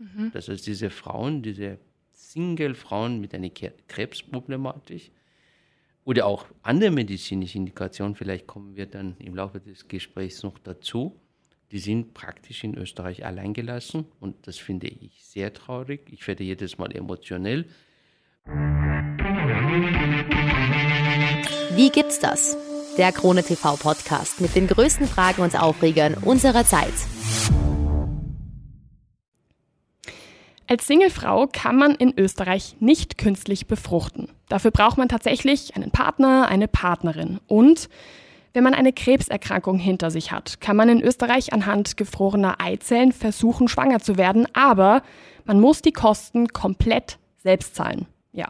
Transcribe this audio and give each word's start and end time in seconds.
Mhm. 0.00 0.30
Das 0.32 0.48
heißt, 0.48 0.66
diese 0.66 0.90
Frauen, 0.90 1.42
diese 1.42 1.78
Single-Frauen 2.12 3.20
mit 3.20 3.34
einer 3.34 3.50
Krebsproblematik 3.50 5.12
oder 6.04 6.26
auch 6.26 6.46
andere 6.62 6.90
medizinische 6.90 7.58
Indikationen, 7.58 8.14
vielleicht 8.14 8.46
kommen 8.46 8.76
wir 8.76 8.86
dann 8.86 9.16
im 9.18 9.34
Laufe 9.34 9.60
des 9.60 9.86
Gesprächs 9.88 10.42
noch 10.42 10.58
dazu, 10.58 11.20
die 11.70 11.78
sind 11.78 12.14
praktisch 12.14 12.64
in 12.64 12.76
Österreich 12.76 13.24
alleingelassen 13.24 14.06
und 14.18 14.46
das 14.46 14.56
finde 14.56 14.88
ich 14.88 15.24
sehr 15.24 15.52
traurig. 15.52 16.08
Ich 16.10 16.26
werde 16.26 16.42
jedes 16.42 16.78
Mal 16.78 16.90
emotionell. 16.96 17.66
Wie 21.76 21.90
gibt's 21.90 22.18
das? 22.18 22.56
Der 22.96 23.12
Krone 23.12 23.44
TV 23.44 23.76
Podcast 23.76 24.40
mit 24.40 24.56
den 24.56 24.66
größten 24.66 25.06
Fragen 25.06 25.42
und 25.42 25.60
Aufregern 25.60 26.14
unserer 26.14 26.64
Zeit. 26.64 26.94
Als 30.70 30.86
Singlefrau 30.86 31.48
kann 31.52 31.74
man 31.74 31.96
in 31.96 32.16
Österreich 32.16 32.76
nicht 32.78 33.18
künstlich 33.18 33.66
befruchten. 33.66 34.28
Dafür 34.48 34.70
braucht 34.70 34.98
man 34.98 35.08
tatsächlich 35.08 35.74
einen 35.74 35.90
Partner, 35.90 36.46
eine 36.48 36.68
Partnerin. 36.68 37.40
Und 37.48 37.88
wenn 38.52 38.62
man 38.62 38.74
eine 38.74 38.92
Krebserkrankung 38.92 39.80
hinter 39.80 40.12
sich 40.12 40.30
hat, 40.30 40.60
kann 40.60 40.76
man 40.76 40.88
in 40.88 41.02
Österreich 41.02 41.52
anhand 41.52 41.96
gefrorener 41.96 42.60
Eizellen 42.60 43.10
versuchen, 43.10 43.66
schwanger 43.66 43.98
zu 43.98 44.16
werden, 44.16 44.46
aber 44.52 45.02
man 45.44 45.58
muss 45.58 45.82
die 45.82 45.90
Kosten 45.90 46.46
komplett 46.46 47.18
selbst 47.38 47.74
zahlen. 47.74 48.06
Ja, 48.32 48.46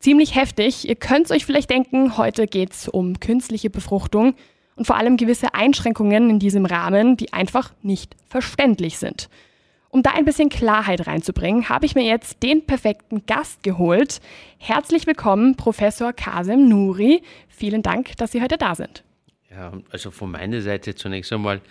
ziemlich 0.00 0.34
heftig. 0.34 0.86
Ihr 0.86 0.96
könnt 0.96 1.30
euch 1.30 1.46
vielleicht 1.46 1.70
denken, 1.70 2.18
heute 2.18 2.46
geht 2.46 2.72
es 2.72 2.88
um 2.88 3.20
künstliche 3.20 3.70
Befruchtung 3.70 4.34
und 4.76 4.86
vor 4.86 4.96
allem 4.96 5.16
gewisse 5.16 5.54
Einschränkungen 5.54 6.28
in 6.28 6.40
diesem 6.40 6.66
Rahmen, 6.66 7.16
die 7.16 7.32
einfach 7.32 7.72
nicht 7.80 8.16
verständlich 8.26 8.98
sind. 8.98 9.30
Um 9.90 10.02
da 10.02 10.10
ein 10.10 10.26
bisschen 10.26 10.50
Klarheit 10.50 11.06
reinzubringen, 11.06 11.70
habe 11.70 11.86
ich 11.86 11.94
mir 11.94 12.04
jetzt 12.04 12.42
den 12.42 12.66
perfekten 12.66 13.24
Gast 13.24 13.62
geholt. 13.62 14.20
Herzlich 14.58 15.06
willkommen, 15.06 15.56
Professor 15.56 16.12
Kasem 16.12 16.68
Nuri. 16.68 17.22
Vielen 17.48 17.82
Dank, 17.82 18.14
dass 18.18 18.32
Sie 18.32 18.42
heute 18.42 18.58
da 18.58 18.74
sind. 18.74 19.02
Ja, 19.50 19.72
also 19.90 20.10
von 20.10 20.30
meiner 20.30 20.60
Seite 20.60 20.94
zunächst 20.94 21.32
einmal 21.32 21.62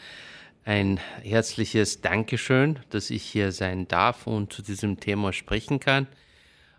ein 0.66 1.00
herzliches 1.22 2.02
Dankeschön, 2.02 2.80
dass 2.90 3.12
ich 3.12 3.22
hier 3.22 3.52
sein 3.52 3.88
darf 3.88 4.26
und 4.26 4.52
zu 4.52 4.64
diesem 4.64 5.00
Thema 5.00 5.32
sprechen 5.32 5.80
kann. 5.80 6.08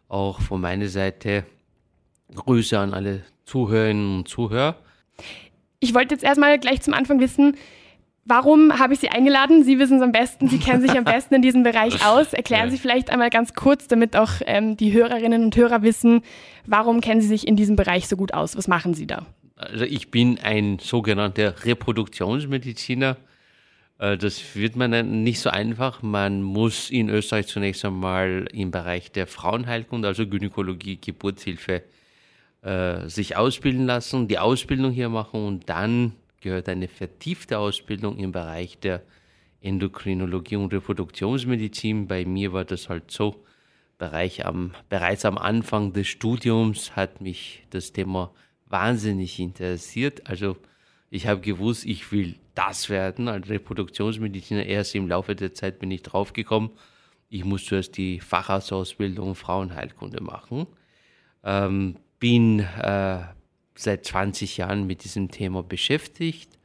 Auch 0.08 0.40
von 0.40 0.60
meiner 0.60 0.88
Seite 0.88 1.46
Grüße 2.34 2.76
an 2.76 2.92
alle 2.92 3.22
Zuhörerinnen 3.44 4.18
und 4.18 4.28
Zuhörer. 4.28 4.76
Ich 5.78 5.94
wollte 5.94 6.14
jetzt 6.14 6.24
erstmal 6.24 6.58
gleich 6.58 6.82
zum 6.82 6.94
Anfang 6.94 7.20
wissen, 7.20 7.56
Warum 8.28 8.78
habe 8.78 8.92
ich 8.92 9.00
Sie 9.00 9.08
eingeladen? 9.08 9.64
Sie 9.64 9.78
wissen 9.78 9.96
es 9.96 10.02
am 10.02 10.12
besten, 10.12 10.48
Sie 10.48 10.58
kennen 10.58 10.82
sich 10.82 10.90
am 10.90 11.04
besten 11.04 11.36
in 11.36 11.40
diesem 11.40 11.62
Bereich 11.62 12.04
aus. 12.04 12.34
Erklären. 12.34 12.70
Sie 12.70 12.76
vielleicht 12.76 13.08
einmal 13.08 13.30
ganz 13.30 13.54
kurz, 13.54 13.88
damit 13.88 14.16
auch 14.16 14.32
ähm, 14.44 14.76
die 14.76 14.92
Hörerinnen 14.92 15.42
und 15.44 15.56
Hörer 15.56 15.80
wissen, 15.80 16.20
warum 16.66 17.00
kennen 17.00 17.22
Sie 17.22 17.26
sich 17.26 17.48
in 17.48 17.56
diesem 17.56 17.74
Bereich 17.74 18.06
so 18.06 18.16
gut 18.16 18.34
aus? 18.34 18.54
Was 18.54 18.68
machen 18.68 18.92
Sie 18.92 19.06
da? 19.06 19.24
Also 19.56 19.86
ich 19.86 20.10
bin 20.10 20.38
ein 20.42 20.78
sogenannter 20.78 21.64
Reproduktionsmediziner. 21.64 23.16
Äh, 23.98 24.18
das 24.18 24.54
wird 24.54 24.76
man 24.76 25.22
nicht 25.22 25.40
so 25.40 25.48
einfach. 25.48 26.02
Man 26.02 26.42
muss 26.42 26.90
in 26.90 27.08
Österreich 27.08 27.46
zunächst 27.46 27.82
einmal 27.86 28.46
im 28.52 28.70
Bereich 28.70 29.10
der 29.10 29.26
Frauenheilkunde, 29.26 30.06
also 30.06 30.26
Gynäkologie, 30.26 30.98
Geburtshilfe, 31.00 31.82
äh, 32.60 33.08
sich 33.08 33.38
ausbilden 33.38 33.86
lassen, 33.86 34.28
die 34.28 34.38
Ausbildung 34.38 34.92
hier 34.92 35.08
machen 35.08 35.46
und 35.46 35.70
dann 35.70 36.12
gehört 36.40 36.68
eine 36.68 36.88
vertiefte 36.88 37.58
Ausbildung 37.58 38.18
im 38.18 38.32
Bereich 38.32 38.78
der 38.78 39.02
Endokrinologie 39.60 40.56
und 40.56 40.72
Reproduktionsmedizin. 40.72 42.06
Bei 42.06 42.24
mir 42.24 42.52
war 42.52 42.64
das 42.64 42.88
halt 42.88 43.10
so, 43.10 43.44
Bereich 43.98 44.46
am, 44.46 44.74
bereits 44.88 45.24
am 45.24 45.36
Anfang 45.36 45.92
des 45.92 46.06
Studiums 46.06 46.94
hat 46.94 47.20
mich 47.20 47.64
das 47.70 47.92
Thema 47.92 48.32
wahnsinnig 48.66 49.40
interessiert. 49.40 50.28
Also 50.28 50.56
ich 51.10 51.26
habe 51.26 51.40
gewusst, 51.40 51.84
ich 51.84 52.12
will 52.12 52.36
das 52.54 52.88
werden 52.90 53.26
als 53.26 53.48
Reproduktionsmediziner. 53.48 54.64
Erst 54.64 54.94
im 54.94 55.08
Laufe 55.08 55.34
der 55.34 55.52
Zeit 55.52 55.80
bin 55.80 55.90
ich 55.90 56.02
draufgekommen, 56.02 56.70
ich 57.28 57.44
muss 57.44 57.64
zuerst 57.64 57.96
die 57.96 58.20
Facharztausbildung 58.20 59.34
Frauenheilkunde 59.34 60.22
machen. 60.22 60.66
Ähm, 61.42 61.96
bin 62.20 62.60
äh, 62.60 63.18
seit 63.78 64.04
20 64.04 64.56
Jahren 64.56 64.86
mit 64.86 65.04
diesem 65.04 65.30
Thema 65.30 65.62
beschäftigt. 65.62 66.58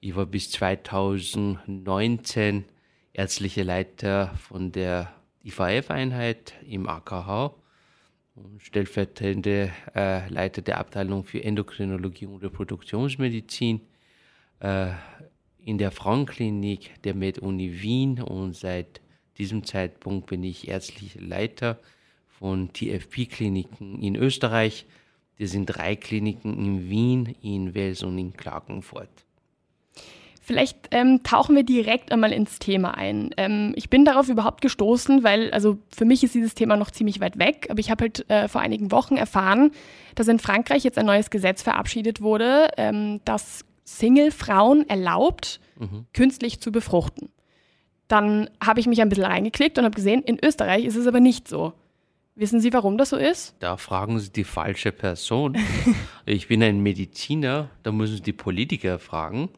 Ich 0.00 0.16
war 0.16 0.26
bis 0.26 0.50
2019 0.50 2.64
ärztlicher 3.12 3.64
Leiter 3.64 4.34
von 4.36 4.72
der 4.72 5.14
IVF-Einheit 5.44 6.54
im 6.66 6.88
AKH 6.88 7.54
und 8.34 8.62
stellvertretende 8.62 9.70
äh, 9.94 10.28
Leiter 10.28 10.62
der 10.62 10.78
Abteilung 10.78 11.24
für 11.24 11.42
Endokrinologie 11.42 12.26
und 12.26 12.42
Reproduktionsmedizin 12.42 13.80
äh, 14.60 14.90
in 15.58 15.78
der 15.78 15.92
Frauenklinik 15.92 17.02
der 17.02 17.14
MedUni 17.14 17.82
Wien 17.82 18.20
und 18.20 18.56
seit 18.56 19.00
diesem 19.38 19.62
Zeitpunkt 19.62 20.26
bin 20.26 20.42
ich 20.42 20.66
ärztlicher 20.66 21.20
Leiter 21.20 21.78
von 22.26 22.72
TFP-Kliniken 22.72 24.02
in 24.02 24.16
Österreich 24.16 24.86
das 25.38 25.50
sind 25.50 25.66
drei 25.66 25.96
Kliniken 25.96 26.58
in 26.58 26.90
Wien, 26.90 27.34
in 27.42 27.74
Wels 27.74 28.02
und 28.02 28.18
in 28.18 28.32
Klagenfurt. 28.32 29.08
Vielleicht 30.48 30.88
ähm, 30.92 31.22
tauchen 31.24 31.54
wir 31.54 31.62
direkt 31.62 32.10
einmal 32.10 32.32
ins 32.32 32.58
Thema 32.58 32.96
ein. 32.96 33.34
Ähm, 33.36 33.74
ich 33.76 33.90
bin 33.90 34.06
darauf 34.06 34.30
überhaupt 34.30 34.62
gestoßen, 34.62 35.22
weil, 35.22 35.50
also 35.50 35.76
für 35.94 36.06
mich 36.06 36.24
ist 36.24 36.34
dieses 36.34 36.54
Thema 36.54 36.76
noch 36.76 36.90
ziemlich 36.90 37.20
weit 37.20 37.38
weg, 37.38 37.66
aber 37.68 37.80
ich 37.80 37.90
habe 37.90 38.04
halt 38.04 38.30
äh, 38.30 38.48
vor 38.48 38.62
einigen 38.62 38.90
Wochen 38.90 39.18
erfahren, 39.18 39.72
dass 40.14 40.26
in 40.26 40.38
Frankreich 40.38 40.84
jetzt 40.84 40.96
ein 40.96 41.04
neues 41.04 41.28
Gesetz 41.28 41.62
verabschiedet 41.62 42.22
wurde, 42.22 42.68
ähm, 42.78 43.20
das 43.26 43.66
Single-Frauen 43.84 44.88
erlaubt, 44.88 45.60
mhm. 45.78 46.06
künstlich 46.14 46.60
zu 46.60 46.72
befruchten. 46.72 47.28
Dann 48.08 48.48
habe 48.64 48.80
ich 48.80 48.86
mich 48.86 49.02
ein 49.02 49.10
bisschen 49.10 49.26
reingeklickt 49.26 49.76
und 49.76 49.84
habe 49.84 49.94
gesehen, 49.94 50.22
in 50.22 50.38
Österreich 50.42 50.86
ist 50.86 50.96
es 50.96 51.06
aber 51.06 51.20
nicht 51.20 51.46
so. 51.46 51.74
Wissen 52.38 52.60
Sie, 52.60 52.72
warum 52.72 52.96
das 52.96 53.08
so 53.08 53.16
ist? 53.16 53.56
Da 53.58 53.76
fragen 53.76 54.20
Sie 54.20 54.30
die 54.30 54.44
falsche 54.44 54.92
Person. 54.92 55.56
ich 56.24 56.46
bin 56.46 56.62
ein 56.62 56.80
Mediziner, 56.80 57.68
da 57.82 57.90
müssen 57.90 58.18
Sie 58.18 58.22
die 58.22 58.32
Politiker 58.32 59.00
fragen. 59.00 59.48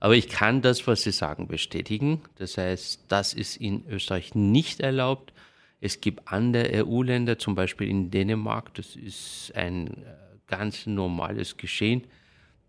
Aber 0.00 0.14
ich 0.14 0.28
kann 0.28 0.60
das, 0.60 0.86
was 0.86 1.00
Sie 1.00 1.12
sagen, 1.12 1.48
bestätigen. 1.48 2.20
Das 2.36 2.58
heißt, 2.58 3.06
das 3.08 3.32
ist 3.32 3.56
in 3.56 3.86
Österreich 3.88 4.34
nicht 4.34 4.80
erlaubt. 4.80 5.32
Es 5.80 6.02
gibt 6.02 6.30
andere 6.30 6.84
EU-Länder, 6.84 7.38
zum 7.38 7.54
Beispiel 7.54 7.88
in 7.88 8.10
Dänemark, 8.10 8.74
das 8.74 8.96
ist 8.96 9.52
ein 9.54 9.86
äh, 9.86 10.16
ganz 10.46 10.84
normales 10.84 11.56
Geschehen, 11.56 12.06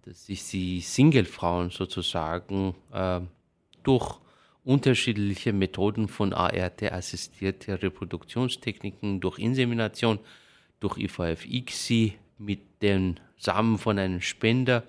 dass 0.03 0.28
sich 0.28 0.47
die 0.47 0.79
Single-Frauen 0.79 1.72
sozusagen 1.72 2.73
äh, 2.94 3.19
durch 3.84 4.20
unterschiedliche 4.63 5.53
Methoden 5.53 6.07
von 6.07 6.33
ART 6.33 6.83
assistierte 6.83 7.81
Reproduktionstechniken 7.81 9.19
durch 9.19 9.39
Insemination, 9.39 10.19
durch 10.79 10.97
IVF-ICSI 10.97 12.13
mit 12.38 12.81
den 12.81 13.19
Samen 13.38 13.77
von 13.77 13.97
einem 13.97 14.22
Spender 14.22 14.83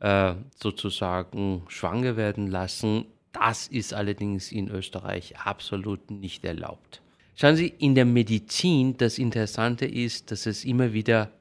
äh, 0.00 0.34
sozusagen 0.56 1.62
schwanger 1.68 2.16
werden 2.16 2.48
lassen. 2.48 3.06
Das 3.32 3.66
ist 3.68 3.94
allerdings 3.94 4.52
in 4.52 4.68
Österreich 4.68 5.38
absolut 5.38 6.10
nicht 6.10 6.44
erlaubt. 6.44 7.00
Schauen 7.36 7.56
Sie, 7.56 7.66
in 7.66 7.94
der 7.96 8.04
Medizin, 8.04 8.96
das 8.96 9.18
Interessante 9.18 9.86
ist, 9.86 10.30
dass 10.30 10.46
es 10.46 10.64
immer 10.64 10.92
wieder 10.92 11.32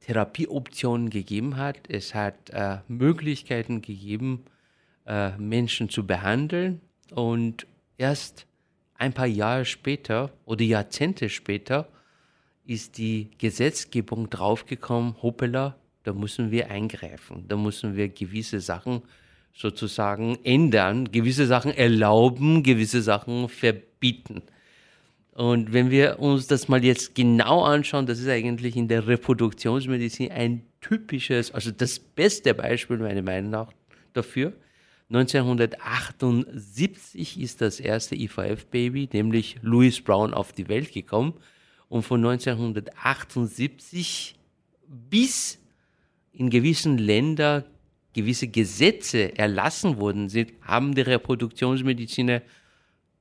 Therapieoptionen 0.00 1.08
gegeben 1.08 1.56
hat. 1.56 1.88
Es 1.88 2.14
hat 2.14 2.50
äh, 2.50 2.78
Möglichkeiten 2.88 3.80
gegeben, 3.80 4.44
äh, 5.08 5.36
Menschen 5.38 5.88
zu 5.88 6.06
behandeln. 6.06 6.80
Und 7.12 7.66
erst 7.96 8.46
ein 8.94 9.12
paar 9.12 9.26
Jahre 9.26 9.64
später 9.64 10.30
oder 10.44 10.62
Jahrzehnte 10.62 11.28
später 11.30 11.88
ist 12.66 12.98
die 12.98 13.30
Gesetzgebung 13.38 14.28
draufgekommen, 14.28 15.14
hoppala, 15.22 15.76
da 16.04 16.12
müssen 16.12 16.50
wir 16.50 16.70
eingreifen, 16.70 17.46
da 17.48 17.56
müssen 17.56 17.96
wir 17.96 18.08
gewisse 18.08 18.60
Sachen 18.60 19.02
sozusagen 19.54 20.38
ändern, 20.44 21.10
gewisse 21.10 21.46
Sachen 21.46 21.72
erlauben, 21.72 22.62
gewisse 22.62 23.02
Sachen 23.02 23.48
verbieten. 23.48 24.42
Und 25.32 25.72
wenn 25.72 25.90
wir 25.90 26.18
uns 26.18 26.46
das 26.46 26.68
mal 26.68 26.84
jetzt 26.84 27.14
genau 27.14 27.62
anschauen, 27.62 28.06
das 28.06 28.18
ist 28.18 28.28
eigentlich 28.28 28.76
in 28.76 28.88
der 28.88 29.06
Reproduktionsmedizin 29.06 30.30
ein 30.30 30.62
typisches, 30.80 31.52
also 31.52 31.70
das 31.70 31.98
beste 31.98 32.54
Beispiel 32.54 32.98
meiner 32.98 33.22
Meinung 33.22 33.50
nach 33.50 33.72
dafür. 34.12 34.52
1978 35.10 37.40
ist 37.40 37.62
das 37.62 37.80
erste 37.80 38.14
IVF-Baby, 38.14 39.08
nämlich 39.12 39.56
Louis 39.62 40.02
Brown, 40.02 40.34
auf 40.34 40.52
die 40.52 40.68
Welt 40.68 40.92
gekommen. 40.92 41.32
Und 41.88 42.02
von 42.02 42.22
1978 42.24 44.36
bis 44.86 45.58
in 46.32 46.50
gewissen 46.50 46.98
Ländern 46.98 47.64
gewisse 48.12 48.48
Gesetze 48.48 49.38
erlassen 49.38 49.98
worden 49.98 50.28
sind, 50.28 50.52
haben 50.60 50.94
die 50.94 51.02
Reproduktionsmediziner 51.02 52.42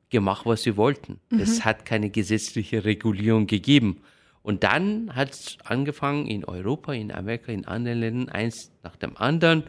gemacht, 0.10 0.46
was 0.46 0.64
sie 0.64 0.76
wollten. 0.76 1.20
Mhm. 1.30 1.40
Es 1.40 1.64
hat 1.64 1.86
keine 1.86 2.10
gesetzliche 2.10 2.84
Regulierung 2.84 3.48
gegeben. 3.48 4.02
Und 4.42 4.64
dann 4.64 5.16
hat 5.16 5.32
es 5.32 5.58
angefangen 5.64 6.28
in 6.28 6.44
Europa, 6.46 6.94
in 6.94 7.12
Amerika, 7.12 7.52
in 7.52 7.66
anderen 7.66 8.00
Ländern, 8.00 8.30
eins 8.30 8.72
nach 8.84 8.96
dem 8.96 9.18
anderen, 9.18 9.64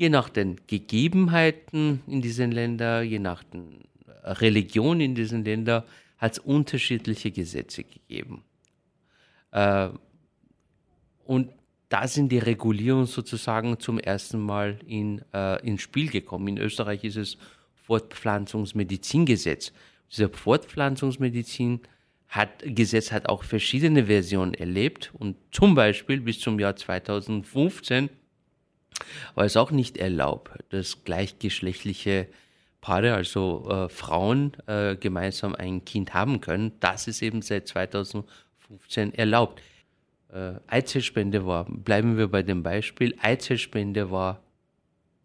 je 0.00 0.08
nach 0.08 0.30
den 0.30 0.56
Gegebenheiten 0.66 2.00
in 2.06 2.22
diesen 2.22 2.52
Ländern, 2.52 3.06
je 3.06 3.18
nach 3.18 3.44
den 3.44 3.84
Religion 4.24 4.98
in 4.98 5.14
diesen 5.14 5.44
Ländern, 5.44 5.82
hat 6.16 6.32
es 6.32 6.38
unterschiedliche 6.38 7.30
Gesetze 7.30 7.84
gegeben. 7.84 8.42
Äh, 9.52 9.90
und 11.26 11.50
da 11.90 12.08
sind 12.08 12.32
die 12.32 12.38
Regulierungen 12.38 13.04
sozusagen 13.04 13.78
zum 13.78 13.98
ersten 13.98 14.40
Mal 14.40 14.78
in, 14.86 15.20
äh, 15.34 15.60
ins 15.66 15.82
Spiel 15.82 16.08
gekommen. 16.08 16.48
In 16.48 16.56
Österreich 16.56 17.04
ist 17.04 17.16
es 17.16 17.36
Fortpflanzungsmedizingesetz. 17.84 19.70
Dieser 20.10 20.30
Fortpflanzungsmedizin 20.30 21.80
hat, 22.28 22.64
hat 22.64 23.28
auch 23.28 23.44
verschiedene 23.44 24.06
Versionen 24.06 24.54
erlebt 24.54 25.10
und 25.12 25.36
zum 25.50 25.74
Beispiel 25.74 26.22
bis 26.22 26.40
zum 26.40 26.58
Jahr 26.58 26.74
2015 26.74 28.08
war 29.34 29.44
es 29.44 29.56
auch 29.56 29.70
nicht 29.70 29.96
erlaubt, 29.96 30.50
dass 30.70 31.04
gleichgeschlechtliche 31.04 32.28
Paare, 32.80 33.14
also 33.14 33.68
äh, 33.68 33.88
Frauen, 33.88 34.52
äh, 34.66 34.96
gemeinsam 34.96 35.54
ein 35.54 35.84
Kind 35.84 36.14
haben 36.14 36.40
können. 36.40 36.72
Das 36.80 37.08
ist 37.08 37.22
eben 37.22 37.42
seit 37.42 37.68
2015 37.68 39.14
erlaubt. 39.14 39.60
Äh, 40.32 40.54
Eizellspende 40.66 41.46
war, 41.46 41.64
bleiben 41.64 42.16
wir 42.16 42.28
bei 42.28 42.42
dem 42.42 42.62
Beispiel, 42.62 43.14
Eizellspende 43.20 44.10
war 44.10 44.42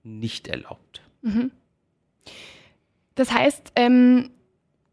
nicht 0.03 0.47
erlaubt. 0.47 1.01
Mhm. 1.21 1.51
Das 3.15 3.31
heißt, 3.31 3.71
ähm, 3.75 4.31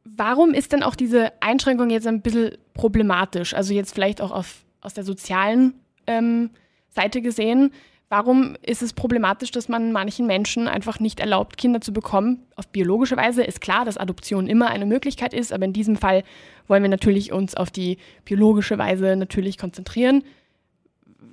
warum 0.04 0.54
ist 0.54 0.72
denn 0.72 0.82
auch 0.82 0.94
diese 0.94 1.32
Einschränkung 1.42 1.90
jetzt 1.90 2.06
ein 2.06 2.22
bisschen 2.22 2.56
problematisch? 2.74 3.54
Also 3.54 3.74
jetzt 3.74 3.92
vielleicht 3.92 4.20
auch 4.20 4.30
auf, 4.30 4.64
aus 4.80 4.94
der 4.94 5.04
sozialen 5.04 5.74
ähm, 6.06 6.50
Seite 6.90 7.22
gesehen. 7.22 7.72
Warum 8.12 8.58
ist 8.60 8.82
es 8.82 8.92
problematisch, 8.92 9.52
dass 9.52 9.70
man 9.70 9.90
manchen 9.90 10.26
Menschen 10.26 10.68
einfach 10.68 11.00
nicht 11.00 11.18
erlaubt, 11.18 11.56
Kinder 11.56 11.80
zu 11.80 11.94
bekommen? 11.94 12.42
Auf 12.56 12.68
biologische 12.68 13.16
Weise 13.16 13.42
ist 13.42 13.62
klar, 13.62 13.86
dass 13.86 13.96
Adoption 13.96 14.48
immer 14.48 14.68
eine 14.68 14.84
Möglichkeit 14.84 15.32
ist, 15.32 15.50
aber 15.50 15.64
in 15.64 15.72
diesem 15.72 15.96
Fall 15.96 16.22
wollen 16.68 16.82
wir 16.82 16.90
natürlich 16.90 17.32
uns 17.32 17.54
auf 17.54 17.70
die 17.70 17.96
biologische 18.26 18.76
Weise 18.76 19.16
natürlich 19.16 19.56
konzentrieren. 19.56 20.24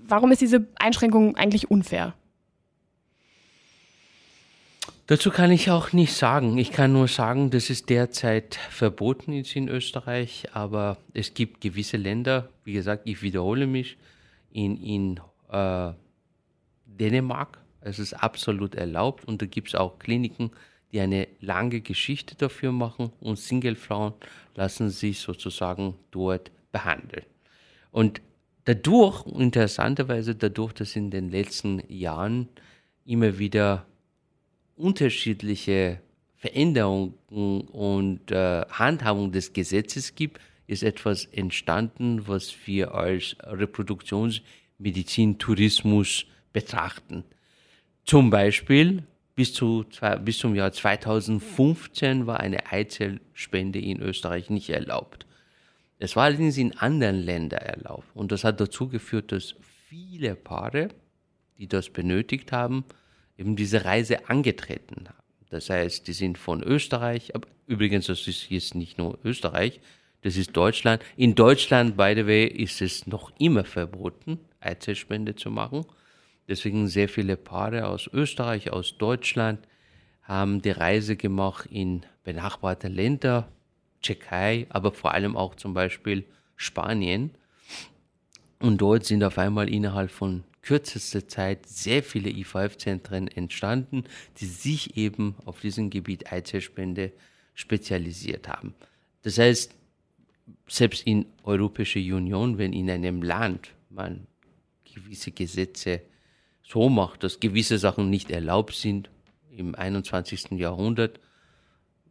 Warum 0.08 0.32
ist 0.32 0.40
diese 0.40 0.68
Einschränkung 0.80 1.36
eigentlich 1.36 1.70
unfair? 1.70 2.14
Dazu 5.08 5.32
kann 5.32 5.52
ich 5.52 5.70
auch 5.72 5.92
nicht 5.92 6.14
sagen. 6.14 6.58
Ich 6.58 6.72
kann 6.72 6.94
nur 6.94 7.10
sagen, 7.10 7.50
das 7.50 7.70
ist 7.70 7.90
derzeit 7.90 8.56
verboten 8.56 9.34
ist 9.34 9.54
in 9.54 9.68
Österreich, 9.68 10.48
aber 10.54 10.96
es 11.14 11.34
gibt 11.34 11.60
gewisse 11.60 11.98
Länder, 11.98 12.48
wie 12.64 12.72
gesagt, 12.72 13.02
ich 13.04 13.22
wiederhole 13.22 13.68
mich, 13.68 13.98
in, 14.54 14.82
in 14.82 15.20
äh, 15.52 15.92
Dänemark, 17.00 17.60
es 17.82 18.00
ist 18.00 18.14
absolut 18.14 18.76
erlaubt 18.76 19.26
und 19.26 19.42
da 19.42 19.46
gibt 19.46 19.70
es 19.70 19.76
auch 19.76 20.00
Kliniken, 20.00 20.52
die 20.92 21.00
eine 21.00 21.28
lange 21.40 21.82
Geschichte 21.82 22.36
dafür 22.36 22.72
machen 22.72 23.12
und 23.20 23.38
Singlefrauen 23.38 24.14
lassen 24.56 24.90
sich 24.90 25.20
sozusagen 25.20 25.96
dort 26.12 26.52
behandeln. 26.72 27.26
Und 27.92 28.22
dadurch, 28.66 29.26
interessanterweise 29.28 30.36
dadurch, 30.36 30.74
dass 30.74 30.96
in 30.96 31.12
den 31.12 31.30
letzten 31.30 31.82
Jahren 31.88 32.50
immer 33.06 33.40
wieder 33.40 33.86
unterschiedliche 34.76 36.02
Veränderungen 36.36 37.14
und 37.30 38.32
äh, 38.32 38.66
Handhabung 38.70 39.32
des 39.32 39.54
Gesetzes 39.54 40.16
gibt, 40.16 40.40
ist 40.68 40.84
etwas 40.84 41.26
entstanden, 41.26 42.28
was 42.28 42.56
wir 42.66 42.94
als 42.94 43.36
Reproduktionsmedizin, 43.44 45.38
Tourismus 45.38 46.26
betrachten. 46.54 47.24
Zum 48.06 48.30
Beispiel 48.30 49.04
bis, 49.36 49.54
zu, 49.54 49.86
bis 50.24 50.40
zum 50.40 50.56
Jahr 50.56 50.72
2015 50.72 52.28
war 52.28 52.40
eine 52.40 52.72
Eizellspende 52.72 53.80
in 53.80 54.02
Österreich 54.02 54.50
nicht 54.50 54.70
erlaubt. 54.70 55.26
Es 56.00 56.16
war 56.16 56.26
allerdings 56.26 56.58
in 56.58 56.78
anderen 56.78 57.18
Ländern 57.18 57.62
erlaubt. 57.62 58.08
Und 58.14 58.32
das 58.32 58.44
hat 58.44 58.60
dazu 58.60 58.88
geführt, 58.88 59.32
dass 59.32 59.56
viele 59.88 60.36
Paare, 60.36 60.90
die 61.58 61.68
das 61.68 61.90
benötigt 61.90 62.52
haben, 62.52 62.86
eben 63.38 63.56
diese 63.56 63.86
Reise 63.86 64.30
angetreten 64.30 65.08
haben. 65.08 65.18
Das 65.50 65.70
heißt, 65.70 66.08
die 66.08 66.14
sind 66.14 66.38
von 66.38 66.62
Österreich, 66.62 67.32
übrigens, 67.66 68.08
das 68.08 68.28
ist 68.28 68.50
jetzt 68.50 68.76
nicht 68.76 68.98
nur 68.98 69.18
Österreich, 69.24 69.80
das 70.22 70.38
ist 70.38 70.56
Deutschland. 70.56 71.02
In 71.16 71.36
Deutschland, 71.36 71.96
by 71.98 72.14
the 72.16 72.28
way, 72.28 72.46
ist 72.46 72.82
es 72.82 73.08
noch 73.08 73.32
immer 73.40 73.64
verboten, 73.64 74.40
Eizellspende 74.60 75.36
zu 75.36 75.50
machen. 75.50 75.86
Deswegen 76.50 76.88
sehr 76.88 77.08
viele 77.08 77.38
Paare 77.38 77.88
aus 77.88 78.10
Österreich, 78.12 78.72
aus 78.72 78.98
Deutschland 78.98 79.60
haben 80.24 80.64
die 80.64 80.72
Reise 80.72 81.16
gemacht 81.16 81.68
in 81.72 82.04
benachbarte 82.24 82.88
Länder, 82.88 83.52
Tschechei, 84.02 84.66
aber 84.70 84.92
vor 84.92 85.14
allem 85.14 85.38
auch 85.38 85.54
zum 85.56 85.76
Beispiel 85.76 86.26
Spanien. 86.56 87.32
Und 88.60 88.80
dort 88.80 89.06
sind 89.06 89.24
auf 89.24 89.38
einmal 89.38 89.70
innerhalb 89.70 90.10
von 90.10 90.44
kürzester 90.64 91.28
Zeit 91.28 91.68
sehr 91.68 92.02
viele 92.02 92.32
IVF-Zentren 92.32 93.28
entstanden, 93.28 94.06
die 94.40 94.46
sich 94.48 94.98
eben 94.98 95.36
auf 95.46 95.62
diesem 95.62 95.92
Gebiet 95.92 96.32
Eizellspende 96.32 97.12
spezialisiert 97.54 98.48
haben. 98.48 98.74
Das 99.22 99.38
heißt, 99.38 99.76
selbst 100.68 101.06
in 101.06 101.28
Europäischer 101.44 102.00
Union, 102.00 102.58
wenn 102.58 102.74
in 102.74 102.90
einem 102.90 103.22
Land 103.22 103.70
man 103.90 104.26
gewisse 104.84 105.32
Gesetze 105.32 106.02
so 106.70 106.90
macht, 106.90 107.24
dass 107.24 107.40
gewisse 107.40 107.78
Sachen 107.78 108.10
nicht 108.10 108.30
erlaubt 108.30 108.76
sind 108.76 109.10
im 109.56 109.76
21. 109.76 110.52
Jahrhundert, 110.52 111.20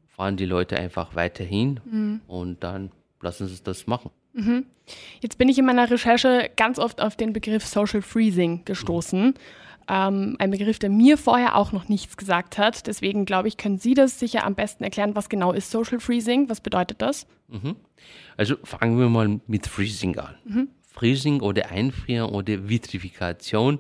fahren 0.09 0.37
die 0.37 0.47
Leute 0.47 0.77
einfach 0.77 1.15
weiterhin 1.15 1.81
mhm. 1.85 2.21
und 2.27 2.65
dann 2.65 2.91
lassen 3.21 3.47
sie 3.47 3.63
das 3.63 3.87
machen. 3.87 4.11
Mhm. 4.33 4.67
Jetzt 5.21 5.39
bin 5.39 5.49
ich 5.49 5.59
in 5.59 5.65
meiner 5.65 5.91
Recherche 5.91 6.51
ganz 6.57 6.79
oft 6.79 7.01
auf 7.01 7.17
den 7.17 7.33
Begriff 7.33 7.65
Social 7.65 8.03
Freezing 8.03 8.65
gestoßen. 8.65 9.27
Mhm. 9.27 9.35
Ähm, 9.91 10.37
ein 10.39 10.51
Begriff, 10.51 10.79
der 10.79 10.91
mir 10.91 11.17
vorher 11.17 11.57
auch 11.57 11.73
noch 11.73 11.89
nichts 11.89 12.17
gesagt 12.17 12.59
hat. 12.59 12.87
Deswegen 12.87 13.25
glaube 13.25 13.49
ich, 13.49 13.57
können 13.57 13.79
Sie 13.79 13.95
das 13.95 14.19
sicher 14.19 14.45
am 14.45 14.55
besten 14.55 14.85
erklären, 14.85 15.15
was 15.15 15.29
genau 15.29 15.53
ist 15.53 15.71
Social 15.71 16.01
Freezing? 16.01 16.51
Was 16.51 16.61
bedeutet 16.61 17.01
das? 17.01 17.27
Mhm. 17.49 17.77
Also 18.37 18.57
fangen 18.65 18.99
wir 18.99 19.09
mal 19.09 19.41
mit 19.47 19.67
Freezing 19.67 20.19
an. 20.19 20.35
Mhm. 20.45 20.69
Freezing 20.83 21.41
oder 21.41 21.71
Einfrieren 21.71 22.31
oder 22.31 22.69
Vitrifikation, 22.69 23.79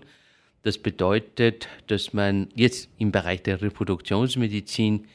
das 0.69 0.77
bedeutet, 0.77 1.67
dass 1.87 2.13
man 2.13 2.49
jetzt 2.55 2.91
im 2.99 3.11
Bereich 3.11 3.43
der 3.43 3.63
Reproduktionsmedizin 3.63 5.07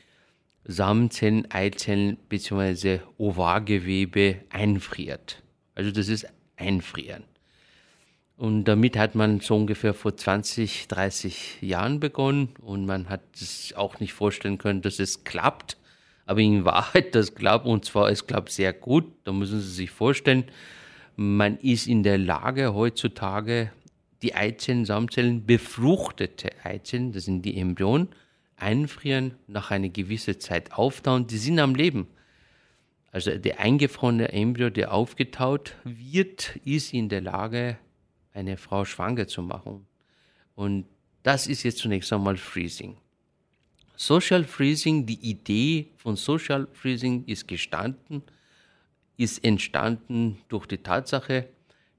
Samenzellen, 0.66 1.52
Eizellen 1.52 2.18
bzw. 2.28 3.02
Ovargewebe 3.20 4.38
einfriert. 4.50 5.44
Also 5.76 5.92
das 5.92 6.08
ist 6.08 6.26
Einfrieren. 6.56 7.24
Und 8.36 8.64
damit 8.64 8.98
hat 8.98 9.14
man 9.14 9.42
so 9.42 9.56
ungefähr 9.56 9.94
vor 9.94 10.18
20, 10.18 10.88
30 10.88 11.62
Jahren 11.62 12.00
begonnen 12.00 12.50
und 12.60 12.88
man 12.88 13.08
hat 13.08 13.22
es 13.36 13.74
auch 13.76 14.00
nicht 14.00 14.14
vorstellen 14.14 14.58
können, 14.58 14.82
dass 14.82 14.98
es 14.98 15.24
klappt. 15.24 15.78
Aber 16.26 16.40
in 16.40 16.66
Wahrheit, 16.66 17.14
das 17.14 17.36
klappt 17.36 17.68
und 17.68 17.86
zwar, 17.86 18.10
es 18.10 18.26
klappt 18.26 18.50
sehr 18.50 18.74
gut. 18.74 19.06
Da 19.24 19.32
müssen 19.32 19.60
Sie 19.60 19.70
sich 19.72 19.92
vorstellen, 19.92 20.46
man 21.16 21.58
ist 21.60 21.86
in 21.86 22.02
der 22.02 22.18
Lage 22.18 22.74
heutzutage 22.74 23.72
die 24.24 24.34
Eizellen, 24.34 24.86
Samenzellen, 24.86 25.46
befruchtete 25.46 26.52
Eizellen, 26.64 27.12
das 27.12 27.26
sind 27.26 27.44
die 27.44 27.58
Embryonen, 27.58 28.10
einfrieren, 28.56 29.36
nach 29.48 29.72
einer 29.72 29.90
gewissen 29.90 30.40
Zeit 30.40 30.72
auftauen, 30.72 31.28
die 31.28 31.38
sind 31.38 31.60
am 31.60 31.76
Leben. 31.76 32.08
Also 33.12 33.38
der 33.38 33.60
eingefrorene 33.60 34.32
Embryo, 34.32 34.70
der 34.70 34.94
aufgetaut 34.94 35.76
wird, 35.84 36.56
ist 36.64 36.94
in 36.94 37.10
der 37.10 37.22
Lage, 37.22 37.78
eine 38.34 38.58
Frau 38.58 38.86
schwanger 38.86 39.28
zu 39.28 39.44
machen. 39.44 39.86
Und 40.56 40.86
das 41.22 41.46
ist 41.48 41.64
jetzt 41.64 41.80
zunächst 41.80 42.12
einmal 42.12 42.38
Freezing. 42.38 42.98
Social 43.96 44.44
Freezing, 44.44 45.06
die 45.06 45.20
Idee 45.22 45.92
von 45.98 46.16
Social 46.16 46.68
Freezing 46.74 47.26
ist 47.26 47.48
gestanden, 47.48 48.24
ist 49.18 49.44
entstanden 49.44 50.40
durch 50.48 50.66
die 50.66 50.80
Tatsache, 50.80 51.48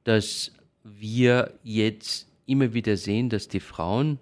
dass 0.02 0.52
wir 0.84 1.58
jetzt 1.62 2.28
immer 2.46 2.74
wieder 2.74 2.96
sehen, 2.96 3.30
dass 3.30 3.48
die 3.48 3.60
Frauen 3.60 4.18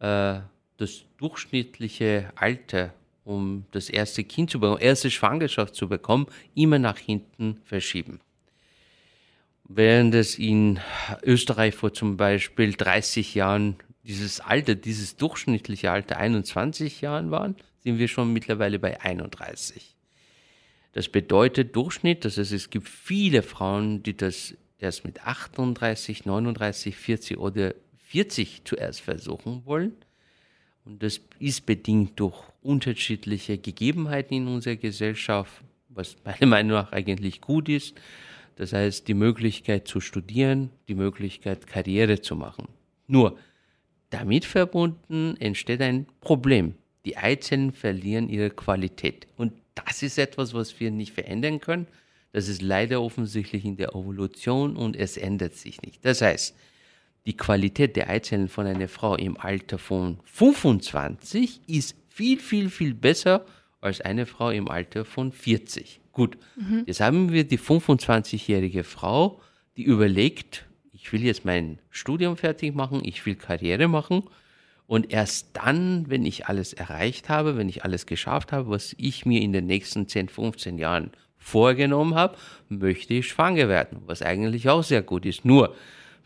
äh, 0.00 0.40
das 0.78 1.04
durchschnittliche 1.18 2.32
Alter, 2.34 2.94
um 3.24 3.66
das 3.70 3.90
erste 3.90 4.24
Kind 4.24 4.50
zu 4.50 4.58
bekommen, 4.58 4.80
erste 4.80 5.10
Schwangerschaft 5.10 5.74
zu 5.74 5.88
bekommen, 5.88 6.26
immer 6.54 6.78
nach 6.78 6.98
hinten 6.98 7.60
verschieben. 7.64 8.20
Während 9.64 10.14
es 10.14 10.36
in 10.36 10.80
Österreich 11.22 11.74
vor 11.74 11.92
zum 11.92 12.16
Beispiel 12.16 12.72
30 12.72 13.34
Jahren 13.34 13.76
dieses 14.02 14.40
Alter, 14.40 14.74
dieses 14.74 15.16
durchschnittliche 15.16 15.90
Alter 15.90 16.16
21 16.16 17.02
Jahren 17.02 17.30
waren, 17.30 17.54
sind 17.84 17.98
wir 17.98 18.08
schon 18.08 18.32
mittlerweile 18.32 18.78
bei 18.78 19.00
31. 19.00 19.94
Das 20.92 21.08
bedeutet 21.08 21.76
Durchschnitt, 21.76 22.24
das 22.24 22.36
heißt, 22.36 22.52
es 22.52 22.70
gibt 22.70 22.88
viele 22.88 23.42
Frauen, 23.42 24.02
die 24.02 24.16
das 24.16 24.56
erst 24.82 25.04
mit 25.04 25.24
38, 25.24 26.24
39, 26.24 26.96
40 26.96 27.38
oder 27.38 27.74
40 27.98 28.62
zuerst 28.64 29.00
versuchen 29.00 29.62
wollen. 29.64 29.92
Und 30.84 31.02
das 31.02 31.20
ist 31.38 31.66
bedingt 31.66 32.18
durch 32.18 32.42
unterschiedliche 32.62 33.58
Gegebenheiten 33.58 34.34
in 34.34 34.48
unserer 34.48 34.76
Gesellschaft, 34.76 35.62
was 35.88 36.16
meiner 36.24 36.46
Meinung 36.46 36.72
nach 36.72 36.92
eigentlich 36.92 37.40
gut 37.40 37.68
ist. 37.68 37.94
Das 38.56 38.72
heißt, 38.72 39.08
die 39.08 39.14
Möglichkeit 39.14 39.88
zu 39.88 40.00
studieren, 40.00 40.70
die 40.88 40.94
Möglichkeit 40.94 41.66
Karriere 41.66 42.20
zu 42.20 42.36
machen. 42.36 42.68
Nur 43.06 43.38
damit 44.10 44.44
verbunden 44.44 45.36
entsteht 45.38 45.80
ein 45.80 46.06
Problem. 46.20 46.74
Die 47.04 47.16
Eizellen 47.16 47.72
verlieren 47.72 48.28
ihre 48.28 48.50
Qualität. 48.50 49.26
Und 49.36 49.52
das 49.74 50.02
ist 50.02 50.18
etwas, 50.18 50.52
was 50.52 50.78
wir 50.80 50.90
nicht 50.90 51.12
verändern 51.12 51.60
können. 51.60 51.86
Das 52.32 52.48
ist 52.48 52.62
leider 52.62 53.02
offensichtlich 53.02 53.64
in 53.64 53.76
der 53.76 53.90
Evolution 53.90 54.76
und 54.76 54.96
es 54.96 55.16
ändert 55.16 55.54
sich 55.54 55.82
nicht. 55.82 56.04
Das 56.04 56.22
heißt, 56.22 56.54
die 57.26 57.36
Qualität 57.36 57.96
der 57.96 58.08
Eizellen 58.08 58.48
von 58.48 58.66
einer 58.66 58.88
Frau 58.88 59.14
im 59.16 59.36
Alter 59.36 59.78
von 59.78 60.18
25 60.24 61.60
ist 61.66 61.96
viel, 62.08 62.38
viel, 62.38 62.70
viel 62.70 62.94
besser 62.94 63.44
als 63.80 64.00
eine 64.00 64.26
Frau 64.26 64.50
im 64.50 64.68
Alter 64.68 65.04
von 65.04 65.32
40. 65.32 66.00
Gut, 66.12 66.38
mhm. 66.56 66.84
jetzt 66.86 67.00
haben 67.00 67.32
wir 67.32 67.44
die 67.44 67.58
25-jährige 67.58 68.84
Frau, 68.84 69.40
die 69.76 69.84
überlegt, 69.84 70.66
ich 70.92 71.12
will 71.12 71.24
jetzt 71.24 71.44
mein 71.44 71.78
Studium 71.90 72.36
fertig 72.36 72.74
machen, 72.74 73.00
ich 73.04 73.24
will 73.26 73.36
Karriere 73.36 73.88
machen. 73.88 74.24
Und 74.86 75.12
erst 75.12 75.50
dann, 75.52 76.10
wenn 76.10 76.26
ich 76.26 76.46
alles 76.46 76.72
erreicht 76.72 77.28
habe, 77.28 77.56
wenn 77.56 77.68
ich 77.68 77.84
alles 77.84 78.06
geschafft 78.06 78.50
habe, 78.50 78.70
was 78.70 78.94
ich 78.98 79.24
mir 79.24 79.40
in 79.40 79.52
den 79.52 79.66
nächsten 79.66 80.08
10, 80.08 80.28
15 80.28 80.78
Jahren 80.78 81.12
vorgenommen 81.40 82.14
habe, 82.14 82.36
möchte 82.68 83.14
ich 83.14 83.28
schwanger 83.28 83.68
werden, 83.68 84.02
was 84.06 84.22
eigentlich 84.22 84.68
auch 84.68 84.84
sehr 84.84 85.02
gut 85.02 85.26
ist. 85.26 85.44
Nur, 85.44 85.74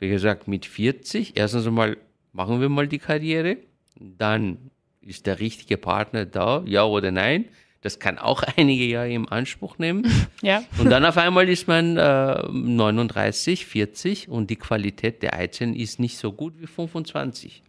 wie 0.01 0.09
gesagt, 0.09 0.49
mit 0.49 0.67
40, 0.67 1.33
erstens 1.37 1.67
einmal 1.67 1.97
machen 2.33 2.61
wir 2.61 2.69
mal 2.69 2.87
die 2.87 2.99
Karriere, 2.99 3.57
dann 3.99 4.71
ist 5.01 5.27
der 5.27 5.41
richtige 5.41 5.79
Partner 5.79 6.27
da, 6.27 6.63
ja 6.67 6.85
oder 6.85 7.11
nein. 7.11 7.47
Das 7.81 7.99
kann 7.99 8.19
auch 8.19 8.43
einige 8.57 8.85
Jahre 8.85 9.13
im 9.13 9.29
Anspruch 9.29 9.79
nehmen. 9.79 10.05
Ja. 10.43 10.63
Und 10.77 10.91
dann 10.91 11.07
auf 11.07 11.17
einmal 11.17 11.49
ist 11.49 11.69
man 11.69 11.97
äh, 11.97 12.43
39, 12.53 13.65
40 13.65 14.29
und 14.29 14.51
die 14.51 14.57
Qualität 14.57 15.23
der 15.23 15.33
Eizellen 15.33 15.75
ist 15.75 15.99
nicht 15.99 16.19
so 16.19 16.33
gut 16.33 16.61
wie 16.61 16.67
25. 16.67 17.63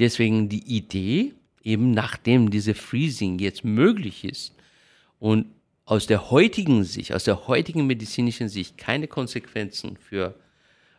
Deswegen 0.00 0.48
die 0.48 0.64
Idee, 0.66 1.34
eben 1.62 1.92
nachdem 1.92 2.50
diese 2.50 2.74
Freezing 2.74 3.38
jetzt 3.38 3.64
möglich 3.64 4.24
ist 4.24 4.56
und 5.20 5.46
aus 5.84 6.06
der 6.06 6.30
heutigen 6.30 6.84
Sicht, 6.84 7.12
aus 7.12 7.24
der 7.24 7.46
heutigen 7.46 7.86
medizinischen 7.86 8.48
Sicht 8.48 8.78
keine 8.78 9.06
Konsequenzen 9.06 9.96
für 9.96 10.34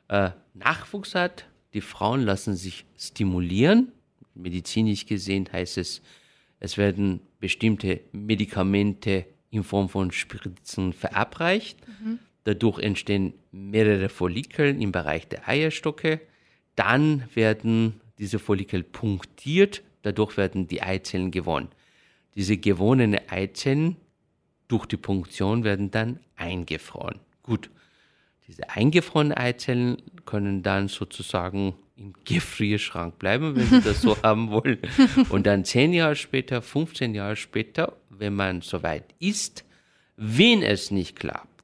äh, 0.08 0.30
Nachwuchs 0.54 1.16
hat. 1.16 1.46
Die 1.74 1.82
Frauen 1.82 2.22
lassen 2.22 2.56
sich 2.56 2.86
stimulieren. 2.98 3.92
Medizinisch 4.36 5.06
gesehen 5.06 5.50
heißt 5.52 5.78
es, 5.78 6.02
es 6.60 6.78
werden 6.78 7.22
bestimmte 7.40 8.02
Medikamente 8.12 9.26
in 9.50 9.64
Form 9.64 9.90
von 9.90 10.12
Spritzen 10.12 10.94
verabreicht. 10.94 11.78
Mhm. 11.88 12.20
Dadurch 12.44 12.80
entstehen 12.80 13.34
mehrere 13.52 14.10
Follikel 14.10 14.80
im 14.80 14.92
Bereich 14.92 15.28
der 15.28 15.48
Eierstocke. 15.48 16.22
Dann 16.76 17.24
werden 17.34 18.02
diese 18.20 18.40
Follikel 18.40 18.84
punktiert. 18.84 19.84
Dadurch 20.04 20.38
werden 20.38 20.68
die 20.68 20.82
Eizellen 20.82 21.32
gewonnen. 21.32 21.70
Diese 22.36 22.58
gewonnenen 22.58 23.20
Eizellen 23.30 23.96
durch 24.68 24.86
die 24.86 24.98
Punktion 24.98 25.64
werden 25.64 25.92
dann 25.92 26.20
eingefroren. 26.36 27.20
Gut, 27.44 27.70
diese 28.48 28.70
eingefrorenen 28.70 29.38
Eizellen 29.38 30.02
können 30.26 30.64
dann 30.64 30.88
sozusagen 30.88 31.76
im 31.98 32.14
Gefrierschrank 32.26 33.18
bleiben, 33.20 33.56
wenn 33.56 33.68
Sie 33.68 33.82
das 33.82 34.02
so 34.02 34.18
haben 34.24 34.52
wollen. 34.52 34.80
Und 35.30 35.46
dann 35.46 35.66
zehn 35.66 35.94
Jahre 35.94 36.16
später, 36.16 36.62
15 36.62 37.16
Jahre 37.16 37.36
später, 37.36 37.96
wenn 38.10 38.36
man 38.36 38.62
soweit 38.62 39.06
ist, 39.20 39.66
wenn 40.18 40.62
es 40.62 40.92
nicht 40.92 41.16
klappt, 41.16 41.64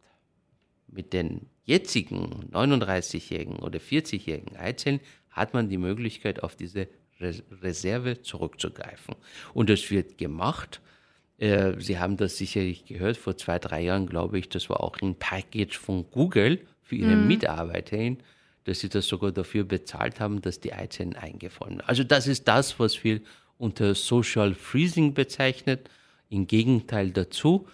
mit 0.88 1.13
den 1.13 1.48
jetzigen 1.65 2.50
39-jährigen 2.51 3.58
oder 3.60 3.79
40-jährigen 3.79 4.58
Eizellen, 4.58 5.00
hat 5.29 5.53
man 5.53 5.70
die 5.70 5.77
Möglichkeit, 5.77 6.43
auf 6.43 6.55
diese 6.55 6.88
Reserve 7.20 8.22
zurückzugreifen. 8.22 9.15
Und 9.53 9.70
das 9.70 9.89
wird 9.91 10.17
gemacht 10.17 10.81
äh, 11.42 11.74
Sie 11.80 11.98
haben 11.98 12.18
das 12.18 12.38
sicherlich 12.38 12.86
gehört, 12.86 13.18
vor 13.18 13.36
zwei, 13.36 13.58
drei 13.58 13.82
Jahren, 13.82 14.06
glaube 14.06 14.38
ich, 14.38 14.48
das 14.48 14.70
war 14.70 14.82
auch 14.84 14.96
ein 15.02 15.16
Package 15.16 15.78
von 15.78 16.06
Google 16.12 16.60
für 16.84 16.96
ihre 16.96 17.16
mhm. 17.16 17.28
Mitarbeiterin, 17.28 18.18
dass 18.66 18.80
sie 18.80 18.90
das 18.90 19.08
sogar 19.08 19.32
dafür 19.32 19.64
bezahlt 19.64 20.20
haben, 20.20 20.42
dass 20.42 20.60
die 20.60 20.72
Eizellen 20.72 21.16
eingefroren 21.16 21.78
werden. 21.78 21.88
Also 21.88 22.04
das 22.04 22.28
ist 22.28 22.48
das, 22.48 22.80
was 22.80 23.04
wir 23.04 23.22
unter 23.58 23.96
Social 23.96 24.54
Freezing 24.54 25.16
bezeichnet. 25.16 25.90
Im 26.30 26.46
Gegenteil 26.46 27.10
dazu 27.10 27.68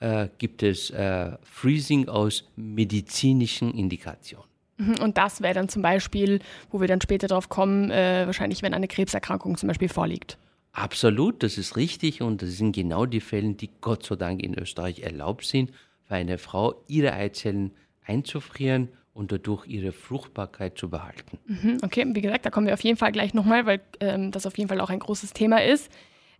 äh, 0.00 0.28
gibt 0.38 0.64
es 0.64 0.90
äh, 0.90 1.32
Freezing 1.44 2.08
aus 2.08 2.48
medizinischen 2.56 3.72
Indikationen. 3.72 4.48
Mhm, 4.78 4.96
und 5.00 5.18
das 5.18 5.40
wäre 5.40 5.54
dann 5.54 5.68
zum 5.68 5.82
Beispiel, 5.82 6.40
wo 6.70 6.80
wir 6.80 6.88
dann 6.88 7.00
später 7.00 7.28
drauf 7.28 7.48
kommen, 7.48 7.92
äh, 7.92 8.26
wahrscheinlich, 8.26 8.62
wenn 8.62 8.74
eine 8.74 8.88
Krebserkrankung 8.88 9.56
zum 9.56 9.68
Beispiel 9.68 9.88
vorliegt. 9.88 10.36
Absolut, 10.72 11.42
das 11.42 11.58
ist 11.58 11.76
richtig 11.76 12.22
und 12.22 12.42
das 12.42 12.50
sind 12.50 12.74
genau 12.74 13.06
die 13.06 13.20
Fälle, 13.20 13.54
die 13.54 13.70
Gott 13.80 14.04
sei 14.04 14.16
Dank 14.16 14.42
in 14.42 14.58
Österreich 14.58 15.00
erlaubt 15.00 15.44
sind, 15.44 15.72
für 16.06 16.14
eine 16.14 16.38
Frau 16.38 16.82
ihre 16.86 17.12
Eizellen 17.12 17.72
einzufrieren 18.06 18.88
und 19.12 19.32
dadurch 19.32 19.66
ihre 19.66 19.92
Fruchtbarkeit 19.92 20.78
zu 20.78 20.88
behalten. 20.88 21.38
Mhm, 21.46 21.78
okay, 21.82 22.06
wie 22.06 22.20
gesagt, 22.20 22.46
da 22.46 22.50
kommen 22.50 22.66
wir 22.66 22.74
auf 22.74 22.82
jeden 22.82 22.96
Fall 22.96 23.12
gleich 23.12 23.34
nochmal, 23.34 23.66
weil 23.66 23.80
ähm, 24.00 24.30
das 24.30 24.46
auf 24.46 24.56
jeden 24.56 24.68
Fall 24.68 24.80
auch 24.80 24.90
ein 24.90 25.00
großes 25.00 25.32
Thema 25.32 25.62
ist. 25.62 25.90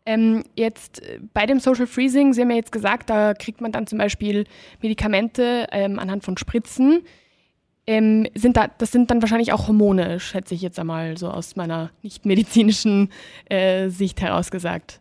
Ähm, 0.06 0.44
jetzt 0.54 1.02
äh, 1.02 1.20
bei 1.34 1.46
dem 1.46 1.60
Social 1.60 1.87
Freezing, 1.87 2.32
Sie 2.32 2.40
haben 2.40 2.50
ja 2.50 2.56
jetzt 2.56 2.72
gesagt, 2.72 3.10
da 3.10 3.34
kriegt 3.34 3.60
man 3.60 3.72
dann 3.72 3.87
zum 3.87 3.99
Beispiel 3.99 4.44
Medikamente 4.80 5.66
ähm, 5.72 5.99
anhand 5.99 6.25
von 6.25 6.37
Spritzen 6.38 7.02
ähm, 7.90 8.28
sind 8.37 8.56
da, 8.56 8.68
das 8.68 8.92
sind 8.92 9.11
dann 9.11 9.20
wahrscheinlich 9.20 9.52
auch 9.52 9.66
Hormone, 9.66 10.20
schätze 10.20 10.54
ich 10.54 10.62
jetzt 10.62 10.78
einmal 10.78 11.18
so 11.18 11.28
aus 11.28 11.56
meiner 11.56 11.90
nicht 12.02 12.25
medizinischen 12.25 13.11
äh, 13.47 13.88
Sicht 13.88 14.20
heraus 14.20 14.52
gesagt. 14.52 15.00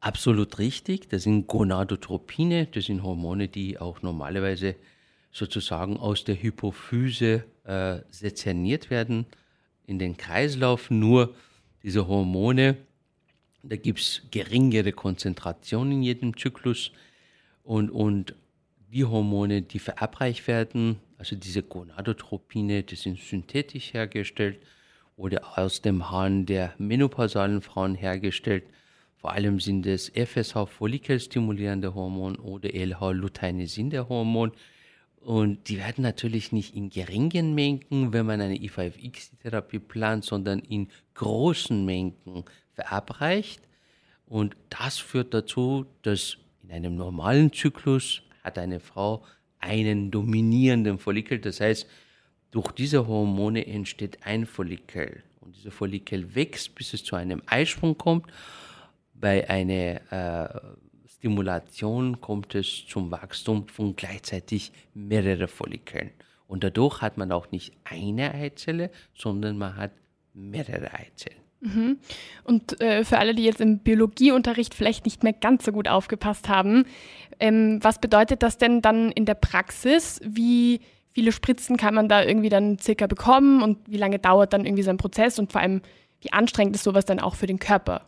Absolut 0.00 0.58
richtig. 0.58 1.08
Das 1.08 1.22
sind 1.22 1.46
Gonadotropine, 1.46 2.66
das 2.66 2.84
sind 2.84 3.02
Hormone, 3.02 3.48
die 3.48 3.78
auch 3.78 4.02
normalerweise 4.02 4.76
sozusagen 5.32 5.96
aus 5.96 6.24
der 6.24 6.42
Hypophyse 6.42 7.44
äh, 7.64 8.00
sezerniert 8.10 8.90
werden 8.90 9.24
in 9.86 9.98
den 9.98 10.18
Kreislauf. 10.18 10.90
Nur 10.90 11.34
diese 11.82 12.08
Hormone, 12.08 12.76
da 13.62 13.76
gibt 13.76 14.00
es 14.00 14.20
geringere 14.30 14.92
Konzentrationen 14.92 15.92
in 15.92 16.02
jedem 16.02 16.36
Zyklus 16.36 16.90
und, 17.64 17.90
und 17.90 18.34
die 18.92 19.06
Hormone, 19.06 19.62
die 19.62 19.78
verabreicht 19.78 20.46
werden, 20.46 20.96
also 21.18 21.36
diese 21.36 21.62
Gonadotropine, 21.62 22.84
die 22.84 22.94
sind 22.94 23.18
synthetisch 23.18 23.92
hergestellt 23.92 24.60
oder 25.16 25.58
aus 25.58 25.82
dem 25.82 26.10
Hahn 26.10 26.46
der 26.46 26.74
menopausalen 26.78 27.60
Frauen 27.60 27.96
hergestellt. 27.96 28.64
Vor 29.16 29.32
allem 29.32 29.58
sind 29.58 29.84
es 29.84 30.10
FSH 30.10 30.66
follikelstimulierende 30.68 31.92
Hormon 31.92 32.36
oder 32.36 32.70
LH-Luteinesin 32.72 33.90
der. 33.90 34.08
Und 34.08 35.68
die 35.68 35.78
werden 35.78 36.02
natürlich 36.02 36.52
nicht 36.52 36.76
in 36.76 36.88
geringen 36.88 37.52
Mengen, 37.52 38.12
wenn 38.12 38.26
man 38.26 38.40
eine 38.40 38.54
I5X-Therapie 38.54 39.80
plant, 39.80 40.24
sondern 40.24 40.60
in 40.60 40.88
großen 41.14 41.84
Mengen 41.84 42.14
verabreicht. 42.74 43.60
Und 44.26 44.56
das 44.70 44.98
führt 44.98 45.34
dazu, 45.34 45.86
dass 46.02 46.38
in 46.62 46.70
einem 46.70 46.94
normalen 46.94 47.52
Zyklus 47.52 48.22
hat 48.44 48.56
eine 48.56 48.78
Frau 48.78 49.24
einen 49.60 50.10
dominierenden 50.10 50.98
Follikel. 50.98 51.38
Das 51.38 51.60
heißt, 51.60 51.86
durch 52.50 52.72
diese 52.72 53.06
Hormone 53.06 53.66
entsteht 53.66 54.18
ein 54.24 54.46
Follikel. 54.46 55.22
Und 55.40 55.56
dieser 55.56 55.70
Follikel 55.70 56.34
wächst, 56.34 56.74
bis 56.74 56.94
es 56.94 57.04
zu 57.04 57.16
einem 57.16 57.42
Eisprung 57.46 57.96
kommt. 57.96 58.26
Bei 59.14 59.48
einer 59.48 60.12
äh, 60.12 60.60
Stimulation 61.08 62.20
kommt 62.20 62.54
es 62.54 62.86
zum 62.86 63.10
Wachstum 63.10 63.66
von 63.68 63.96
gleichzeitig 63.96 64.72
mehreren 64.94 65.48
Follikeln. 65.48 66.10
Und 66.46 66.64
dadurch 66.64 67.02
hat 67.02 67.18
man 67.18 67.32
auch 67.32 67.50
nicht 67.50 67.72
eine 67.84 68.34
Eizelle, 68.34 68.90
sondern 69.14 69.58
man 69.58 69.76
hat 69.76 69.92
mehrere 70.32 70.92
Eizellen. 70.94 71.47
Mhm. 71.60 71.98
Und 72.44 72.80
äh, 72.80 73.04
für 73.04 73.18
alle, 73.18 73.34
die 73.34 73.44
jetzt 73.44 73.60
im 73.60 73.80
Biologieunterricht 73.80 74.74
vielleicht 74.74 75.04
nicht 75.04 75.22
mehr 75.22 75.32
ganz 75.32 75.64
so 75.64 75.72
gut 75.72 75.88
aufgepasst 75.88 76.48
haben, 76.48 76.84
ähm, 77.40 77.78
was 77.82 78.00
bedeutet 78.00 78.42
das 78.42 78.58
denn 78.58 78.80
dann 78.80 79.10
in 79.12 79.24
der 79.24 79.34
Praxis? 79.34 80.20
Wie 80.24 80.80
viele 81.12 81.32
Spritzen 81.32 81.76
kann 81.76 81.94
man 81.94 82.08
da 82.08 82.22
irgendwie 82.22 82.48
dann 82.48 82.78
circa 82.78 83.06
bekommen 83.06 83.62
und 83.62 83.78
wie 83.88 83.96
lange 83.96 84.18
dauert 84.18 84.52
dann 84.52 84.64
irgendwie 84.64 84.84
so 84.84 84.90
ein 84.90 84.98
Prozess 84.98 85.38
und 85.38 85.50
vor 85.50 85.60
allem, 85.60 85.82
wie 86.20 86.32
anstrengend 86.32 86.76
ist 86.76 86.84
sowas 86.84 87.04
dann 87.04 87.20
auch 87.20 87.34
für 87.34 87.46
den 87.46 87.58
Körper? 87.58 88.06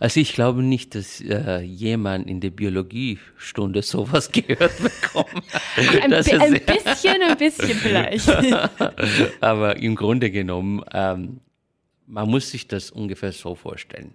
Also 0.00 0.20
ich 0.20 0.32
glaube 0.32 0.62
nicht, 0.62 0.94
dass 0.94 1.20
äh, 1.20 1.60
jemand 1.60 2.28
in 2.28 2.40
der 2.40 2.50
Biologiestunde 2.50 3.82
sowas 3.82 4.32
gehört 4.32 4.72
bekommt. 4.82 5.44
ein, 5.76 6.12
ein 6.12 6.24
bisschen, 6.64 7.22
ein 7.22 7.36
bisschen 7.36 7.76
vielleicht. 7.76 8.28
Aber 9.40 9.76
im 9.76 9.94
Grunde 9.94 10.30
genommen, 10.30 10.82
ähm, 10.92 11.40
man 12.08 12.28
muss 12.28 12.50
sich 12.50 12.66
das 12.66 12.90
ungefähr 12.90 13.32
so 13.32 13.54
vorstellen. 13.54 14.14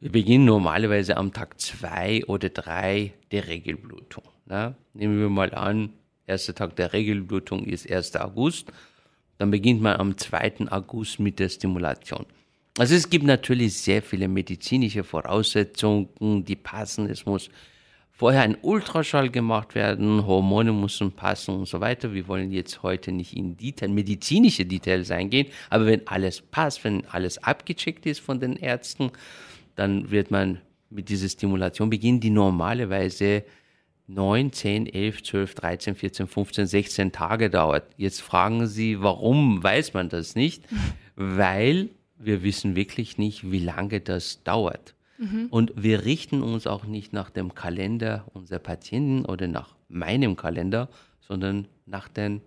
Wir 0.00 0.10
beginnen 0.10 0.46
normalerweise 0.46 1.16
am 1.16 1.32
Tag 1.32 1.60
zwei 1.60 2.24
oder 2.26 2.48
drei 2.48 3.12
der 3.30 3.46
Regelblutung. 3.46 4.24
Ne? 4.46 4.74
Nehmen 4.94 5.20
wir 5.20 5.28
mal 5.28 5.54
an, 5.54 5.90
erster 6.26 6.54
Tag 6.54 6.74
der 6.76 6.92
Regelblutung 6.92 7.64
ist 7.66 7.88
1. 7.88 8.16
August. 8.16 8.72
Dann 9.38 9.50
beginnt 9.50 9.80
man 9.80 10.00
am 10.00 10.16
2. 10.16 10.68
August 10.70 11.20
mit 11.20 11.38
der 11.38 11.48
Stimulation. 11.48 12.26
Also 12.78 12.94
es 12.94 13.08
gibt 13.08 13.24
natürlich 13.24 13.76
sehr 13.76 14.02
viele 14.02 14.28
medizinische 14.28 15.04
Voraussetzungen, 15.04 16.44
die 16.44 16.56
passen. 16.56 17.08
Es 17.08 17.26
muss 17.26 17.50
vorher 18.22 18.42
ein 18.42 18.56
Ultraschall 18.62 19.30
gemacht 19.30 19.74
werden, 19.74 20.24
Hormone 20.24 20.72
müssen 20.72 21.10
passen 21.10 21.56
und 21.56 21.66
so 21.66 21.80
weiter. 21.80 22.14
Wir 22.14 22.28
wollen 22.28 22.52
jetzt 22.52 22.84
heute 22.84 23.10
nicht 23.10 23.36
in 23.36 23.56
Detail, 23.56 23.88
medizinische 23.88 24.64
Details 24.64 25.10
eingehen, 25.10 25.48
aber 25.70 25.86
wenn 25.86 26.06
alles 26.06 26.40
passt, 26.40 26.84
wenn 26.84 27.04
alles 27.06 27.42
abgecheckt 27.42 28.06
ist 28.06 28.20
von 28.20 28.38
den 28.38 28.54
Ärzten, 28.54 29.10
dann 29.74 30.12
wird 30.12 30.30
man 30.30 30.60
mit 30.88 31.08
dieser 31.08 31.28
Stimulation 31.28 31.90
beginnen, 31.90 32.20
die 32.20 32.30
normalerweise 32.30 33.42
9, 34.06 34.52
10, 34.52 34.86
11, 34.86 35.24
12, 35.24 35.54
13, 35.56 35.94
14, 35.96 36.26
15, 36.28 36.66
16 36.68 37.10
Tage 37.10 37.50
dauert. 37.50 37.86
Jetzt 37.96 38.22
fragen 38.22 38.68
Sie, 38.68 39.02
warum 39.02 39.60
weiß 39.64 39.94
man 39.94 40.08
das 40.08 40.36
nicht? 40.36 40.62
Weil 41.16 41.88
wir 42.18 42.44
wissen 42.44 42.76
wirklich 42.76 43.18
nicht, 43.18 43.50
wie 43.50 43.58
lange 43.58 44.00
das 44.00 44.44
dauert. 44.44 44.94
Mhm. 45.22 45.46
Und 45.50 45.72
wir 45.76 46.04
richten 46.04 46.42
uns 46.42 46.66
auch 46.66 46.84
nicht 46.84 47.12
nach 47.12 47.30
dem 47.30 47.54
Kalender 47.54 48.24
unserer 48.34 48.58
Patienten 48.58 49.24
oder 49.24 49.46
nach 49.46 49.76
meinem 49.88 50.34
Kalender, 50.36 50.88
sondern 51.20 51.68
nach 51.86 52.08
den 52.08 52.40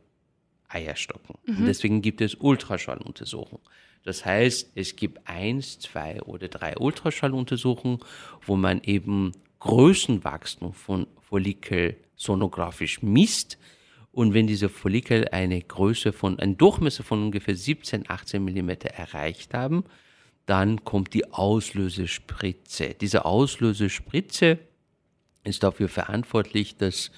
Eierstocken. 0.67 1.35
Mhm. 1.45 1.57
Und 1.57 1.65
deswegen 1.67 2.01
gibt 2.01 2.19
es 2.21 2.35
Ultraschalluntersuchungen. 2.35 3.63
Das 4.03 4.25
heißt, 4.25 4.71
es 4.75 4.95
gibt 4.95 5.27
eins, 5.27 5.79
zwei 5.79 6.21
oder 6.21 6.47
drei 6.47 6.77
Ultraschalluntersuchungen, 6.77 7.99
wo 8.45 8.55
man 8.55 8.81
eben 8.83 9.31
Größenwachstum 9.59 10.73
von 10.73 11.07
Follikel 11.21 11.95
sonografisch 12.15 13.01
misst. 13.01 13.57
Und 14.11 14.33
wenn 14.33 14.47
diese 14.47 14.69
Follikel 14.69 15.27
eine 15.29 15.61
Größe 15.61 16.13
von, 16.13 16.39
einen 16.39 16.57
Durchmesser 16.57 17.03
von 17.03 17.23
ungefähr 17.23 17.55
17, 17.55 18.09
18 18.09 18.43
Millimeter 18.43 18.89
erreicht 18.89 19.53
haben, 19.53 19.85
dann 20.45 20.83
kommt 20.83 21.13
die 21.13 21.31
Auslösespritze. 21.31 22.95
Diese 22.99 23.25
Auslösespritze 23.25 24.59
ist 25.43 25.63
dafür 25.63 25.89
verantwortlich, 25.89 26.77
dass 26.77 27.11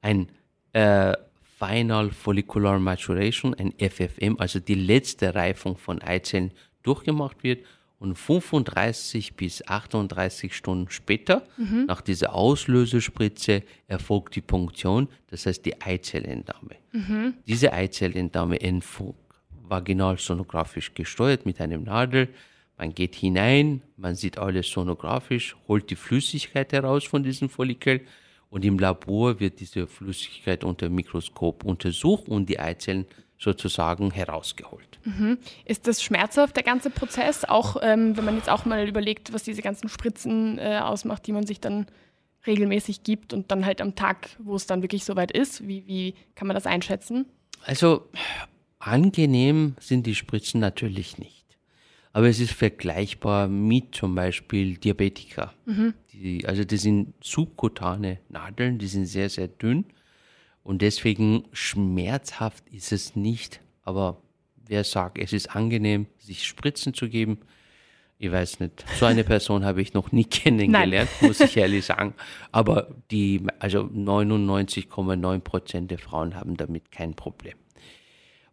ein 0.00 0.28
äh, 0.72 1.14
Final 1.58 2.10
Follicular 2.10 2.78
Maturation, 2.80 3.54
ein 3.54 3.72
FFM, 3.78 4.36
also 4.38 4.58
die 4.58 4.74
letzte 4.74 5.34
Reifung 5.34 5.76
von 5.76 6.02
Eizellen 6.02 6.50
durchgemacht 6.82 7.44
wird 7.44 7.64
und 8.00 8.16
35 8.16 9.36
bis 9.36 9.64
38 9.64 10.56
Stunden 10.56 10.90
später, 10.90 11.46
mhm. 11.56 11.84
nach 11.86 12.00
dieser 12.00 12.34
Auslösespritze, 12.34 13.62
erfolgt 13.86 14.34
die 14.34 14.40
Punktion, 14.40 15.08
das 15.28 15.46
heißt 15.46 15.64
die 15.64 15.80
Eizellentnahme. 15.80 16.76
Mhm. 16.90 17.34
Diese 17.46 17.72
Eizellentnahme 17.72 18.60
erfolgt 18.60 19.20
vaginal 19.68 20.18
sonografisch 20.18 20.92
gesteuert 20.94 21.46
mit 21.46 21.60
einem 21.60 21.84
Nadel. 21.84 22.28
Man 22.82 22.96
geht 22.96 23.14
hinein, 23.14 23.80
man 23.96 24.16
sieht 24.16 24.38
alles 24.38 24.68
sonografisch, 24.68 25.54
holt 25.68 25.88
die 25.90 25.94
Flüssigkeit 25.94 26.72
heraus 26.72 27.04
von 27.04 27.22
diesem 27.22 27.48
Follikel 27.48 28.00
und 28.50 28.64
im 28.64 28.76
Labor 28.76 29.38
wird 29.38 29.60
diese 29.60 29.86
Flüssigkeit 29.86 30.64
unter 30.64 30.88
Mikroskop 30.88 31.62
untersucht 31.62 32.28
und 32.28 32.48
die 32.48 32.58
Eizellen 32.58 33.06
sozusagen 33.38 34.10
herausgeholt. 34.10 34.98
Mhm. 35.04 35.38
Ist 35.64 35.86
das 35.86 36.02
schmerzhaft, 36.02 36.56
der 36.56 36.64
ganze 36.64 36.90
Prozess? 36.90 37.44
Auch 37.44 37.76
ähm, 37.82 38.16
wenn 38.16 38.24
man 38.24 38.34
jetzt 38.34 38.50
auch 38.50 38.64
mal 38.64 38.88
überlegt, 38.88 39.32
was 39.32 39.44
diese 39.44 39.62
ganzen 39.62 39.88
Spritzen 39.88 40.58
äh, 40.58 40.80
ausmacht, 40.82 41.24
die 41.28 41.32
man 41.32 41.46
sich 41.46 41.60
dann 41.60 41.86
regelmäßig 42.48 43.04
gibt 43.04 43.32
und 43.32 43.52
dann 43.52 43.64
halt 43.64 43.80
am 43.80 43.94
Tag, 43.94 44.30
wo 44.40 44.56
es 44.56 44.66
dann 44.66 44.82
wirklich 44.82 45.04
soweit 45.04 45.30
ist, 45.30 45.68
wie, 45.68 45.86
wie 45.86 46.14
kann 46.34 46.48
man 46.48 46.56
das 46.56 46.66
einschätzen? 46.66 47.26
Also 47.64 48.08
angenehm 48.80 49.76
sind 49.78 50.04
die 50.04 50.16
Spritzen 50.16 50.58
natürlich 50.58 51.18
nicht. 51.18 51.41
Aber 52.12 52.28
es 52.28 52.40
ist 52.40 52.52
vergleichbar 52.52 53.48
mit 53.48 53.94
zum 53.94 54.14
Beispiel 54.14 54.76
Diabetika. 54.76 55.54
Mhm. 55.64 55.94
Die, 56.12 56.46
also 56.46 56.62
das 56.64 56.82
sind 56.82 57.14
subkutane 57.22 58.18
Nadeln, 58.28 58.78
die 58.78 58.86
sind 58.86 59.06
sehr, 59.06 59.30
sehr 59.30 59.48
dünn. 59.48 59.86
Und 60.62 60.82
deswegen 60.82 61.44
schmerzhaft 61.52 62.68
ist 62.70 62.92
es 62.92 63.16
nicht. 63.16 63.60
Aber 63.82 64.20
wer 64.66 64.84
sagt, 64.84 65.18
es 65.18 65.32
ist 65.32 65.56
angenehm, 65.56 66.06
sich 66.18 66.46
Spritzen 66.46 66.94
zu 66.94 67.08
geben, 67.08 67.38
ich 68.18 68.30
weiß 68.30 68.60
nicht. 68.60 68.84
So 69.00 69.06
eine 69.06 69.24
Person 69.24 69.64
habe 69.64 69.82
ich 69.82 69.94
noch 69.94 70.12
nie 70.12 70.24
kennengelernt, 70.24 71.10
Nein. 71.20 71.28
muss 71.28 71.40
ich 71.40 71.56
ehrlich 71.56 71.84
sagen. 71.84 72.14
Aber 72.52 72.94
die, 73.10 73.42
also 73.58 73.80
99,9 73.80 75.40
Prozent 75.40 75.90
der 75.90 75.98
Frauen 75.98 76.36
haben 76.36 76.56
damit 76.56 76.92
kein 76.92 77.14
Problem. 77.14 77.56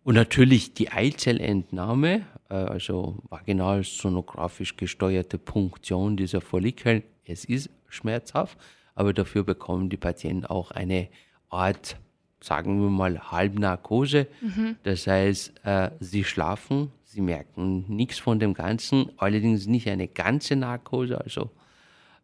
Und 0.04 0.16
natürlich 0.16 0.74
die 0.74 0.92
Eizellentnahme, 0.92 2.26
äh, 2.50 2.54
also 2.54 3.18
vaginal 3.30 3.84
sonografisch 3.84 4.78
gesteuerte 4.78 5.38
Punktion 5.38 6.18
dieser 6.18 6.42
Follikel. 6.42 7.04
Es 7.26 7.46
ist 7.46 7.70
schmerzhaft, 7.88 8.58
aber 8.96 9.14
dafür 9.14 9.44
bekommen 9.44 9.90
die 9.90 9.98
Patienten 9.98 10.46
auch 10.46 10.72
eine 10.72 11.10
Art, 11.50 11.98
sagen 12.42 12.82
wir 12.82 12.90
mal, 12.90 13.32
Halbnarkose. 13.32 14.28
Mhm. 14.42 14.78
Das 14.84 15.06
heißt, 15.06 15.54
äh, 15.64 15.92
sie 16.00 16.24
schlafen, 16.24 16.92
sie 17.04 17.22
merken 17.22 17.86
nichts 17.88 18.20
von 18.20 18.40
dem 18.40 18.54
Ganzen, 18.54 19.12
allerdings 19.18 19.68
nicht 19.68 19.88
eine 19.90 20.08
ganze 20.08 20.56
Narkose, 20.56 21.20
also 21.20 21.50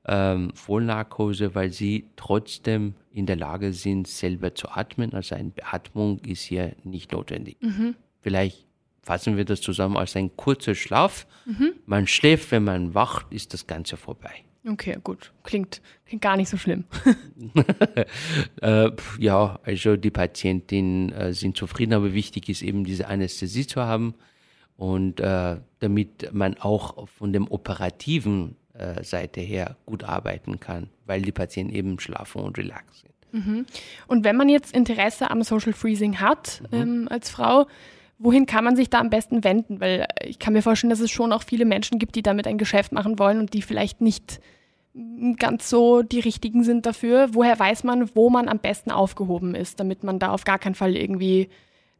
ähm, 0.07 0.51
Vollnarkose, 0.53 1.55
weil 1.55 1.71
sie 1.71 2.05
trotzdem 2.15 2.95
in 3.11 3.25
der 3.25 3.35
Lage 3.35 3.73
sind, 3.73 4.07
selber 4.07 4.53
zu 4.55 4.69
atmen. 4.69 5.13
Also 5.13 5.35
eine 5.35 5.49
Beatmung 5.49 6.19
ist 6.19 6.43
hier 6.43 6.75
nicht 6.83 7.11
notwendig. 7.11 7.57
Mhm. 7.61 7.95
Vielleicht 8.21 8.65
fassen 9.01 9.37
wir 9.37 9.45
das 9.45 9.61
zusammen 9.61 9.97
als 9.97 10.15
ein 10.15 10.35
kurzer 10.35 10.75
Schlaf. 10.75 11.27
Mhm. 11.45 11.73
Man 11.85 12.07
schläft, 12.07 12.51
wenn 12.51 12.63
man 12.63 12.93
wacht, 12.93 13.31
ist 13.31 13.53
das 13.53 13.67
Ganze 13.67 13.97
vorbei. 13.97 14.43
Okay, 14.67 14.97
gut. 15.03 15.31
Klingt, 15.43 15.81
klingt 16.05 16.23
gar 16.23 16.37
nicht 16.37 16.49
so 16.49 16.57
schlimm. 16.57 16.85
äh, 18.61 18.91
ja, 19.19 19.59
also 19.63 19.95
die 19.95 20.09
Patientinnen 20.09 21.11
äh, 21.11 21.33
sind 21.33 21.55
zufrieden, 21.55 21.93
aber 21.93 22.13
wichtig 22.13 22.49
ist 22.49 22.63
eben 22.63 22.83
diese 22.83 23.07
Anästhesie 23.07 23.67
zu 23.67 23.81
haben 23.81 24.15
und 24.75 25.19
äh, 25.19 25.57
damit 25.79 26.33
man 26.33 26.57
auch 26.57 27.07
von 27.07 27.31
dem 27.31 27.47
operativen 27.47 28.55
Seite 29.03 29.41
her 29.41 29.77
gut 29.85 30.03
arbeiten 30.03 30.59
kann, 30.59 30.89
weil 31.05 31.21
die 31.21 31.31
Patienten 31.31 31.73
eben 31.73 31.99
schlafen 31.99 32.41
und 32.41 32.57
relax 32.57 33.01
sind. 33.01 33.45
Mhm. 33.45 33.65
Und 34.07 34.23
wenn 34.23 34.35
man 34.35 34.49
jetzt 34.49 34.75
Interesse 34.75 35.29
am 35.29 35.43
Social 35.43 35.73
Freezing 35.73 36.19
hat 36.19 36.61
mhm. 36.71 36.77
ähm, 36.77 37.07
als 37.09 37.29
Frau, 37.29 37.67
wohin 38.17 38.45
kann 38.45 38.63
man 38.63 38.75
sich 38.75 38.89
da 38.89 38.99
am 38.99 39.09
besten 39.09 39.43
wenden? 39.43 39.79
Weil 39.79 40.07
ich 40.23 40.39
kann 40.39 40.53
mir 40.53 40.61
vorstellen, 40.61 40.89
dass 40.89 40.99
es 40.99 41.11
schon 41.11 41.33
auch 41.33 41.43
viele 41.43 41.65
Menschen 41.65 41.99
gibt, 41.99 42.15
die 42.15 42.23
damit 42.23 42.47
ein 42.47 42.57
Geschäft 42.57 42.91
machen 42.91 43.19
wollen 43.19 43.39
und 43.39 43.53
die 43.53 43.61
vielleicht 43.61 44.01
nicht 44.01 44.39
ganz 45.37 45.69
so 45.69 46.01
die 46.01 46.21
richtigen 46.21 46.63
sind 46.63 46.85
dafür. 46.85 47.29
Woher 47.33 47.59
weiß 47.59 47.83
man, 47.83 48.09
wo 48.15 48.29
man 48.29 48.47
am 48.47 48.59
besten 48.59 48.91
aufgehoben 48.91 49.53
ist, 49.53 49.79
damit 49.79 50.03
man 50.03 50.19
da 50.19 50.31
auf 50.31 50.45
gar 50.45 50.59
keinen 50.59 50.75
Fall 50.75 50.95
irgendwie 50.95 51.49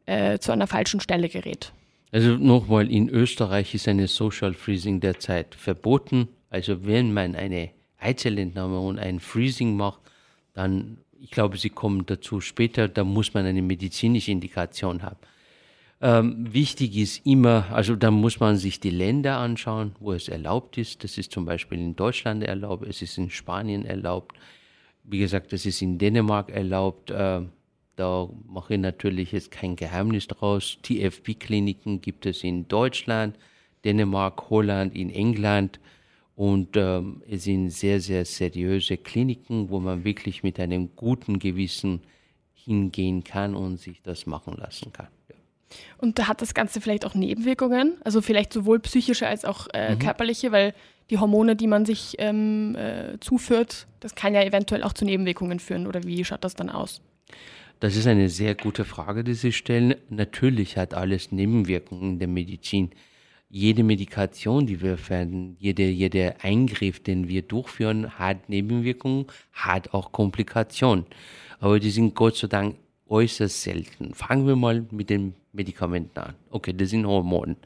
äh, 0.06 0.38
zu 0.38 0.52
einer 0.52 0.66
falschen 0.66 1.00
Stelle 1.00 1.28
gerät? 1.28 1.72
Also 2.12 2.30
nochmal, 2.36 2.90
in 2.90 3.10
Österreich 3.10 3.74
ist 3.74 3.88
eine 3.88 4.06
Social 4.06 4.54
Freezing 4.54 5.00
derzeit 5.00 5.54
verboten. 5.54 6.28
Also 6.50 6.86
wenn 6.86 7.12
man 7.12 7.34
eine 7.34 7.70
Eizellentnahme 7.98 8.78
und 8.78 8.98
ein 8.98 9.20
Freezing 9.20 9.76
macht, 9.76 10.00
dann, 10.54 10.98
ich 11.20 11.30
glaube, 11.30 11.56
Sie 11.56 11.70
kommen 11.70 12.06
dazu 12.06 12.40
später, 12.40 12.88
da 12.88 13.04
muss 13.04 13.34
man 13.34 13.46
eine 13.46 13.62
medizinische 13.62 14.30
Indikation 14.30 15.02
haben. 15.02 15.18
Ähm, 16.00 16.52
wichtig 16.52 16.96
ist 16.96 17.24
immer, 17.24 17.66
also 17.72 17.96
da 17.96 18.10
muss 18.10 18.38
man 18.38 18.58
sich 18.58 18.80
die 18.80 18.90
Länder 18.90 19.38
anschauen, 19.38 19.96
wo 19.98 20.12
es 20.12 20.28
erlaubt 20.28 20.76
ist. 20.76 21.02
Das 21.04 21.16
ist 21.16 21.32
zum 21.32 21.46
Beispiel 21.46 21.78
in 21.78 21.96
Deutschland 21.96 22.44
erlaubt, 22.44 22.86
es 22.86 23.00
ist 23.00 23.16
in 23.16 23.30
Spanien 23.30 23.86
erlaubt. 23.86 24.36
Wie 25.04 25.18
gesagt, 25.18 25.52
das 25.52 25.64
ist 25.64 25.80
in 25.80 25.98
Dänemark 25.98 26.50
erlaubt. 26.50 27.10
Äh, 27.10 27.42
da 27.96 28.28
mache 28.46 28.74
ich 28.74 28.80
natürlich 28.80 29.32
jetzt 29.32 29.50
kein 29.50 29.74
Geheimnis 29.74 30.26
draus. 30.26 30.76
TFP-Kliniken 30.82 32.02
gibt 32.02 32.26
es 32.26 32.44
in 32.44 32.68
Deutschland, 32.68 33.38
Dänemark, 33.84 34.50
Holland, 34.50 34.94
in 34.94 35.08
England. 35.08 35.80
Und 36.36 36.76
ähm, 36.76 37.22
es 37.28 37.44
sind 37.44 37.70
sehr, 37.70 37.98
sehr 37.98 38.26
seriöse 38.26 38.98
Kliniken, 38.98 39.70
wo 39.70 39.80
man 39.80 40.04
wirklich 40.04 40.42
mit 40.42 40.60
einem 40.60 40.94
guten 40.94 41.38
Gewissen 41.38 42.02
hingehen 42.54 43.24
kann 43.24 43.54
und 43.54 43.80
sich 43.80 44.02
das 44.02 44.26
machen 44.26 44.54
lassen 44.58 44.92
kann. 44.92 45.08
Ja. 45.30 45.36
Und 45.96 46.18
da 46.18 46.28
hat 46.28 46.42
das 46.42 46.52
Ganze 46.52 46.82
vielleicht 46.82 47.06
auch 47.06 47.14
Nebenwirkungen, 47.14 47.96
also 48.04 48.20
vielleicht 48.20 48.52
sowohl 48.52 48.80
psychische 48.80 49.26
als 49.26 49.46
auch 49.46 49.68
äh, 49.72 49.94
mhm. 49.94 49.98
körperliche, 49.98 50.52
weil 50.52 50.74
die 51.08 51.18
Hormone, 51.18 51.56
die 51.56 51.68
man 51.68 51.86
sich 51.86 52.16
ähm, 52.18 52.76
äh, 52.76 53.18
zuführt, 53.20 53.86
das 54.00 54.14
kann 54.14 54.34
ja 54.34 54.42
eventuell 54.42 54.82
auch 54.82 54.92
zu 54.92 55.06
Nebenwirkungen 55.06 55.58
führen. 55.58 55.86
Oder 55.86 56.04
wie 56.04 56.22
schaut 56.24 56.44
das 56.44 56.54
dann 56.54 56.68
aus? 56.68 57.00
Das 57.80 57.96
ist 57.96 58.06
eine 58.06 58.28
sehr 58.28 58.54
gute 58.54 58.84
Frage, 58.84 59.24
die 59.24 59.34
Sie 59.34 59.52
stellen. 59.52 59.94
Natürlich 60.10 60.76
hat 60.76 60.92
alles 60.92 61.32
Nebenwirkungen 61.32 62.12
in 62.12 62.18
der 62.18 62.28
Medizin. 62.28 62.90
Jede 63.48 63.84
Medikation, 63.84 64.66
die 64.66 64.80
wir 64.80 64.98
verwenden, 64.98 65.56
jeder 65.60 65.84
jede 65.84 66.34
Eingriff, 66.42 67.00
den 67.02 67.28
wir 67.28 67.42
durchführen, 67.42 68.18
hat 68.18 68.48
Nebenwirkungen, 68.48 69.26
hat 69.52 69.94
auch 69.94 70.10
Komplikationen. 70.12 71.06
Aber 71.60 71.78
die 71.78 71.90
sind 71.90 72.14
Gott 72.14 72.36
sei 72.36 72.48
Dank 72.48 72.76
äußerst 73.08 73.62
selten. 73.62 74.14
Fangen 74.14 74.46
wir 74.46 74.56
mal 74.56 74.84
mit 74.90 75.10
den 75.10 75.34
Medikamenten 75.52 76.18
an. 76.18 76.34
Okay, 76.50 76.72
das 76.72 76.90
sind 76.90 77.06
Hormone. 77.06 77.56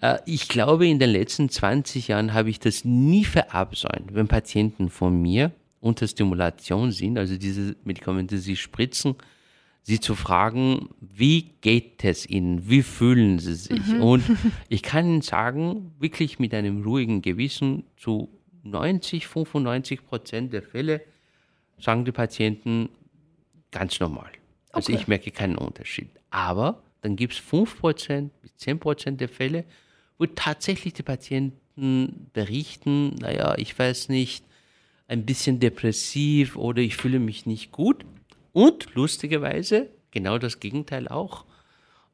Äh, 0.00 0.18
ich 0.26 0.48
glaube, 0.48 0.86
in 0.86 0.98
den 0.98 1.10
letzten 1.10 1.48
20 1.48 2.08
Jahren 2.08 2.34
habe 2.34 2.50
ich 2.50 2.58
das 2.58 2.84
nie 2.84 3.24
verabsäumt, 3.24 4.14
wenn 4.14 4.28
Patienten 4.28 4.90
von 4.90 5.20
mir 5.20 5.52
unter 5.80 6.06
Stimulation 6.06 6.92
sind, 6.92 7.16
also 7.16 7.36
diese 7.36 7.76
Medikamente 7.84 8.38
sie 8.38 8.56
spritzen, 8.56 9.14
sie 9.82 10.00
zu 10.00 10.14
fragen, 10.14 10.90
wie 11.00 11.50
geht 11.60 12.04
es 12.04 12.28
ihnen, 12.28 12.68
wie 12.68 12.82
fühlen 12.82 13.38
sie 13.38 13.54
sich? 13.54 13.86
Mhm. 13.86 14.02
Und 14.02 14.24
ich 14.68 14.82
kann 14.82 15.06
Ihnen 15.06 15.22
sagen, 15.22 15.92
wirklich 15.98 16.38
mit 16.38 16.54
einem 16.54 16.82
ruhigen 16.82 17.22
Gewissen, 17.22 17.84
zu 17.96 18.28
90, 18.62 19.26
95 19.26 20.04
Prozent 20.04 20.52
der 20.52 20.62
Fälle 20.62 21.00
sagen 21.78 22.04
die 22.04 22.12
Patienten 22.12 22.90
ganz 23.70 24.00
normal. 24.00 24.30
Also 24.72 24.92
okay. 24.92 25.00
ich 25.00 25.08
merke 25.08 25.30
keinen 25.30 25.56
Unterschied. 25.56 26.10
Aber 26.30 26.82
dann 27.02 27.16
gibt 27.16 27.32
es 27.34 27.40
5% 27.40 28.30
bis 28.42 28.52
10% 28.60 29.12
der 29.12 29.28
Fälle, 29.28 29.64
wo 30.18 30.26
tatsächlich 30.26 30.92
die 30.92 31.02
Patienten 31.02 32.28
berichten, 32.32 33.14
naja, 33.16 33.54
ich 33.56 33.76
weiß 33.76 34.10
nicht, 34.10 34.44
ein 35.08 35.24
bisschen 35.24 35.58
depressiv 35.58 36.56
oder 36.56 36.82
ich 36.82 36.96
fühle 36.96 37.18
mich 37.18 37.46
nicht 37.46 37.72
gut. 37.72 38.04
Und 38.52 38.94
lustigerweise 38.94 39.90
genau 40.10 40.38
das 40.38 40.60
Gegenteil 40.60 41.08
auch. 41.08 41.44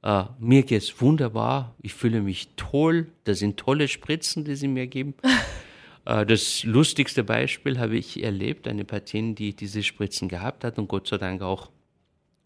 Äh, 0.02 0.24
mir 0.38 0.62
geht 0.62 0.82
es 0.82 1.00
wunderbar, 1.00 1.74
ich 1.80 1.94
fühle 1.94 2.20
mich 2.20 2.48
toll, 2.56 3.08
das 3.24 3.38
sind 3.38 3.56
tolle 3.56 3.88
Spritzen, 3.88 4.44
die 4.44 4.56
sie 4.56 4.68
mir 4.68 4.86
geben. 4.86 5.14
äh, 6.04 6.26
das 6.26 6.62
lustigste 6.64 7.24
Beispiel 7.24 7.78
habe 7.78 7.96
ich 7.96 8.22
erlebt, 8.22 8.68
eine 8.68 8.84
Patientin, 8.84 9.34
die 9.34 9.56
diese 9.56 9.82
Spritzen 9.82 10.28
gehabt 10.28 10.64
hat 10.64 10.78
und 10.78 10.88
Gott 10.88 11.08
sei 11.08 11.18
Dank 11.18 11.42
auch 11.42 11.70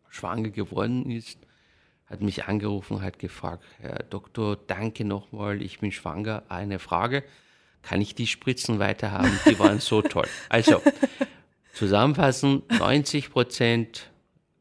schwanger 0.09 0.51
geworden 0.51 1.11
ist, 1.11 1.39
hat 2.07 2.21
mich 2.21 2.45
angerufen, 2.45 3.03
hat 3.03 3.19
gefragt, 3.19 3.65
Herr 3.79 4.03
Doktor, 4.03 4.57
danke 4.57 5.05
nochmal, 5.05 5.63
ich 5.63 5.79
bin 5.79 5.93
schwanger. 5.93 6.43
Eine 6.49 6.81
Frage, 6.81 7.23
kann 7.83 8.01
ich 8.01 8.15
die 8.15 8.27
Spritzen 8.27 8.79
weiterhaben? 8.81 9.31
Die 9.47 9.59
waren 9.59 9.79
so 9.79 10.03
toll. 10.03 10.27
Also, 10.49 10.83
zusammenfassen, 11.73 12.63
90 12.79 13.31
Prozent 13.31 14.11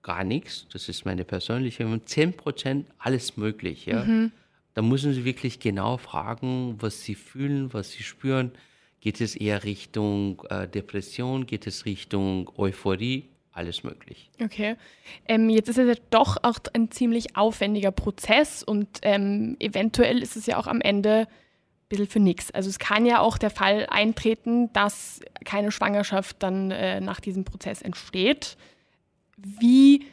gar 0.01 0.23
nichts, 0.23 0.67
das 0.71 0.89
ist 0.89 1.05
meine 1.05 1.25
persönliche, 1.25 1.85
und 1.85 2.07
10 2.07 2.33
Prozent 2.33 2.87
alles 2.97 3.37
möglich. 3.37 3.85
Ja? 3.85 4.03
Mhm. 4.03 4.31
Da 4.73 4.81
müssen 4.81 5.13
Sie 5.13 5.25
wirklich 5.25 5.59
genau 5.59 5.97
fragen, 5.97 6.75
was 6.79 7.03
Sie 7.03 7.15
fühlen, 7.15 7.73
was 7.73 7.91
Sie 7.91 8.03
spüren. 8.03 8.51
Geht 9.01 9.21
es 9.21 9.35
eher 9.35 9.63
Richtung 9.63 10.41
äh, 10.49 10.67
Depression? 10.67 11.45
Geht 11.45 11.67
es 11.67 11.85
Richtung 11.85 12.49
Euphorie? 12.57 13.29
alles 13.59 13.83
möglich. 13.83 14.29
Okay. 14.41 14.75
Ähm, 15.27 15.49
jetzt 15.49 15.67
ist 15.67 15.77
es 15.77 15.87
ja 15.87 16.01
doch 16.09 16.37
auch 16.43 16.59
ein 16.73 16.91
ziemlich 16.91 17.35
aufwendiger 17.35 17.91
Prozess 17.91 18.63
und 18.63 18.87
ähm, 19.01 19.57
eventuell 19.59 20.23
ist 20.23 20.37
es 20.37 20.45
ja 20.45 20.57
auch 20.57 20.67
am 20.67 20.81
Ende 20.81 21.27
bisschen 21.89 22.07
für 22.07 22.19
nichts. 22.19 22.51
Also 22.51 22.69
es 22.69 22.79
kann 22.79 23.05
ja 23.05 23.19
auch 23.19 23.37
der 23.37 23.49
Fall 23.49 23.87
eintreten, 23.89 24.71
dass 24.73 25.19
keine 25.43 25.71
Schwangerschaft 25.71 26.37
dann 26.39 26.71
äh, 26.71 27.01
nach 27.01 27.19
diesem 27.19 27.43
Prozess 27.43 27.81
entsteht. 27.81 28.57
Wie 29.37 30.05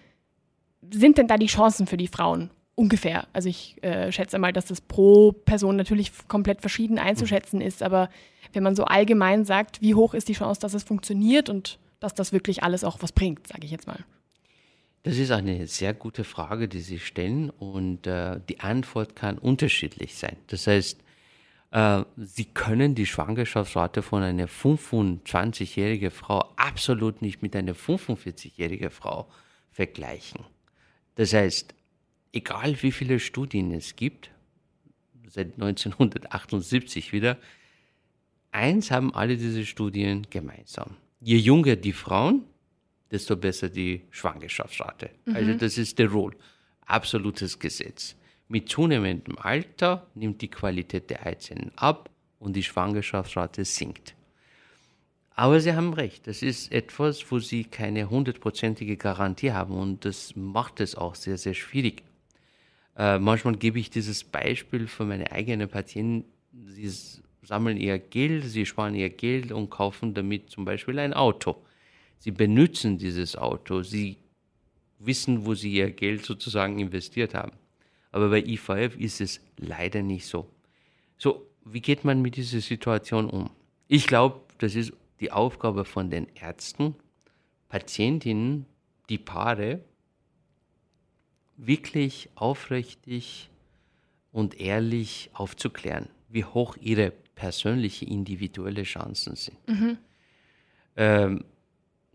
sind 0.91 1.19
denn 1.19 1.29
da 1.29 1.37
die 1.37 1.47
Chancen 1.47 1.87
für 1.87 1.97
die 1.97 2.09
Frauen? 2.09 2.51
Ungefähr. 2.75 3.27
Also 3.33 3.49
ich 3.49 3.83
äh, 3.83 4.12
schätze 4.12 4.39
mal, 4.39 4.53
dass 4.53 4.67
das 4.67 4.81
pro 4.81 5.33
Person 5.33 5.77
natürlich 5.77 6.12
komplett 6.29 6.61
verschieden 6.61 6.99
einzuschätzen 6.99 7.61
ist, 7.61 7.83
aber 7.83 8.11
wenn 8.53 8.62
man 8.62 8.77
so 8.77 8.85
allgemein 8.85 9.45
sagt, 9.45 9.81
wie 9.81 9.95
hoch 9.95 10.15
ist 10.15 10.29
die 10.29 10.35
Chance, 10.35 10.61
dass 10.61 10.75
es 10.75 10.83
funktioniert 10.83 11.49
und 11.49 11.79
dass 12.01 12.15
das 12.15 12.33
wirklich 12.33 12.62
alles 12.62 12.85
auch 12.85 12.99
was 13.01 13.12
bringt, 13.12 13.47
sage 13.47 13.65
ich 13.65 13.71
jetzt 13.71 13.87
mal? 13.87 14.05
Das 15.03 15.17
ist 15.17 15.31
eine 15.31 15.67
sehr 15.69 15.95
gute 15.95 16.25
Frage, 16.25 16.69
die 16.69 16.81
Sie 16.81 16.99
stellen 16.99 17.51
und 17.51 18.07
äh, 18.07 18.41
die 18.49 18.61
Antwort 18.61 19.15
kann 19.15 19.39
unterschiedlich 19.39 20.17
sein. 20.17 20.37
Das 20.49 20.67
heißt, 20.67 20.99
äh, 21.77 22.05
Sie 22.17 22.47
können 22.47 22.95
die 22.95 23.07
Schwangerschaftsrate 23.07 24.03
von 24.03 24.23
einer 24.23 24.49
25-jährigen 24.49 26.11
Frau 26.11 26.53
absolut 26.57 27.23
nicht 27.23 27.43
mit 27.43 27.55
einer 27.55 27.75
45-jährigen 27.75 28.91
Frau 28.91 29.29
vergleichen. 29.71 30.41
Das 31.15 31.33
heißt, 31.33 31.75
egal 32.33 32.83
wie 32.83 32.93
viele 32.93 33.21
Studien 33.21 33.73
es 33.73 33.97
gibt, 33.97 34.31
seit 35.29 35.55
1978 35.55 37.12
wieder, 37.12 37.37
eins 38.53 38.91
haben 38.91 39.15
alle 39.15 39.37
diese 39.37 39.67
Studien 39.67 40.27
gemeinsam 40.31 40.97
je 41.21 41.39
jünger 41.39 41.77
die 41.77 41.93
Frauen, 41.93 42.45
desto 43.11 43.37
besser 43.37 43.69
die 43.69 44.03
Schwangerschaftsrate. 44.11 45.11
Mhm. 45.25 45.37
Also 45.37 45.55
das 45.55 45.79
ist 45.79 45.99
der 45.99 46.11
Rule. 46.11 46.37
Absolutes 46.87 47.59
Gesetz. 47.59 48.17
Mit 48.49 48.69
zunehmendem 48.69 49.39
Alter 49.39 50.07
nimmt 50.15 50.41
die 50.41 50.49
Qualität 50.49 51.11
der 51.11 51.27
Eizellen 51.27 51.73
ab 51.77 52.11
und 52.39 52.55
die 52.55 52.63
Schwangerschaftsrate 52.63 53.65
sinkt. 53.65 54.15
Aber 55.31 55.61
Sie 55.61 55.75
haben 55.75 55.93
recht, 55.93 56.27
das 56.27 56.43
ist 56.43 56.73
etwas, 56.73 57.31
wo 57.31 57.39
Sie 57.39 57.65
keine 57.65 58.09
hundertprozentige 58.09 58.97
Garantie 58.97 59.53
haben 59.53 59.75
und 59.75 60.05
das 60.05 60.35
macht 60.35 60.81
es 60.81 60.95
auch 60.95 61.15
sehr, 61.15 61.37
sehr 61.37 61.55
schwierig. 61.55 62.03
Äh, 62.97 63.19
manchmal 63.19 63.57
gebe 63.57 63.79
ich 63.79 63.91
dieses 63.91 64.25
Beispiel 64.25 64.87
für 64.87 65.05
meine 65.05 65.31
eigenen 65.33 65.69
Patienten. 65.69 66.25
Sie 66.53 66.91
sammeln 67.43 67.77
ihr 67.77 67.99
Geld, 67.99 68.45
sie 68.45 68.67
sparen 68.67 68.95
ihr 68.95 69.11
Geld 69.11 69.53
und 69.53 69.71
kaufen 69.71 70.15
damit 70.15 70.51
zum 70.51 70.65
Beispiel 70.65 70.99
ein 70.99 71.13
Auto. 71.13 71.57
Sie 72.19 72.31
benutzen 72.31 72.99
dieses 72.99 73.37
Auto, 73.37 73.83
sie 73.83 74.17
wissen, 74.99 75.45
wo 75.45 75.55
sie 75.55 75.73
ihr 75.73 75.91
Geld 75.91 76.25
sozusagen 76.25 76.79
investiert 76.79 77.35
haben. 77.35 77.53
Aber 78.12 78.31
bei 78.31 78.42
IVF 78.42 78.97
ist 78.97 79.21
es 79.21 79.40
leider 79.57 80.03
nicht 80.03 80.27
so. 80.27 80.49
So, 81.19 81.47
wie 81.64 81.81
geht 81.81 82.05
man 82.05 82.23
mit 82.23 82.37
dieser 82.37 82.61
Situation 82.61 83.29
um? 83.29 83.51
Ich 83.88 84.07
glaube, 84.07 84.40
das 84.59 84.75
ist 84.75 84.92
die 85.21 85.33
Aufgabe 85.33 85.85
von 85.85 86.11
den 86.11 86.29
Ärzten, 86.35 86.95
Patientinnen, 87.69 88.66
die 89.09 89.19
Paare 89.19 89.81
wirklich 91.57 92.29
aufrichtig 92.35 93.49
und 94.33 94.61
ehrlich 94.61 95.31
aufzuklären, 95.33 96.09
wie 96.29 96.45
hoch 96.45 96.77
ihre 96.81 97.12
persönliche, 97.35 98.05
individuelle 98.05 98.83
Chancen 98.83 99.37
sind. 99.37 99.69
Mhm. 99.69 99.99
Ähm, 100.97 101.45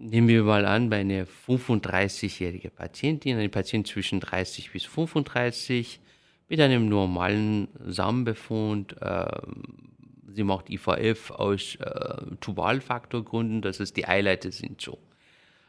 nehmen 0.01 0.27
wir 0.27 0.43
mal 0.43 0.65
an, 0.65 0.89
bei 0.89 0.99
einer 0.99 1.25
35-jährigen 1.25 2.71
Patientin, 2.71 3.37
eine 3.37 3.49
Patient 3.49 3.87
zwischen 3.87 4.19
30 4.19 4.71
bis 4.71 4.85
35 4.85 5.99
mit 6.49 6.59
einem 6.59 6.89
normalen 6.89 7.67
Samenbefund, 7.79 9.01
äh, 9.01 9.25
sie 10.33 10.43
macht 10.43 10.69
IVF 10.69 11.31
aus 11.31 11.75
äh, 11.75 12.15
Tubalfaktorgründen, 12.39 13.61
das 13.61 13.79
heißt 13.79 13.95
die 13.95 14.07
Eileiter 14.07 14.51
sind 14.51 14.81
so. 14.81 14.97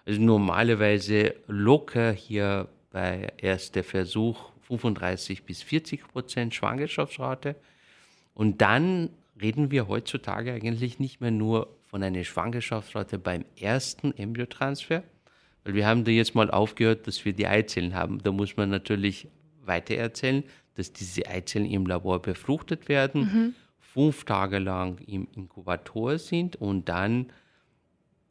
Also 0.04 0.20
normalerweise 0.20 1.34
locker 1.46 2.12
hier 2.12 2.68
bei 2.90 3.32
erster 3.38 3.84
Versuch 3.84 4.50
35 4.62 5.44
bis 5.44 5.62
40 5.62 6.08
Prozent 6.08 6.54
Schwangerschaftsrate. 6.54 7.56
Und 8.34 8.60
dann 8.60 9.10
reden 9.40 9.70
wir 9.70 9.88
heutzutage 9.88 10.52
eigentlich 10.52 10.98
nicht 10.98 11.20
mehr 11.20 11.30
nur 11.30 11.68
von 11.92 12.02
einer 12.02 12.24
Schwangerschaftsrate 12.24 13.18
beim 13.18 13.44
ersten 13.60 14.16
Embryotransfer, 14.16 15.02
weil 15.62 15.74
wir 15.74 15.86
haben 15.86 16.04
da 16.04 16.10
jetzt 16.10 16.34
mal 16.34 16.50
aufgehört, 16.50 17.06
dass 17.06 17.22
wir 17.26 17.34
die 17.34 17.46
Eizellen 17.46 17.94
haben. 17.94 18.22
Da 18.22 18.32
muss 18.32 18.56
man 18.56 18.70
natürlich 18.70 19.28
weiter 19.62 19.96
erzählen, 19.96 20.42
dass 20.74 20.94
diese 20.94 21.26
Eizellen 21.26 21.70
im 21.70 21.84
Labor 21.84 22.22
befruchtet 22.22 22.88
werden, 22.88 23.20
mhm. 23.20 23.54
fünf 23.78 24.24
Tage 24.24 24.58
lang 24.58 25.00
im 25.06 25.28
Inkubator 25.36 26.16
sind 26.16 26.56
und 26.56 26.88
dann 26.88 27.26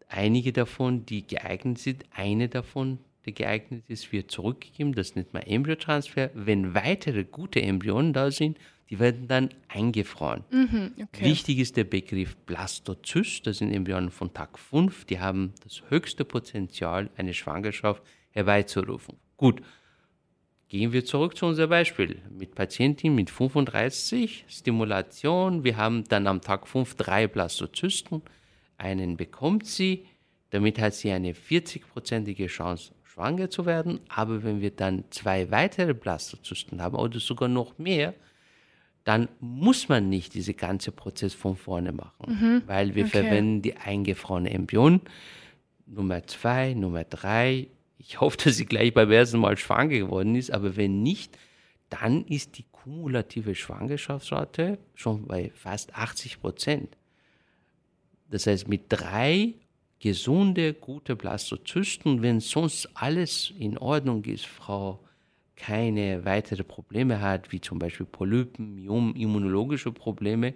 einige 0.07 0.53
davon, 0.53 1.05
die 1.05 1.27
geeignet 1.27 1.77
sind, 1.77 2.03
eine 2.15 2.49
davon, 2.49 2.97
die 3.27 3.33
geeignet 3.35 3.83
ist, 3.87 4.11
wird 4.11 4.31
zurückgegeben. 4.31 4.93
Das 4.93 5.15
nennt 5.15 5.33
man 5.33 5.43
Embryotransfer. 5.43 6.31
Wenn 6.33 6.73
weitere 6.73 7.25
gute 7.25 7.61
Embryonen 7.61 8.11
da 8.11 8.31
sind, 8.31 8.57
die 8.91 8.99
werden 8.99 9.27
dann 9.27 9.49
eingefroren. 9.69 10.43
Mhm, 10.51 10.91
okay. 11.01 11.25
Wichtig 11.25 11.59
ist 11.59 11.77
der 11.77 11.85
Begriff 11.85 12.35
Blastozyst, 12.45 13.47
das 13.47 13.59
sind 13.59 13.73
Embryonen 13.73 14.11
von 14.11 14.33
Tag 14.33 14.59
5, 14.59 15.05
die 15.05 15.19
haben 15.19 15.53
das 15.63 15.81
höchste 15.89 16.25
Potenzial, 16.25 17.09
eine 17.15 17.33
Schwangerschaft 17.33 18.03
herbeizurufen. 18.29 19.15
Gut, 19.37 19.61
Gehen 20.71 20.93
wir 20.93 21.03
zurück 21.03 21.35
zu 21.35 21.47
unserem 21.47 21.69
Beispiel. 21.69 22.21
Mit 22.29 22.55
Patientin 22.55 23.13
mit 23.13 23.29
35, 23.29 24.45
Stimulation, 24.47 25.65
wir 25.65 25.75
haben 25.75 26.05
dann 26.05 26.27
am 26.27 26.39
Tag 26.39 26.65
5 26.65 26.95
drei 26.95 27.27
Blastozysten, 27.27 28.21
einen 28.77 29.17
bekommt 29.17 29.67
sie, 29.67 30.05
damit 30.51 30.79
hat 30.79 30.93
sie 30.93 31.11
eine 31.11 31.33
40-prozentige 31.33 32.47
Chance, 32.47 32.93
schwanger 33.03 33.49
zu 33.49 33.65
werden. 33.65 33.99
Aber 34.07 34.43
wenn 34.43 34.61
wir 34.61 34.71
dann 34.71 35.03
zwei 35.09 35.51
weitere 35.51 35.93
Blastozysten 35.93 36.81
haben 36.81 36.95
oder 36.95 37.19
sogar 37.19 37.49
noch 37.49 37.77
mehr, 37.77 38.13
dann 39.03 39.29
muss 39.39 39.89
man 39.89 40.09
nicht 40.09 40.33
diesen 40.33 40.55
ganzen 40.55 40.93
Prozess 40.93 41.33
von 41.33 41.55
vorne 41.55 41.91
machen, 41.91 42.39
mhm. 42.39 42.61
weil 42.67 42.95
wir 42.95 43.05
okay. 43.05 43.23
verwenden 43.23 43.61
die 43.61 43.75
eingefrorene 43.75 44.51
Embryonen. 44.51 45.01
Nummer 45.87 46.25
zwei, 46.27 46.73
Nummer 46.73 47.03
drei. 47.03 47.67
Ich 47.97 48.21
hoffe, 48.21 48.37
dass 48.43 48.57
sie 48.57 48.65
gleich 48.65 48.93
beim 48.93 49.11
ersten 49.11 49.39
Mal 49.39 49.57
schwanger 49.57 49.89
geworden 49.99 50.35
ist, 50.35 50.51
aber 50.51 50.75
wenn 50.75 51.01
nicht, 51.01 51.37
dann 51.89 52.25
ist 52.25 52.57
die 52.57 52.65
kumulative 52.71 53.53
Schwangerschaftsrate 53.53 54.77
schon 54.95 55.27
bei 55.27 55.51
fast 55.53 55.95
80 55.95 56.39
Prozent. 56.39 56.97
Das 58.29 58.47
heißt, 58.47 58.67
mit 58.67 58.85
drei 58.89 59.55
gesunde, 59.99 60.73
gute 60.73 61.15
Blastozysten, 61.15 62.21
wenn 62.21 62.39
sonst 62.39 62.89
alles 62.95 63.53
in 63.57 63.77
Ordnung 63.77 64.23
ist, 64.23 64.45
Frau 64.45 64.99
keine 65.55 66.25
weiteren 66.25 66.65
Probleme 66.65 67.21
hat, 67.21 67.51
wie 67.51 67.61
zum 67.61 67.79
Beispiel 67.79 68.05
Polypen, 68.05 68.77
immunologische 69.15 69.91
Probleme, 69.91 70.53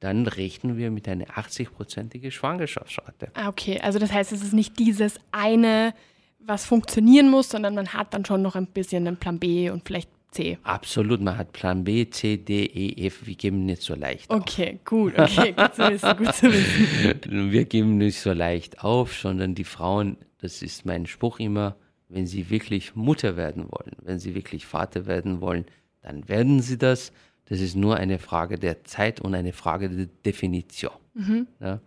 dann 0.00 0.26
rechnen 0.26 0.76
wir 0.76 0.90
mit 0.90 1.08
einer 1.08 1.26
80-prozentige 1.26 2.30
Schwangerschaftsrate. 2.30 3.30
Ah, 3.34 3.48
okay, 3.48 3.80
also 3.80 3.98
das 3.98 4.12
heißt, 4.12 4.32
es 4.32 4.42
ist 4.42 4.52
nicht 4.52 4.78
dieses 4.78 5.18
eine, 5.32 5.94
was 6.40 6.66
funktionieren 6.66 7.30
muss, 7.30 7.48
sondern 7.48 7.74
man 7.74 7.88
hat 7.88 8.12
dann 8.12 8.24
schon 8.24 8.42
noch 8.42 8.54
ein 8.54 8.66
bisschen 8.66 9.06
einen 9.06 9.16
Plan 9.16 9.38
B 9.38 9.70
und 9.70 9.84
vielleicht 9.86 10.10
C. 10.34 10.58
Absolut, 10.64 11.20
man 11.20 11.38
hat 11.38 11.52
Plan 11.52 11.84
B, 11.84 12.10
C, 12.10 12.36
D, 12.36 12.66
E, 12.66 13.06
F. 13.06 13.24
Wir 13.24 13.36
geben 13.36 13.64
nicht 13.64 13.82
so 13.82 13.94
leicht 13.94 14.30
auf. 14.30 14.40
Okay, 14.40 14.80
gut, 14.84 15.18
okay, 15.18 15.52
gut 15.52 15.74
zu 15.74 15.88
wissen, 15.88 16.16
gut 16.16 16.34
zu 16.34 16.52
wissen. 16.52 17.22
Wir 17.52 17.64
geben 17.64 17.98
nicht 17.98 18.18
so 18.20 18.32
leicht 18.32 18.82
auf, 18.82 19.14
sondern 19.14 19.54
die 19.54 19.64
Frauen, 19.64 20.16
das 20.40 20.60
ist 20.60 20.84
mein 20.84 21.06
Spruch 21.06 21.38
immer, 21.38 21.76
wenn 22.14 22.28
sie 22.28 22.48
wirklich 22.48 22.94
Mutter 22.94 23.36
werden 23.36 23.64
wollen, 23.70 23.96
wenn 24.02 24.20
sie 24.20 24.36
wirklich 24.36 24.66
Vater 24.66 25.06
werden 25.06 25.40
wollen, 25.40 25.64
dann 26.00 26.28
werden 26.28 26.62
sie 26.62 26.78
das. 26.78 27.12
Das 27.46 27.60
ist 27.60 27.74
nur 27.74 27.96
eine 27.96 28.20
Frage 28.20 28.56
der 28.56 28.84
Zeit 28.84 29.20
und 29.20 29.34
eine 29.34 29.52
Frage 29.52 29.90
der 29.90 30.06
Definition. 30.24 30.94
Mhm. 31.14 31.48
Ja? 31.58 31.80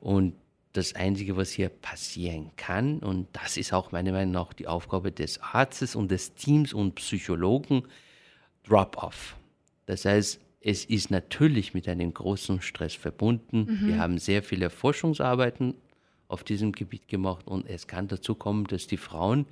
Und 0.00 0.34
das 0.72 0.96
Einzige, 0.96 1.36
was 1.36 1.52
hier 1.52 1.68
passieren 1.68 2.50
kann, 2.56 2.98
und 2.98 3.28
das 3.34 3.56
ist 3.56 3.72
auch 3.72 3.92
meiner 3.92 4.10
Meinung 4.10 4.32
nach 4.32 4.52
die 4.52 4.66
Aufgabe 4.66 5.12
des 5.12 5.40
Arztes 5.40 5.94
und 5.94 6.10
des 6.10 6.34
Teams 6.34 6.72
und 6.72 6.96
Psychologen, 6.96 7.84
Drop-off. 8.64 9.36
Das 9.86 10.04
heißt, 10.04 10.40
es 10.60 10.84
ist 10.84 11.12
natürlich 11.12 11.72
mit 11.72 11.88
einem 11.88 12.12
großen 12.12 12.62
Stress 12.62 12.94
verbunden. 12.94 13.66
Mhm. 13.68 13.86
Wir 13.86 13.98
haben 13.98 14.18
sehr 14.18 14.42
viele 14.42 14.70
Forschungsarbeiten 14.70 15.74
auf 16.32 16.44
diesem 16.44 16.72
Gebiet 16.72 17.08
gemacht 17.08 17.46
und 17.46 17.68
es 17.68 17.86
kann 17.86 18.08
dazu 18.08 18.34
kommen, 18.34 18.64
dass 18.66 18.86
die 18.86 18.96
Frauen, 18.96 19.46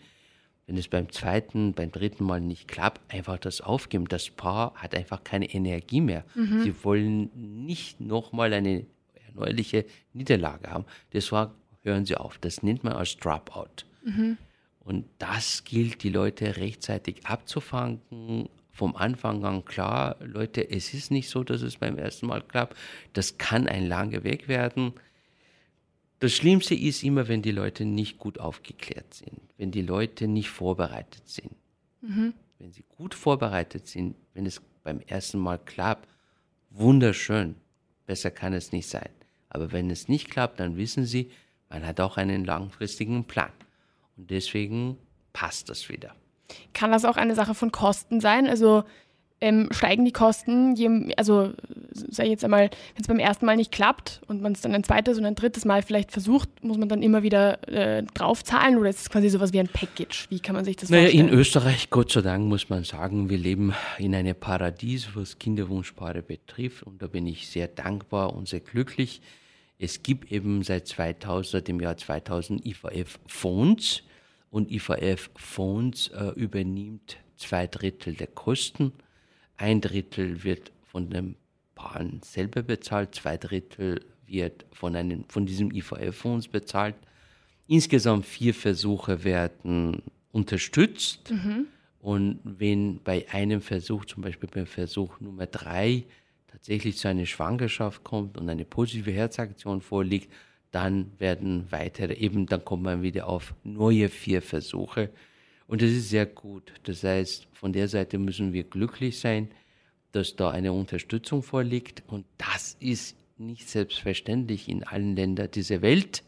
wenn 0.67 0.77
es 0.77 0.89
beim 0.89 1.11
zweiten, 1.11 1.73
beim 1.73 1.91
dritten 1.91 2.25
Mal 2.25 2.41
nicht 2.41 2.69
klappt, 2.69 3.13
einfach 3.13 3.39
das 3.39 3.61
aufgeben. 3.61 4.07
Das 4.09 4.31
Paar 4.31 4.75
hat 4.75 4.95
einfach 4.95 5.25
keine 5.25 5.53
Energie 5.53 6.01
mehr. 6.01 6.25
Mhm. 6.35 6.63
Sie 6.63 6.85
wollen 6.85 7.65
nicht 7.65 8.01
nochmal 8.01 8.53
eine 8.53 8.87
erneuerliche 9.27 9.85
Niederlage 10.13 10.71
haben. 10.71 10.85
Deswegen 11.13 11.51
hören 11.83 12.07
sie 12.07 12.17
auf. 12.17 12.39
Das 12.39 12.63
nennt 12.63 12.85
man 12.85 12.93
als 12.93 13.17
Dropout. 13.17 13.85
Mhm. 14.05 14.39
Und 14.81 15.07
das 15.19 15.65
gilt, 15.65 16.03
die 16.03 16.09
Leute 16.09 16.57
rechtzeitig 16.57 17.27
abzufangen, 17.27 18.49
vom 18.73 18.97
Anfang 18.97 19.45
an 19.45 19.65
klar, 19.65 20.17
Leute, 20.21 20.71
es 20.71 20.95
ist 20.95 21.11
nicht 21.11 21.29
so, 21.29 21.45
dass 21.45 21.61
es 21.63 21.77
beim 21.77 21.99
ersten 21.99 22.27
Mal 22.27 22.43
klappt. 22.43 22.77
Das 23.13 23.37
kann 23.37 23.67
ein 23.67 23.87
langer 23.87 24.25
Weg 24.25 24.49
werden. 24.49 24.95
Das 26.21 26.33
Schlimmste 26.33 26.75
ist 26.75 27.03
immer, 27.03 27.29
wenn 27.29 27.41
die 27.41 27.51
Leute 27.51 27.87
nicht 27.87 28.19
gut 28.19 28.39
aufgeklärt 28.39 29.15
sind, 29.15 29.41
wenn 29.57 29.71
die 29.71 29.83
Leute 29.83 30.29
nicht 30.29 30.51
vorbereitet 30.51 31.27
sind. 31.27 31.55
Mhm. 32.03 32.35
Wenn 32.59 32.73
sie 32.73 32.85
gut 32.97 33.15
vorbereitet 33.15 33.87
sind, 33.87 34.15
wenn 34.35 34.45
es 34.45 34.61
beim 34.85 35.01
ersten 35.01 35.39
Mal 35.39 35.59
klappt, 35.59 36.09
wunderschön. 36.69 37.57
Besser 38.07 38.31
kann 38.31 38.53
es 38.53 38.71
nicht 38.71 38.87
sein. 38.87 39.09
Aber 39.49 39.73
wenn 39.73 39.91
es 39.91 40.09
nicht 40.09 40.31
klappt, 40.31 40.61
dann 40.61 40.77
wissen 40.77 41.07
sie, 41.07 41.31
man 41.71 41.87
hat 41.87 42.01
auch 42.01 42.19
einen 42.19 42.45
langfristigen 42.45 43.25
Plan. 43.25 43.53
Und 44.17 44.31
deswegen 44.31 44.99
passt 45.33 45.71
das 45.71 45.89
wieder. 45.89 46.15
Kann 46.75 46.91
das 46.91 47.07
auch 47.07 47.17
eine 47.17 47.35
Sache 47.35 47.55
von 47.55 47.73
Kosten 47.73 48.21
sein? 48.21 48.47
Also 48.47 48.85
ähm, 49.41 49.69
steigen 49.71 50.05
die 50.05 50.13
Kosten, 50.13 50.75
je, 50.75 51.15
also 51.17 51.53
sage 51.93 52.27
ich 52.27 52.33
jetzt 52.33 52.45
einmal, 52.45 52.71
wenn 52.95 53.01
es 53.01 53.09
beim 53.09 53.19
ersten 53.19 53.47
Mal 53.47 53.57
nicht 53.57 53.73
klappt 53.73 54.21
und 54.27 54.43
man 54.43 54.53
es 54.53 54.61
dann 54.61 54.75
ein 54.75 54.85
zweites 54.85 55.19
und 55.19 55.25
ein 55.25 55.35
drittes 55.35 55.65
Mal 55.65 55.83
vielleicht 55.83 56.13
versucht, 56.13 56.63
muss 56.63 56.77
man 56.77 56.89
dann 56.89 57.03
immer 57.03 57.23
wieder 57.23 57.67
äh, 57.69 58.03
draufzahlen 58.03 58.77
oder 58.77 58.91
ist 58.91 59.01
es 59.01 59.11
quasi 59.11 59.29
sowas 59.29 59.53
wie 59.53 59.61
ein 59.61 59.69
Package? 59.69 60.27
Wie 60.31 60.41
kann 60.41 60.55
man 60.55 60.65
sich 60.65 60.77
das 60.77 60.91
naja, 60.91 61.05
vorstellen? 61.05 61.29
In 61.29 61.35
Österreich, 61.35 61.91
Gott 61.91 62.13
sei 62.13 62.21
Dank, 62.21 62.47
muss 62.47 62.69
man 62.69 62.85
sagen, 62.85 63.31
wir 63.31 63.39
leben 63.39 63.75
in 63.99 64.15
einem 64.15 64.37
Paradies, 64.37 65.09
was 65.15 65.39
Kinderwunschpaare 65.39 66.23
betrifft 66.23 66.83
und 66.83 67.01
da 67.01 67.07
bin 67.07 67.27
ich 67.27 67.49
sehr 67.49 67.69
dankbar 67.69 68.35
und 68.35 68.49
sehr 68.49 68.61
glücklich. 68.61 69.23
Es 69.79 70.03
gibt 70.03 70.31
eben 70.31 70.63
seit 70.63 70.87
2000, 70.87 71.67
dem 71.67 71.81
Jahr 71.81 71.97
2000 71.97 72.67
IVF-Fonds 72.67 74.03
und 74.51 74.71
IVF-Fonds 74.71 76.09
äh, 76.09 76.33
übernimmt 76.35 77.17
zwei 77.37 77.67
Drittel 77.67 78.15
der 78.15 78.27
Kosten 78.27 78.93
ein 79.61 79.81
Drittel 79.81 80.43
wird 80.43 80.73
von 80.85 81.11
dem 81.11 81.37
Paaren 81.75 82.21
selber 82.25 82.63
bezahlt, 82.63 83.15
zwei 83.15 83.37
Drittel 83.37 84.05
wird 84.27 84.65
von, 84.73 84.97
einem, 84.97 85.25
von 85.29 85.45
diesem 85.45 85.71
IVF-Fonds 85.71 86.49
bezahlt. 86.49 86.95
Insgesamt 87.67 88.27
vier 88.27 88.55
Versuche 88.55 89.23
werden 89.23 90.03
unterstützt. 90.33 91.31
Mhm. 91.31 91.67
Und 92.01 92.41
wenn 92.45 93.03
bei 93.03 93.27
einem 93.31 93.61
Versuch, 93.61 94.07
zum 94.07 94.23
Beispiel 94.23 94.49
beim 94.49 94.67
Versuch 94.67 95.21
Nummer 95.21 95.47
drei, 95.47 96.05
tatsächlich 96.49 96.97
zu 96.97 97.09
einer 97.09 97.27
Schwangerschaft 97.27 98.03
kommt 98.03 98.39
und 98.39 98.49
eine 98.49 98.65
positive 98.65 99.11
Herzaktion 99.11 99.83
vorliegt, 99.83 100.33
dann 100.71 101.13
werden 101.19 101.67
weitere, 101.71 102.15
eben 102.15 102.47
dann 102.47 102.65
kommt 102.65 102.85
man 102.85 103.03
wieder 103.03 103.27
auf 103.27 103.55
neue 103.65 104.09
vier 104.09 104.41
Versuche. 104.41 105.11
Und 105.71 105.83
das 105.83 105.91
ist 105.91 106.11
sehr 106.11 106.27
gut. 106.27 106.73
Das 106.83 107.05
heißt, 107.05 107.47
von 107.53 107.73
der 107.73 107.87
Seite 107.87 108.19
müssen 108.19 108.53
wir 108.53 108.65
glücklich 108.65 109.21
sein, 109.21 109.53
dass 110.11 110.35
da 110.35 110.51
eine 110.51 110.73
Unterstützung 110.73 111.45
vorliegt. 111.45 112.03
Und 112.09 112.27
das 112.39 112.77
ist 112.81 113.17
nicht 113.39 113.69
selbstverständlich 113.69 114.69
in 114.69 114.83
allen 114.83 115.15
Ländern 115.15 115.49
dieser 115.49 115.81
Welt. 115.81 116.25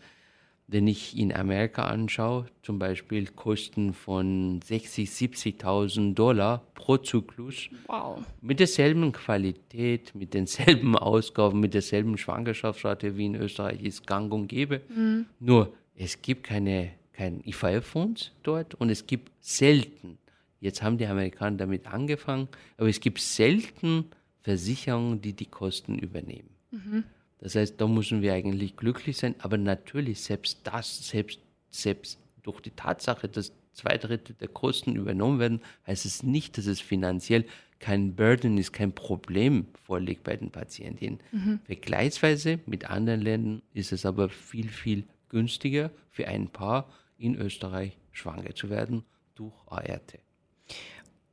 Wenn 0.68 0.86
ich 0.86 1.18
in 1.18 1.34
Amerika 1.34 1.86
anschaue, 1.86 2.46
zum 2.62 2.78
Beispiel 2.78 3.26
Kosten 3.26 3.94
von 3.94 4.60
60.000, 4.60 5.58
70.000 5.60 6.14
Dollar 6.14 6.64
pro 6.74 6.98
Zyklus. 6.98 7.68
Wow. 7.88 8.20
Mit 8.40 8.60
derselben 8.60 9.10
Qualität, 9.10 10.14
mit 10.14 10.34
denselben 10.34 10.96
Ausgaben, 10.96 11.58
mit 11.58 11.74
derselben 11.74 12.16
Schwangerschaftsrate 12.16 13.16
wie 13.16 13.26
in 13.26 13.34
Österreich 13.34 13.82
ist 13.82 14.06
gang 14.06 14.32
und 14.32 14.46
gäbe. 14.46 14.82
Mhm. 14.88 15.26
Nur 15.40 15.72
es 15.96 16.22
gibt 16.22 16.44
keine 16.44 16.92
kein 17.22 17.40
IVF-Fonds 17.44 18.32
dort 18.42 18.74
und 18.74 18.90
es 18.90 19.06
gibt 19.06 19.30
selten, 19.40 20.18
jetzt 20.60 20.82
haben 20.82 20.98
die 20.98 21.06
Amerikaner 21.06 21.56
damit 21.56 21.86
angefangen, 21.86 22.48
aber 22.76 22.88
es 22.88 22.98
gibt 22.98 23.20
selten 23.20 24.06
Versicherungen, 24.40 25.20
die 25.20 25.32
die 25.32 25.46
Kosten 25.46 25.98
übernehmen. 26.00 26.50
Mhm. 26.72 27.04
Das 27.38 27.54
heißt, 27.54 27.80
da 27.80 27.86
müssen 27.86 28.22
wir 28.22 28.34
eigentlich 28.34 28.76
glücklich 28.76 29.18
sein, 29.18 29.36
aber 29.38 29.56
natürlich 29.56 30.20
selbst 30.20 30.60
das, 30.64 31.08
selbst, 31.08 31.38
selbst 31.70 32.18
durch 32.42 32.60
die 32.60 32.70
Tatsache, 32.70 33.28
dass 33.28 33.52
zwei 33.72 33.98
Drittel 33.98 34.34
der 34.40 34.48
Kosten 34.48 34.96
übernommen 34.96 35.38
werden, 35.38 35.60
heißt 35.86 36.04
es 36.04 36.24
nicht, 36.24 36.58
dass 36.58 36.66
es 36.66 36.80
finanziell 36.80 37.44
kein 37.78 38.16
Burden 38.16 38.58
ist, 38.58 38.72
kein 38.72 38.92
Problem 38.92 39.66
vorliegt 39.84 40.24
bei 40.24 40.36
den 40.36 40.50
Patientinnen. 40.50 41.20
Mhm. 41.30 41.60
Vergleichsweise 41.66 42.58
mit 42.66 42.90
anderen 42.90 43.20
Ländern 43.20 43.62
ist 43.74 43.92
es 43.92 44.06
aber 44.06 44.28
viel, 44.28 44.68
viel 44.68 45.04
günstiger 45.28 45.92
für 46.10 46.26
ein 46.26 46.48
Paar 46.48 46.88
in 47.22 47.36
Österreich 47.36 47.98
schwanger 48.12 48.54
zu 48.54 48.70
werden 48.70 49.04
durch 49.34 49.54
ART. 49.66 50.18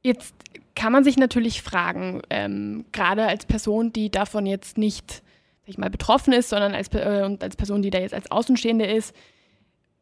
Jetzt 0.02 0.34
kann 0.76 0.94
man 0.94 1.04
sich 1.04 1.18
natürlich 1.18 1.62
fragen, 1.62 2.22
ähm, 2.30 2.86
gerade 2.92 3.28
als 3.28 3.46
Person, 3.46 3.92
die 3.92 4.10
davon 4.10 4.46
jetzt 4.46 4.78
nicht 4.78 5.24
ich 5.70 5.78
mal, 5.78 5.90
betroffen 5.90 6.34
ist, 6.34 6.50
sondern 6.50 6.74
als, 6.74 6.90
äh, 6.94 7.24
und 7.26 7.44
als 7.44 7.56
Person, 7.56 7.82
die 7.82 7.90
da 7.90 8.00
jetzt 8.00 8.14
als 8.14 8.32
Außenstehende 8.32 8.86
ist, 8.86 9.16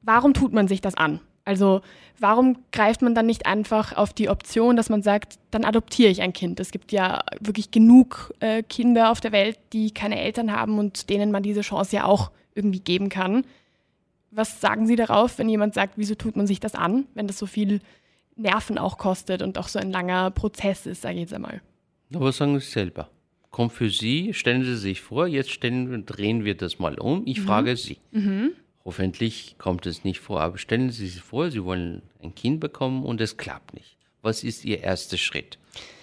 warum 0.01 0.33
tut 0.33 0.53
man 0.53 0.67
sich 0.67 0.81
das 0.81 0.95
an? 0.95 1.19
Also 1.45 1.81
warum 2.19 2.57
greift 2.71 3.01
man 3.01 3.15
dann 3.15 3.25
nicht 3.25 3.45
einfach 3.45 3.95
auf 3.95 4.11
die 4.11 4.29
Option, 4.29 4.75
dass 4.75 4.89
man 4.89 5.01
sagt, 5.01 5.39
dann 5.51 5.63
adoptiere 5.63 6.09
ich 6.09 6.21
ein 6.21 6.33
Kind? 6.33 6.59
Es 6.59 6.71
gibt 6.71 6.91
ja 6.91 7.23
wirklich 7.39 7.71
genug 7.71 8.33
äh, 8.39 8.63
Kinder 8.63 9.11
auf 9.11 9.21
der 9.21 9.31
Welt, 9.31 9.57
die 9.71 9.91
keine 9.91 10.19
Eltern 10.19 10.51
haben 10.51 10.77
und 10.77 11.09
denen 11.09 11.31
man 11.31 11.43
diese 11.43 11.61
Chance 11.61 11.95
ja 11.95 12.05
auch 12.05 12.31
irgendwie 12.53 12.79
geben 12.79 13.07
kann. 13.09 13.45
Was 14.37 14.61
sagen 14.61 14.85
Sie 14.85 14.95
darauf, 14.95 15.39
wenn 15.39 15.49
jemand 15.49 15.73
sagt, 15.73 15.93
wieso 15.95 16.13
tut 16.13 16.35
man 16.35 16.45
sich 16.45 16.59
das 16.59 16.75
an, 16.75 17.07
wenn 17.15 17.25
das 17.25 17.39
so 17.39 17.47
viel 17.47 17.81
Nerven 18.35 18.77
auch 18.77 18.99
kostet 18.99 19.41
und 19.41 19.57
auch 19.57 19.67
so 19.67 19.79
ein 19.79 19.89
langer 19.89 20.29
Prozess 20.29 20.85
ist, 20.85 21.01
sage 21.01 21.15
ich 21.15 21.21
jetzt 21.21 21.33
einmal. 21.33 21.59
Aber 22.13 22.31
sagen 22.31 22.59
Sie 22.59 22.67
selber. 22.67 23.09
Kommt 23.49 23.73
für 23.73 23.89
Sie, 23.89 24.35
stellen 24.35 24.63
Sie 24.63 24.77
sich 24.77 25.01
vor, 25.01 25.25
jetzt 25.25 25.49
stellen, 25.49 26.05
drehen 26.05 26.45
wir 26.45 26.55
das 26.55 26.77
mal 26.77 26.99
um. 26.99 27.23
Ich 27.25 27.39
mhm. 27.39 27.45
frage 27.45 27.75
Sie. 27.75 27.97
Mhm. 28.11 28.51
Hoffentlich 28.85 29.55
kommt 29.57 29.87
es 29.87 30.03
nicht 30.03 30.19
vor, 30.19 30.39
aber 30.39 30.59
stellen 30.59 30.91
Sie 30.91 31.07
sich 31.07 31.23
vor, 31.23 31.49
Sie 31.49 31.63
wollen 31.63 32.03
ein 32.21 32.35
Kind 32.35 32.59
bekommen 32.59 33.05
und 33.05 33.19
es 33.21 33.37
klappt 33.37 33.73
nicht. 33.73 33.97
Was 34.21 34.43
ist 34.43 34.65
Ihr 34.65 34.83
erster 34.83 35.17
Schritt? 35.17 35.57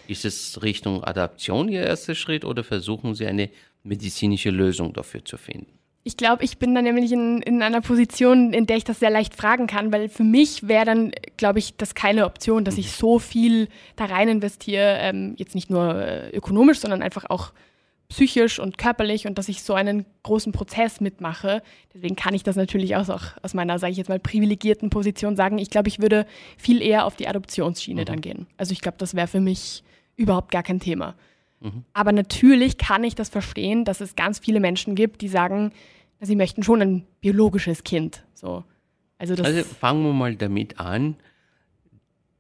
Ist 0.09 0.25
es 0.25 0.61
Richtung 0.61 1.05
Adaption 1.05 1.69
Ihr 1.69 1.85
erster 1.85 2.17
Schritt 2.17 2.45
oder 2.45 2.65
versuchen 2.65 3.15
Sie 3.15 3.29
eine 3.29 3.49
medizinische 3.85 4.51
Lösung 4.51 4.93
dafür 4.93 5.25
zu 5.25 5.37
finden? 5.37 5.79
Ich 6.07 6.19
glaube, 6.19 6.45
ich 6.45 6.59
bin 6.59 6.75
dann 6.75 6.85
nämlich 6.85 7.11
in, 7.13 7.41
in 7.41 7.63
einer 7.63 7.81
Position, 7.81 8.53
in 8.53 8.67
der 8.67 8.77
ich 8.77 8.85
das 8.85 9.01
sehr 9.01 9.09
leicht 9.09 9.35
fragen 9.35 9.67
kann, 9.67 9.91
weil 9.91 10.11
für 10.11 10.23
mich 10.23 10.69
wäre 10.69 10.85
dann, 10.85 11.13
glaube 11.39 11.59
ich, 11.59 11.79
das 11.79 11.95
keine 11.95 12.27
Option, 12.27 12.65
dass 12.65 12.77
ich 12.77 12.87
mhm. 12.87 12.91
so 12.91 13.19
viel 13.19 13.69
da 13.97 14.05
rein 14.05 14.29
investiere, 14.29 14.99
ähm, 15.01 15.35
jetzt 15.39 15.55
nicht 15.55 15.71
nur 15.71 15.95
äh, 15.95 16.29
ökonomisch, 16.37 16.81
sondern 16.81 17.01
einfach 17.01 17.25
auch 17.31 17.55
psychisch 18.11 18.59
und 18.59 18.77
körperlich 18.77 19.27
und 19.27 19.39
dass 19.39 19.49
ich 19.49 19.63
so 19.63 19.73
einen 19.73 20.05
großen 20.25 20.53
Prozess 20.53 21.01
mitmache. 21.01 21.63
Deswegen 21.95 22.17
kann 22.17 22.35
ich 22.35 22.43
das 22.43 22.55
natürlich 22.55 22.97
auch, 22.97 23.09
auch 23.09 23.25
aus 23.43 23.55
meiner, 23.55 23.79
sage 23.79 23.93
ich 23.93 23.99
jetzt 23.99 24.09
mal, 24.09 24.21
privilegierten 24.21 24.91
Position 24.91 25.37
sagen. 25.37 25.59
Ich 25.59 25.71
glaube, 25.71 25.89
ich 25.89 26.01
würde 26.01 26.27
viel 26.59 26.83
eher 26.83 27.07
auf 27.07 27.17
die 27.17 27.29
Adoptionsschiene 27.29 28.03
mhm. 28.03 28.07
dann 28.07 28.21
gehen. 28.21 28.47
Also 28.59 28.73
ich 28.73 28.83
glaube, 28.83 28.99
das 28.99 29.15
wäre 29.15 29.27
für 29.27 29.41
mich 29.41 29.83
überhaupt 30.17 30.51
gar 30.51 30.63
kein 30.63 30.81
Thema. 30.81 31.15
Mhm. 31.65 31.85
Aber 31.95 32.13
natürlich 32.13 32.77
kann 32.77 33.05
ich 33.05 33.15
das 33.15 33.31
verstehen, 33.31 33.85
dass 33.85 34.01
es 34.01 34.17
ganz 34.17 34.39
viele 34.39 34.61
Menschen 34.61 34.95
gibt, 34.95 35.23
die 35.23 35.29
sagen, 35.29 35.73
sie 36.21 36.37
möchten 36.37 36.63
schon 36.63 36.83
ein 36.83 37.07
biologisches 37.21 37.85
Kind. 37.85 38.23
So. 38.35 38.65
Also, 39.17 39.43
also 39.43 39.65
fangen 39.65 40.05
wir 40.05 40.13
mal 40.13 40.37
damit 40.37 40.79
an. 40.79 41.17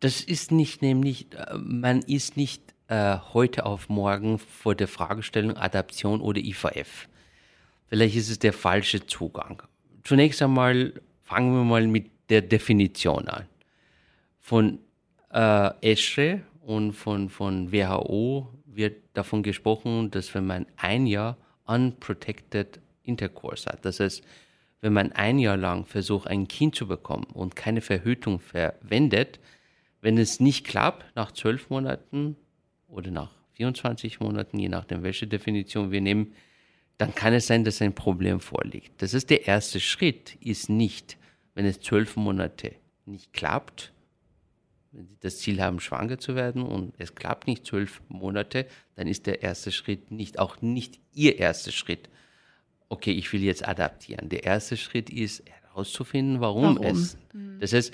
Das 0.00 0.20
ist 0.20 0.52
nicht 0.52 0.82
nämlich, 0.82 1.32
äh, 1.32 1.56
man 1.56 2.02
ist 2.02 2.37
nicht 2.37 2.74
äh, 2.88 3.16
heute 3.32 3.64
auf 3.64 3.88
morgen 3.88 4.38
vor 4.38 4.74
der 4.74 4.88
Fragestellung 4.88 5.56
Adaption 5.56 6.20
oder 6.20 6.40
IVF. 6.40 7.08
Vielleicht 7.87 8.16
ist 8.16 8.28
es 8.28 8.38
der 8.38 8.52
falsche 8.52 9.06
Zugang. 9.06 9.62
Zunächst 10.02 10.42
einmal 10.42 11.00
fangen 11.22 11.54
wir 11.54 11.64
mal 11.64 11.87
mit 11.87 12.10
der 12.28 12.42
Definition 12.42 13.28
an. 13.28 13.46
Von 14.40 14.80
äh, 15.32 15.70
ESHRE 15.80 16.42
und 16.60 16.92
von, 16.92 17.30
von 17.30 17.72
WHO 17.72 18.52
wird 18.66 19.03
davon 19.14 19.42
gesprochen, 19.42 20.11
dass 20.11 20.35
wenn 20.35 20.46
man 20.46 20.66
ein 20.77 21.07
Jahr 21.07 21.38
unprotected 21.66 22.81
Intercourse 23.03 23.66
hat, 23.66 23.85
das 23.85 24.00
heißt, 24.00 24.22
wenn 24.83 24.92
man 24.92 25.12
ein 25.12 25.38
Jahr 25.38 25.57
lang 25.57 25.87
versucht, 25.87 26.29
ein 26.29 26.46
Kind 26.46 26.74
zu 26.74 26.87
bekommen 26.87 27.24
und 27.33 27.57
keine 27.57 27.81
Verhütung 27.81 28.38
verwendet, 28.38 29.40
wenn 30.03 30.18
es 30.18 30.40
nicht 30.40 30.66
klappt, 30.66 31.16
nach 31.16 31.33
zwölf 31.33 31.70
Monaten 31.70 32.37
oder 32.87 33.11
nach 33.11 33.31
24 33.55 34.20
Monaten, 34.20 34.59
je 34.59 34.68
nachdem, 34.68 35.03
welche 35.03 35.27
Definition 35.27 35.90
wir 35.90 36.03
nehmen, 36.03 36.35
dann 36.98 37.14
kann 37.14 37.33
es 37.33 37.46
sein, 37.46 37.64
dass 37.64 37.81
ein 37.81 37.94
Problem 37.94 38.40
vorliegt. 38.40 39.00
Das 39.00 39.14
ist 39.14 39.31
der 39.31 39.46
erste 39.46 39.81
Schritt, 39.81 40.37
ist 40.40 40.68
nicht, 40.68 41.16
wenn 41.55 41.64
es 41.64 41.81
zwölf 41.81 42.16
Monate 42.16 42.72
nicht 43.07 43.33
klappt, 43.33 43.93
wenn 44.94 45.09
Sie 45.09 45.16
das 45.20 45.38
Ziel 45.38 45.61
haben, 45.61 45.80
schwanger 45.80 46.18
zu 46.18 46.37
werden 46.37 46.62
und 46.62 46.94
es 46.98 47.14
klappt 47.14 47.46
nicht 47.46 47.66
zwölf 47.66 48.00
Monate, 48.09 48.66
dann 48.94 49.09
ist 49.09 49.26
der 49.26 49.42
erste 49.42 49.72
Schritt 49.72 50.11
nicht, 50.11 50.38
auch 50.38 50.62
nicht 50.62 51.00
Ihr 51.12 51.38
erster 51.38 51.72
Schritt. 51.72 52.09
Okay, 52.88 53.11
ich 53.12 53.33
will 53.33 53.42
jetzt 53.42 53.66
adaptieren. 53.66 54.28
Der 54.28 54.44
erste 54.44 54.76
Schritt 54.76 55.11
ist 55.11 55.42
herauszufinden, 55.46 56.40
warum, 56.40 56.78
warum? 56.78 56.96
es. 56.96 57.16
Mhm. 57.33 57.59
Das 57.59 57.72
heißt, 57.72 57.92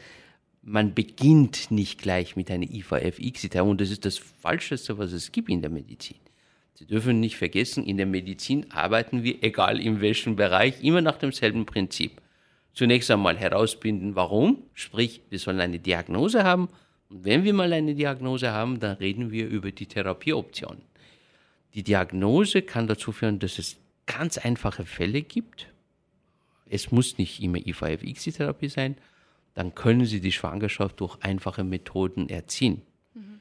man 0.63 0.93
beginnt 0.93 1.71
nicht 1.71 2.03
gleich 2.03 2.37
mit 2.37 2.51
einer 2.51 2.71
IVF-X-Therapie 2.71 3.71
und 3.71 3.81
das 3.81 3.91
ist 3.91 4.05
das 4.05 4.19
Falscheste, 4.19 4.99
was 4.99 5.13
es 5.13 5.33
gibt 5.33 5.49
in 5.49 5.63
der 5.63 5.71
Medizin. 5.71 6.19
Sie 6.75 6.87
dürfen 6.87 7.21
nicht 7.21 7.37
vergessen, 7.37 7.85
in 7.85 7.97
der 7.97 8.07
Medizin 8.07 8.71
arbeiten 8.71 9.23
wir, 9.23 9.43
egal 9.43 9.81
in 9.81 10.03
welchem 10.03 10.37
Bereich, 10.37 10.83
immer 10.83 11.01
nach 11.01 11.17
demselben 11.17 11.65
Prinzip. 11.65 12.21
Zunächst 12.75 13.11
einmal 13.11 13.39
herausfinden, 13.39 14.15
warum, 14.17 14.65
sprich, 14.75 15.23
wir 15.31 15.39
sollen 15.39 15.61
eine 15.61 15.79
Diagnose 15.79 16.45
haben 16.45 16.69
und 17.11 17.25
wenn 17.25 17.43
wir 17.43 17.53
mal 17.53 17.73
eine 17.73 17.95
Diagnose 17.95 18.53
haben, 18.53 18.79
dann 18.79 18.97
reden 18.97 19.33
wir 19.33 19.49
über 19.49 19.73
die 19.73 19.87
Therapieoptionen. 19.87 20.83
Die 21.75 21.83
Diagnose 21.83 22.63
kann 22.63 22.87
dazu 22.87 23.13
führen, 23.13 23.41
dass 23.41 23.59
es 23.59 23.77
ganz 24.07 24.39
einfache 24.39 24.85
Fälle 24.85 25.23
gibt. 25.23 25.73
Es 26.69 26.93
muss 26.93 27.19
nicht 27.19 27.43
immer 27.43 27.59
IVF-X-Therapie 27.59 28.69
sein. 28.69 28.97
Dann 29.55 29.75
können 29.75 30.05
Sie 30.07 30.21
die 30.21 30.33
Schwangerschaft 30.33 31.01
durch 31.01 31.21
einfache 31.21 31.65
Methoden 31.65 32.29
erziehen. 32.29 32.83
Mhm. 33.15 33.41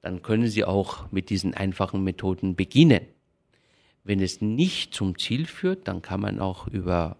Dann 0.00 0.22
können 0.22 0.48
Sie 0.48 0.64
auch 0.64 1.12
mit 1.12 1.28
diesen 1.28 1.52
einfachen 1.52 2.02
Methoden 2.02 2.56
beginnen. 2.56 3.02
Wenn 4.02 4.20
es 4.20 4.40
nicht 4.40 4.94
zum 4.94 5.18
Ziel 5.18 5.46
führt, 5.46 5.88
dann 5.88 6.00
kann 6.00 6.20
man 6.20 6.40
auch 6.40 6.66
über, 6.66 7.18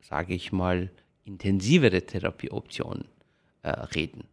sage 0.00 0.34
ich 0.34 0.50
mal, 0.50 0.90
intensivere 1.24 2.04
Therapieoptionen 2.04 3.04
äh, 3.62 3.70
reden. 3.70 4.24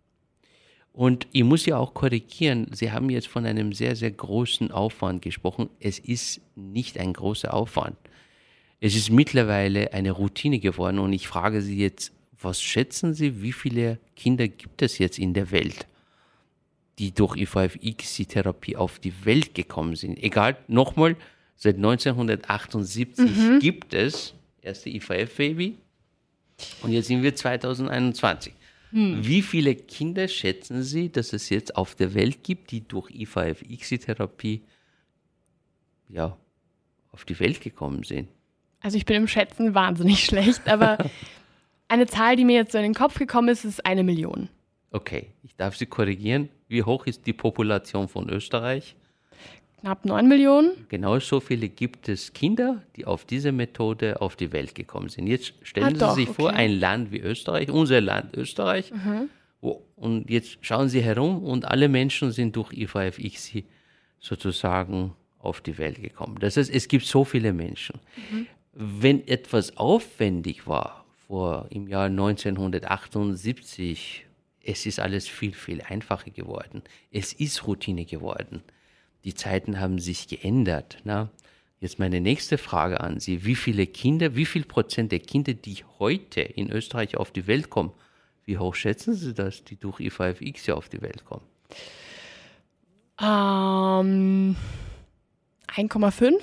Und 0.93 1.27
ich 1.31 1.43
muss 1.43 1.65
ja 1.65 1.77
auch 1.77 1.93
korrigieren, 1.93 2.67
Sie 2.73 2.91
haben 2.91 3.09
jetzt 3.09 3.27
von 3.27 3.45
einem 3.45 3.71
sehr, 3.71 3.95
sehr 3.95 4.11
großen 4.11 4.71
Aufwand 4.71 5.21
gesprochen. 5.21 5.69
Es 5.79 5.99
ist 5.99 6.41
nicht 6.55 6.99
ein 6.99 7.13
großer 7.13 7.53
Aufwand. 7.53 7.95
Es 8.81 8.95
ist 8.95 9.09
mittlerweile 9.09 9.93
eine 9.93 10.11
Routine 10.11 10.59
geworden 10.59 10.99
und 10.99 11.13
ich 11.13 11.27
frage 11.27 11.61
Sie 11.61 11.77
jetzt, 11.77 12.11
was 12.41 12.61
schätzen 12.61 13.13
Sie, 13.13 13.41
wie 13.41 13.53
viele 13.53 13.99
Kinder 14.15 14.47
gibt 14.47 14.81
es 14.81 14.97
jetzt 14.97 15.19
in 15.19 15.33
der 15.33 15.51
Welt, 15.51 15.87
die 16.99 17.11
durch 17.11 17.37
IVF-X-Therapie 17.37 18.75
auf 18.75 18.99
die 18.99 19.13
Welt 19.23 19.55
gekommen 19.55 19.95
sind? 19.95 20.21
Egal, 20.21 20.57
nochmal, 20.67 21.15
seit 21.55 21.75
1978 21.75 23.29
mhm. 23.29 23.59
gibt 23.59 23.93
es 23.93 24.33
erste 24.61 24.89
IVF-Baby 24.89 25.77
und 26.81 26.91
jetzt 26.91 27.07
sind 27.07 27.23
wir 27.23 27.35
2021. 27.35 28.53
Hm. 28.91 29.25
Wie 29.25 29.41
viele 29.41 29.75
Kinder 29.75 30.27
schätzen 30.27 30.83
Sie, 30.83 31.11
dass 31.11 31.33
es 31.33 31.49
jetzt 31.49 31.75
auf 31.75 31.95
der 31.95 32.13
Welt 32.13 32.43
gibt, 32.43 32.71
die 32.71 32.87
durch 32.87 33.09
IVF-X-Therapie 33.11 34.63
ja, 36.09 36.37
auf 37.11 37.25
die 37.25 37.39
Welt 37.39 37.61
gekommen 37.61 38.03
sind? 38.03 38.27
Also 38.81 38.97
ich 38.97 39.05
bin 39.05 39.15
im 39.15 39.27
Schätzen 39.27 39.73
wahnsinnig 39.73 40.19
schlecht, 40.25 40.67
aber 40.67 40.97
eine 41.87 42.07
Zahl, 42.07 42.35
die 42.35 42.45
mir 42.45 42.55
jetzt 42.55 42.71
so 42.73 42.77
in 42.77 42.83
den 42.83 42.93
Kopf 42.93 43.17
gekommen 43.17 43.49
ist, 43.49 43.63
ist 43.63 43.85
eine 43.85 44.03
Million. 44.03 44.49
Okay, 44.91 45.27
ich 45.43 45.55
darf 45.55 45.77
Sie 45.77 45.85
korrigieren. 45.85 46.49
Wie 46.67 46.83
hoch 46.83 47.05
ist 47.05 47.25
die 47.25 47.33
Population 47.33 48.09
von 48.09 48.29
Österreich? 48.29 48.95
Knapp 49.81 50.05
9 50.05 50.27
Millionen. 50.27 50.87
Genau 50.89 51.19
so 51.19 51.39
viele 51.39 51.67
gibt 51.67 52.07
es 52.07 52.33
Kinder, 52.33 52.83
die 52.95 53.05
auf 53.05 53.25
diese 53.25 53.51
Methode 53.51 54.21
auf 54.21 54.35
die 54.35 54.51
Welt 54.51 54.75
gekommen 54.75 55.09
sind. 55.09 55.25
Jetzt 55.25 55.55
stellen 55.63 55.87
ah, 55.87 55.89
Sie 55.89 55.97
doch, 55.97 56.13
sich 56.15 56.29
okay. 56.29 56.41
vor, 56.41 56.51
ein 56.51 56.79
Land 56.79 57.11
wie 57.11 57.19
Österreich, 57.19 57.71
unser 57.71 57.99
Land 57.99 58.37
Österreich, 58.37 58.91
mhm. 58.91 59.29
wo, 59.59 59.81
und 59.95 60.29
jetzt 60.29 60.59
schauen 60.61 60.87
Sie 60.87 61.01
herum 61.01 61.43
und 61.43 61.65
alle 61.65 61.89
Menschen 61.89 62.31
sind 62.31 62.55
durch 62.55 62.71
IVF-ICSI 62.73 63.65
sozusagen 64.19 65.15
auf 65.39 65.61
die 65.61 65.79
Welt 65.79 65.99
gekommen. 65.99 66.37
Das 66.39 66.57
heißt, 66.57 66.69
es 66.69 66.87
gibt 66.87 67.07
so 67.07 67.25
viele 67.25 67.51
Menschen. 67.51 67.99
Mhm. 68.31 68.45
Wenn 68.73 69.27
etwas 69.27 69.77
aufwendig 69.77 70.67
war, 70.67 71.05
vor 71.27 71.65
im 71.71 71.87
Jahr 71.87 72.05
1978, 72.05 74.27
es 74.63 74.85
ist 74.85 74.99
alles 74.99 75.27
viel, 75.27 75.53
viel 75.53 75.81
einfacher 75.81 76.29
geworden. 76.29 76.83
Es 77.11 77.33
ist 77.33 77.65
Routine 77.65 78.05
geworden 78.05 78.61
die 79.23 79.33
Zeiten 79.33 79.79
haben 79.79 79.99
sich 79.99 80.27
geändert. 80.27 80.97
Na? 81.03 81.29
Jetzt 81.79 81.97
meine 81.99 82.21
nächste 82.21 82.57
Frage 82.57 83.01
an 83.01 83.19
Sie. 83.19 83.43
Wie 83.43 83.55
viele 83.55 83.87
Kinder, 83.87 84.35
wie 84.35 84.45
viel 84.45 84.63
Prozent 84.65 85.11
der 85.11 85.19
Kinder, 85.19 85.53
die 85.53 85.83
heute 85.99 86.41
in 86.41 86.71
Österreich 86.71 87.17
auf 87.17 87.31
die 87.31 87.47
Welt 87.47 87.69
kommen, 87.69 87.91
wie 88.45 88.57
hoch 88.57 88.75
schätzen 88.75 89.13
Sie 89.13 89.33
das, 89.33 89.63
die 89.63 89.77
durch 89.77 89.99
IVFX 89.99 90.67
ja 90.67 90.75
auf 90.75 90.89
die 90.89 91.01
Welt 91.01 91.25
kommen? 91.25 91.43
Ähm, 93.19 94.55
1,5? 95.75 96.39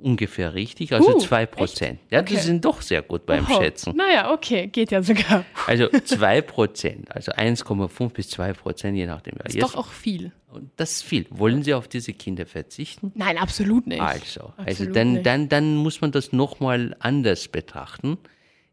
Ungefähr 0.00 0.54
richtig, 0.54 0.92
also 0.92 1.16
uh, 1.16 1.18
2 1.18 1.46
Prozent. 1.46 2.00
Ja, 2.10 2.20
okay. 2.20 2.34
die 2.34 2.40
sind 2.40 2.64
doch 2.64 2.80
sehr 2.80 3.02
gut 3.02 3.26
beim 3.26 3.44
Oho. 3.44 3.60
Schätzen. 3.60 3.96
Naja, 3.96 4.32
okay, 4.32 4.66
geht 4.68 4.90
ja 4.90 5.02
sogar. 5.02 5.44
Also 5.66 5.88
2 5.88 6.42
Prozent, 6.42 7.14
also 7.14 7.32
1,5 7.32 8.10
bis 8.10 8.30
2 8.30 8.52
Prozent, 8.54 8.96
je 8.96 9.06
nachdem. 9.06 9.34
Das 9.38 9.48
ist 9.48 9.54
Jetzt, 9.54 9.64
doch 9.64 9.76
auch 9.76 9.90
viel. 9.90 10.32
Das 10.76 10.92
ist 10.92 11.02
viel. 11.02 11.26
Wollen 11.30 11.62
Sie 11.62 11.74
auf 11.74 11.88
diese 11.88 12.12
Kinder 12.12 12.46
verzichten? 12.46 13.12
Nein, 13.14 13.36
absolut 13.36 13.86
nicht. 13.86 14.00
Also, 14.00 14.40
also 14.40 14.46
absolut 14.56 14.68
also 14.68 14.92
dann, 14.92 15.12
nicht. 15.12 15.26
dann, 15.26 15.48
dann 15.48 15.76
muss 15.76 16.00
man 16.00 16.12
das 16.12 16.32
nochmal 16.32 16.96
anders 17.00 17.48
betrachten. 17.48 18.18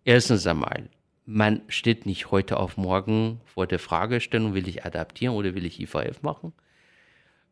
Erstens 0.05 0.47
einmal, 0.47 0.89
man 1.25 1.61
steht 1.67 2.05
nicht 2.05 2.31
heute 2.31 2.57
auf 2.57 2.77
morgen 2.77 3.41
vor 3.45 3.67
der 3.67 3.79
Fragestellung, 3.79 4.53
will 4.53 4.67
ich 4.67 4.85
adaptieren 4.85 5.35
oder 5.35 5.55
will 5.55 5.65
ich 5.65 5.81
IVF 5.81 6.21
machen? 6.21 6.53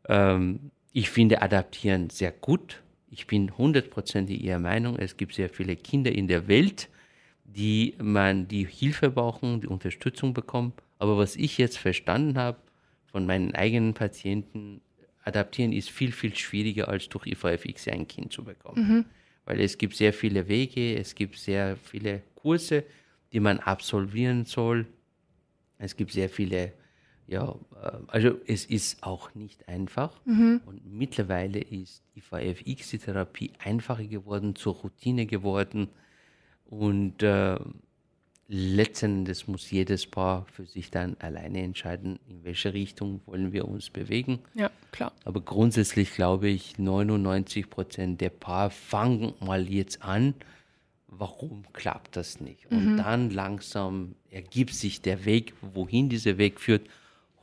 Ähm, 0.08 0.70
ich 0.92 1.10
finde 1.10 1.42
Adaptieren 1.42 2.08
sehr 2.08 2.30
gut 2.30 2.83
ich 3.10 3.26
bin 3.26 3.56
hundertprozentig 3.56 4.42
Ihrer 4.42 4.58
Meinung, 4.58 4.98
es 4.98 5.16
gibt 5.16 5.34
sehr 5.34 5.48
viele 5.48 5.76
Kinder 5.76 6.12
in 6.12 6.28
der 6.28 6.48
Welt, 6.48 6.88
die 7.44 7.94
man 8.02 8.48
die 8.48 8.66
Hilfe 8.66 9.10
brauchen, 9.10 9.60
die 9.60 9.66
Unterstützung 9.66 10.34
bekommen, 10.34 10.72
Aber 10.98 11.18
was 11.18 11.36
ich 11.36 11.58
jetzt 11.58 11.78
verstanden 11.78 12.38
habe 12.38 12.58
von 13.06 13.26
meinen 13.26 13.54
eigenen 13.54 13.94
Patienten, 13.94 14.80
adaptieren 15.24 15.72
ist 15.72 15.90
viel, 15.90 16.12
viel 16.12 16.34
schwieriger 16.34 16.88
als 16.88 17.08
durch 17.08 17.26
IVFX 17.26 17.88
ein 17.88 18.06
Kind 18.06 18.32
zu 18.32 18.44
bekommen. 18.44 18.88
Mhm. 18.88 19.04
Weil 19.44 19.60
es 19.60 19.78
gibt 19.78 19.94
sehr 19.94 20.12
viele 20.12 20.48
Wege, 20.48 20.96
es 20.96 21.14
gibt 21.14 21.36
sehr 21.36 21.76
viele 21.76 22.22
Kurse, 22.34 22.84
die 23.32 23.40
man 23.40 23.58
absolvieren 23.58 24.44
soll. 24.44 24.86
Es 25.78 25.96
gibt 25.96 26.12
sehr 26.12 26.28
viele, 26.28 26.72
ja, 27.26 27.54
äh, 27.82 27.90
also 28.08 28.36
es 28.46 28.64
ist 28.64 29.02
auch 29.02 29.34
nicht 29.34 29.68
einfach. 29.68 30.12
Mhm. 30.24 30.60
Und 30.66 30.82
mittlerweile 30.86 31.60
ist 31.60 32.02
IVFX, 32.16 32.90
die 32.90 32.98
Therapie, 32.98 33.52
einfacher 33.58 34.04
geworden, 34.04 34.56
zur 34.56 34.74
Routine 34.74 35.26
geworden. 35.26 35.88
Und 36.66 37.22
äh, 37.22 37.56
letzten 38.48 39.20
Endes 39.20 39.48
muss 39.48 39.70
jedes 39.70 40.06
Paar 40.06 40.46
für 40.52 40.66
sich 40.66 40.90
dann 40.90 41.16
alleine 41.20 41.62
entscheiden, 41.62 42.18
in 42.28 42.44
welche 42.44 42.74
Richtung 42.74 43.20
wollen 43.26 43.52
wir 43.52 43.66
uns 43.66 43.90
bewegen. 43.90 44.40
Ja, 44.54 44.70
klar. 44.92 45.12
Aber 45.24 45.40
grundsätzlich 45.40 46.12
glaube 46.14 46.48
ich, 46.48 46.78
99 46.78 47.70
Prozent 47.70 48.20
der 48.20 48.30
Paar 48.30 48.70
fangen 48.70 49.32
mal 49.40 49.68
jetzt 49.68 50.02
an. 50.02 50.34
Warum 51.06 51.64
klappt 51.72 52.16
das 52.16 52.40
nicht? 52.40 52.66
Und 52.70 52.92
mhm. 52.92 52.96
dann 52.96 53.30
langsam 53.30 54.14
ergibt 54.30 54.74
sich 54.74 55.00
der 55.00 55.24
Weg, 55.24 55.54
wohin 55.60 56.08
dieser 56.08 56.38
Weg 56.38 56.60
führt, 56.60 56.88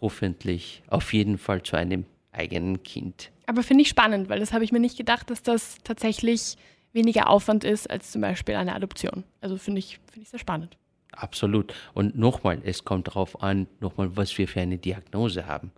hoffentlich 0.02 0.84
auf 0.88 1.14
jeden 1.14 1.38
Fall 1.38 1.64
zu 1.64 1.78
einem 1.78 2.06
eigenen 2.32 2.84
Kind. 2.84 3.32
Aber 3.46 3.64
finde 3.64 3.84
ich 3.84 3.90
spannend, 3.90 4.30
weil 4.30 4.40
das 4.40 4.54
habe 4.54 4.64
ich 4.64 4.72
mir 4.72 4.80
nicht 4.80 4.98
gedacht, 4.98 5.30
dass 5.30 5.44
das 5.44 5.78
tatsächlich 5.84 6.58
weniger 6.94 7.30
Aufwand 7.30 7.64
ist 7.64 7.90
als 7.90 8.12
zum 8.12 8.22
Beispiel 8.22 8.56
eine 8.56 8.76
Adoption. 8.76 9.24
Also 9.40 9.58
finde 9.58 9.80
ich, 9.80 10.00
find 10.12 10.24
ich 10.24 10.30
sehr 10.30 10.40
spannend. 10.40 10.78
Absolut. 11.12 11.74
Und 11.94 12.18
nochmal, 12.18 12.62
es 12.64 12.84
kommt 12.86 13.08
darauf 13.08 13.44
an, 13.44 13.68
nochmal, 13.80 14.16
was 14.16 14.38
wir 14.38 14.48
für 14.48 14.62
eine 14.62 14.78
Diagnose 14.78 15.46
haben. 15.46 15.72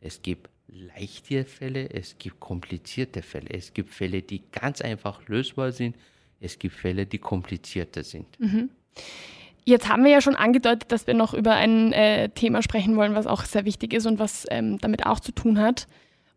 Es 0.00 0.22
gibt 0.22 0.50
leichte 0.66 1.44
Fälle, 1.44 1.90
es 1.90 2.18
gibt 2.18 2.40
komplizierte 2.40 3.22
Fälle. 3.22 3.50
Es 3.50 3.72
gibt 3.72 3.90
Fälle, 3.90 4.22
die 4.22 4.42
ganz 4.50 4.80
einfach 4.80 5.26
lösbar 5.28 5.72
sind. 5.72 5.96
Es 6.40 6.58
gibt 6.58 6.74
Fälle, 6.74 7.06
die 7.06 7.18
komplizierter 7.18 8.02
sind. 8.02 8.26
Mhm. 8.40 8.70
Jetzt 9.64 9.88
haben 9.88 10.04
wir 10.04 10.10
ja 10.10 10.20
schon 10.20 10.34
angedeutet, 10.34 10.90
dass 10.90 11.06
wir 11.06 11.14
noch 11.14 11.34
über 11.34 11.52
ein 11.52 11.92
äh, 11.92 12.28
Thema 12.30 12.62
sprechen 12.62 12.96
wollen, 12.96 13.14
was 13.14 13.26
auch 13.26 13.44
sehr 13.44 13.64
wichtig 13.64 13.92
ist 13.92 14.06
und 14.06 14.18
was 14.18 14.44
ähm, 14.50 14.78
damit 14.78 15.06
auch 15.06 15.20
zu 15.20 15.32
tun 15.32 15.60
hat. 15.60 15.86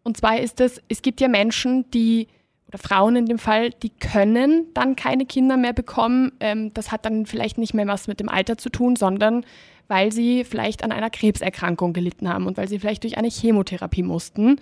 Und 0.04 0.18
zwar 0.18 0.40
ist 0.40 0.62
es, 0.62 0.82
es 0.88 1.02
gibt 1.02 1.20
ja 1.22 1.28
Menschen, 1.28 1.90
die 1.90 2.28
oder 2.68 2.78
Frauen 2.78 3.16
in 3.16 3.26
dem 3.26 3.40
Fall, 3.40 3.72
die 3.72 3.90
können 3.90 4.68
dann 4.74 4.96
keine 4.96 5.26
Kinder 5.26 5.58
mehr 5.58 5.74
bekommen. 5.74 6.32
Ähm, 6.40 6.74
das 6.74 6.92
hat 6.92 7.06
dann 7.06 7.26
vielleicht 7.26 7.58
nicht 7.58 7.74
mehr 7.74 7.88
was 7.88 8.08
mit 8.08 8.20
dem 8.20 8.30
Alter 8.30 8.58
zu 8.58 8.70
tun, 8.70 8.96
sondern 8.96 9.46
weil 9.88 10.12
sie 10.12 10.44
vielleicht 10.44 10.84
an 10.84 10.92
einer 10.92 11.10
Krebserkrankung 11.10 11.94
gelitten 11.94 12.28
haben 12.28 12.48
und 12.48 12.58
weil 12.58 12.68
sie 12.68 12.80
vielleicht 12.80 13.04
durch 13.04 13.18
eine 13.18 13.30
Chemotherapie 13.30 14.04
mussten. 14.04 14.60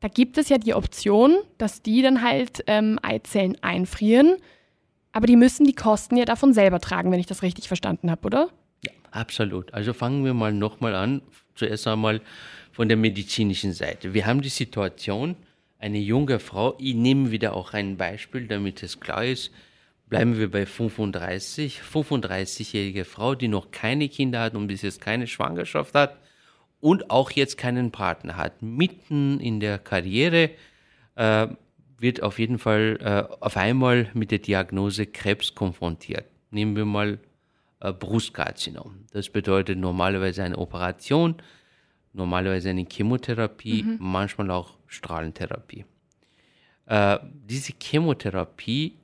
Da 0.00 0.08
gibt 0.08 0.38
es 0.38 0.48
ja 0.48 0.58
die 0.58 0.74
Option, 0.74 1.36
dass 1.58 1.82
die 1.82 2.02
dann 2.02 2.22
halt 2.22 2.64
ähm, 2.66 2.98
Eizellen 3.02 3.56
einfrieren, 3.62 4.36
aber 5.12 5.26
die 5.26 5.36
müssen 5.36 5.66
die 5.66 5.74
Kosten 5.74 6.16
ja 6.16 6.24
davon 6.24 6.52
selber 6.54 6.80
tragen, 6.80 7.10
wenn 7.10 7.20
ich 7.20 7.26
das 7.26 7.42
richtig 7.42 7.68
verstanden 7.68 8.10
habe, 8.10 8.26
oder? 8.26 8.48
Ja, 8.84 8.92
absolut. 9.10 9.74
Also 9.74 9.92
fangen 9.92 10.24
wir 10.24 10.34
mal 10.34 10.52
nochmal 10.52 10.94
an. 10.94 11.22
Zuerst 11.54 11.86
einmal 11.86 12.20
von 12.72 12.88
der 12.88 12.96
medizinischen 12.96 13.72
Seite. 13.72 14.14
Wir 14.14 14.26
haben 14.26 14.40
die 14.40 14.48
Situation, 14.48 15.36
eine 15.78 15.98
junge 15.98 16.38
Frau, 16.38 16.76
ich 16.78 16.94
nehme 16.94 17.30
wieder 17.30 17.54
auch 17.54 17.72
ein 17.72 17.96
Beispiel, 17.96 18.46
damit 18.46 18.82
es 18.82 19.00
klar 19.00 19.24
ist, 19.24 19.50
bleiben 20.08 20.38
wir 20.38 20.50
bei 20.50 20.66
35, 20.66 21.80
35-jährige 21.80 23.04
Frau, 23.04 23.34
die 23.34 23.48
noch 23.48 23.70
keine 23.70 24.08
Kinder 24.08 24.40
hat 24.40 24.54
und 24.54 24.66
bis 24.66 24.82
jetzt 24.82 25.00
keine 25.00 25.26
Schwangerschaft 25.26 25.94
hat 25.94 26.18
und 26.80 27.10
auch 27.10 27.30
jetzt 27.30 27.56
keinen 27.56 27.90
Partner 27.90 28.36
hat, 28.36 28.60
mitten 28.62 29.40
in 29.40 29.60
der 29.60 29.78
Karriere, 29.78 30.50
äh, 31.14 31.48
wird 32.00 32.22
auf 32.22 32.38
jeden 32.38 32.58
Fall 32.58 32.98
äh, 33.00 33.34
auf 33.40 33.56
einmal 33.56 34.10
mit 34.14 34.30
der 34.30 34.38
Diagnose 34.38 35.06
Krebs 35.06 35.54
konfrontiert. 35.54 36.24
Nehmen 36.50 36.74
wir 36.74 36.86
mal 36.86 37.18
äh, 37.80 37.92
Brustkarzinom. 37.92 39.04
Das 39.12 39.28
bedeutet 39.28 39.78
normalerweise 39.78 40.42
eine 40.42 40.56
Operation, 40.56 41.36
normalerweise 42.14 42.70
eine 42.70 42.86
Chemotherapie, 42.90 43.82
mhm. 43.82 43.96
manchmal 44.00 44.50
auch 44.50 44.78
Strahlentherapie. 44.86 45.84
Äh, 46.86 47.18
diese 47.46 47.74
Chemotherapie 47.80 48.96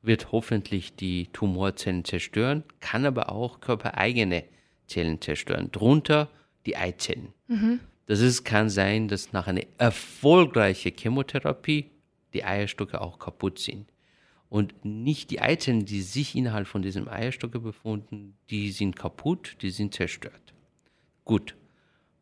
wird 0.00 0.32
hoffentlich 0.32 0.96
die 0.96 1.28
Tumorzellen 1.32 2.04
zerstören, 2.04 2.64
kann 2.80 3.04
aber 3.04 3.30
auch 3.30 3.60
körpereigene 3.60 4.44
Zellen 4.86 5.20
zerstören, 5.20 5.70
darunter 5.70 6.28
die 6.66 6.76
Eizellen. 6.76 7.32
Mhm. 7.48 7.80
Das 8.06 8.20
ist, 8.20 8.44
kann 8.44 8.68
sein, 8.68 9.08
dass 9.08 9.32
nach 9.32 9.46
einer 9.46 9.62
erfolgreichen 9.78 10.92
Chemotherapie 10.96 11.90
die 12.34 12.44
Eierstöcke 12.44 13.00
auch 13.00 13.18
kaputt 13.18 13.58
sind. 13.58 13.86
Und 14.48 14.84
nicht 14.84 15.30
die 15.30 15.40
Eizellen, 15.40 15.86
die 15.86 16.02
sich 16.02 16.34
innerhalb 16.34 16.66
von 16.66 16.82
diesem 16.82 17.08
Eierstöcke 17.08 17.58
befinden, 17.58 18.34
die 18.50 18.70
sind 18.70 18.96
kaputt, 18.96 19.56
die 19.62 19.70
sind 19.70 19.94
zerstört. 19.94 20.52
Gut, 21.24 21.54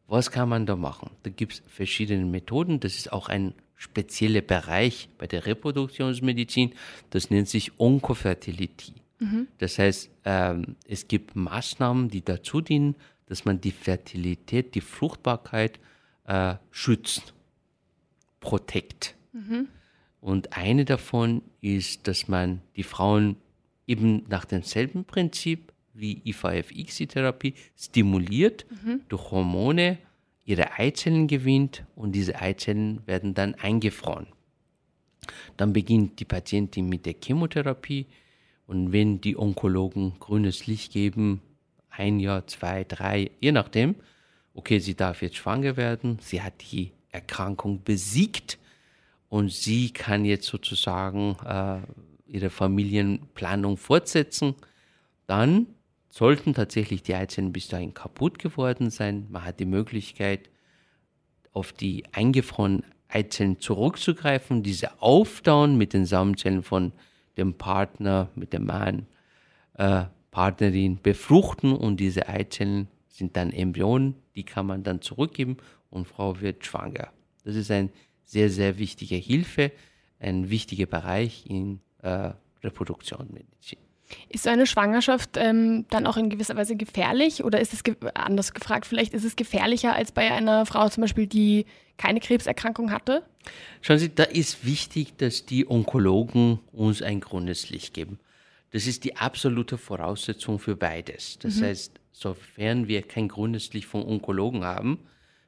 was 0.07 0.31
kann 0.31 0.49
man 0.49 0.67
da 0.67 0.77
machen? 0.77 1.11
Da 1.23 1.31
gibt 1.31 1.55
es 1.55 1.63
verschiedene 1.67 2.25
Methoden. 2.25 2.79
Das 2.81 2.97
ist 2.97 3.13
auch 3.13 3.29
ein 3.29 3.55
spezieller 3.77 4.43
Bereich 4.43 5.09
bei 5.19 5.27
der 5.27 5.47
Reproduktionsmedizin. 5.47 6.73
Das 7.11 7.31
nennt 7.31 7.49
sich 7.49 7.79
Onkofertility. 7.81 8.95
Mhm. 9.21 9.49
Das 9.59 9.79
heißt, 9.79 10.11
ähm, 10.25 10.77
es 10.87 11.09
gibt 11.09 11.35
Maßnahmen, 11.37 12.09
die 12.09 12.25
dazu 12.25 12.61
dienen, 12.61 12.97
dass 13.31 13.45
man 13.45 13.61
die 13.61 13.71
Fertilität, 13.71 14.75
die 14.75 14.81
Fruchtbarkeit 14.81 15.79
äh, 16.25 16.57
schützt, 16.73 17.33
protect. 18.41 19.15
Mhm. 19.33 19.69
Und 20.21 20.57
eine 20.57 20.85
davon 20.85 21.43
ist, 21.61 22.09
dass 22.09 22.27
man 22.27 22.61
die 22.75 22.83
Frauen 22.83 23.37
eben 23.87 24.25
nach 24.29 24.45
demselben 24.45 25.05
Prinzip 25.05 25.73
wie 25.95 26.21
IVF-XI-Therapie 26.25 27.55
stimuliert 27.79 28.67
mhm. 28.69 29.03
durch 29.09 29.31
Hormone, 29.31 29.99
ihre 30.45 30.73
Eizellen 30.73 31.29
gewinnt 31.29 31.85
und 31.95 32.11
diese 32.13 32.35
Eizellen 32.35 33.07
werden 33.07 33.35
dann 33.35 33.55
eingefroren. 33.55 34.27
Dann 35.57 35.73
beginnt 35.73 36.19
die 36.19 36.25
Patientin 36.25 36.89
mit 36.89 37.07
der 37.07 37.15
Chemotherapie 37.23 38.07
und 38.67 38.91
wenn 38.91 39.21
die 39.21 39.39
Onkologen 39.39 40.15
grünes 40.19 40.67
Licht 40.67 40.93
geben, 40.93 41.43
ein 42.01 42.19
Jahr, 42.19 42.47
zwei, 42.47 42.85
drei, 42.85 43.31
je 43.41 43.53
nachdem, 43.53 43.95
okay, 44.55 44.79
sie 44.79 44.95
darf 44.95 45.23
jetzt 45.23 45.37
schwanger 45.37 45.77
werden, 45.77 46.19
sie 46.21 46.43
hat 46.43 46.55
die 46.73 46.93
Erkrankung 47.11 47.83
besiegt 47.85 48.59
und 49.29 49.53
sie 49.53 49.93
kann 49.93 50.25
jetzt 50.25 50.47
sozusagen 50.47 51.37
äh, 51.47 51.81
ihre 52.27 52.51
Familienplanung 52.51 53.77
fortsetzen, 53.77 54.55
dann 55.27 55.67
sollten 56.09 56.55
tatsächlich 56.55 57.03
die 57.03 57.15
Eizellen 57.15 57.53
bis 57.53 57.69
dahin 57.69 57.95
kaputt 57.95 58.39
geworden 58.39 58.91
sein. 58.91 59.27
Man 59.31 59.45
hat 59.45 59.61
die 59.61 59.67
Möglichkeit, 59.67 60.49
auf 61.53 61.73
die 61.73 62.05
eingefrorenen 62.13 62.85
Eizellen 63.09 63.61
zurückzugreifen, 63.61 64.63
diese 64.63 65.01
auftauen 65.03 65.77
mit 65.77 65.93
den 65.93 66.07
Samenzellen 66.07 66.63
von 66.63 66.93
dem 67.37 67.55
Partner, 67.55 68.29
mit 68.35 68.53
dem 68.53 68.67
Mann, 68.67 69.07
äh, 69.75 70.05
Partnerin 70.31 71.01
befruchten 71.03 71.73
und 71.73 71.99
diese 71.99 72.29
Eizellen 72.29 72.89
sind 73.09 73.37
dann 73.37 73.53
Embryonen, 73.53 74.15
die 74.35 74.45
kann 74.45 74.67
man 74.67 74.83
dann 74.83 75.03
zurückgeben 75.03 75.57
und 75.91 76.07
Frau 76.07 76.41
wird 76.41 76.65
schwanger. 76.65 77.09
Das 77.45 77.57
ist 77.57 77.71
ein 77.71 77.91
sehr, 78.25 78.51
sehr 78.51 78.79
wichtige 78.79 79.17
Hilfe, 79.17 79.73
ein 80.19 80.51
wichtiger 80.51 80.87
Bereich 80.87 81.45
in 81.47 81.81
äh, 82.03 82.31
Reproduktionsmedizin. 82.63 83.79
Ist 84.29 84.45
so 84.45 84.51
eine 84.51 84.67
Schwangerschaft 84.67 85.37
ähm, 85.37 85.87
dann 85.91 86.07
auch 86.07 86.17
in 86.17 86.31
gewisser 86.31 86.57
Weise 86.57 86.77
gefährlich 86.77 87.45
oder 87.45 87.61
ist 87.61 87.73
es 87.73 87.85
ge 87.85 87.95
anders 88.15 88.55
gefragt, 88.55 88.87
vielleicht 88.87 89.15
ist 89.15 89.25
es 89.25 89.37
gefährlicher 89.37 89.95
als 89.95 90.11
bei 90.13 90.33
einer 90.33 90.67
Frau 90.67 90.89
zum 90.89 91.03
Beispiel, 91.03 91.27
die 91.27 91.67
keine 91.97 92.21
Krebserkrankung 92.21 92.91
hatte? 92.91 93.25
Schauen 93.83 93.99
Sie, 93.99 94.13
da 94.13 94.25
ist 94.25 94.65
wichtig, 94.65 95.17
dass 95.17 95.47
die 95.47 95.69
Onkologen 95.69 96.59
uns 96.73 97.03
ein 97.03 97.21
grünes 97.21 97.71
Licht 97.71 97.95
geben. 97.95 98.19
Das 98.71 98.87
ist 98.87 99.05
die 99.05 99.17
absolute 99.17 99.79
Voraussetzung 99.79 100.59
für 100.59 100.77
beides. 100.77 101.39
Das 101.39 101.57
mhm. 101.57 101.65
heißt, 101.65 102.01
sofern 102.13 102.89
wir 102.89 103.03
kein 103.03 103.29
grünes 103.29 103.73
Licht 103.73 103.87
von 103.87 104.05
Onkologen 104.05 104.65
haben, 104.65 105.01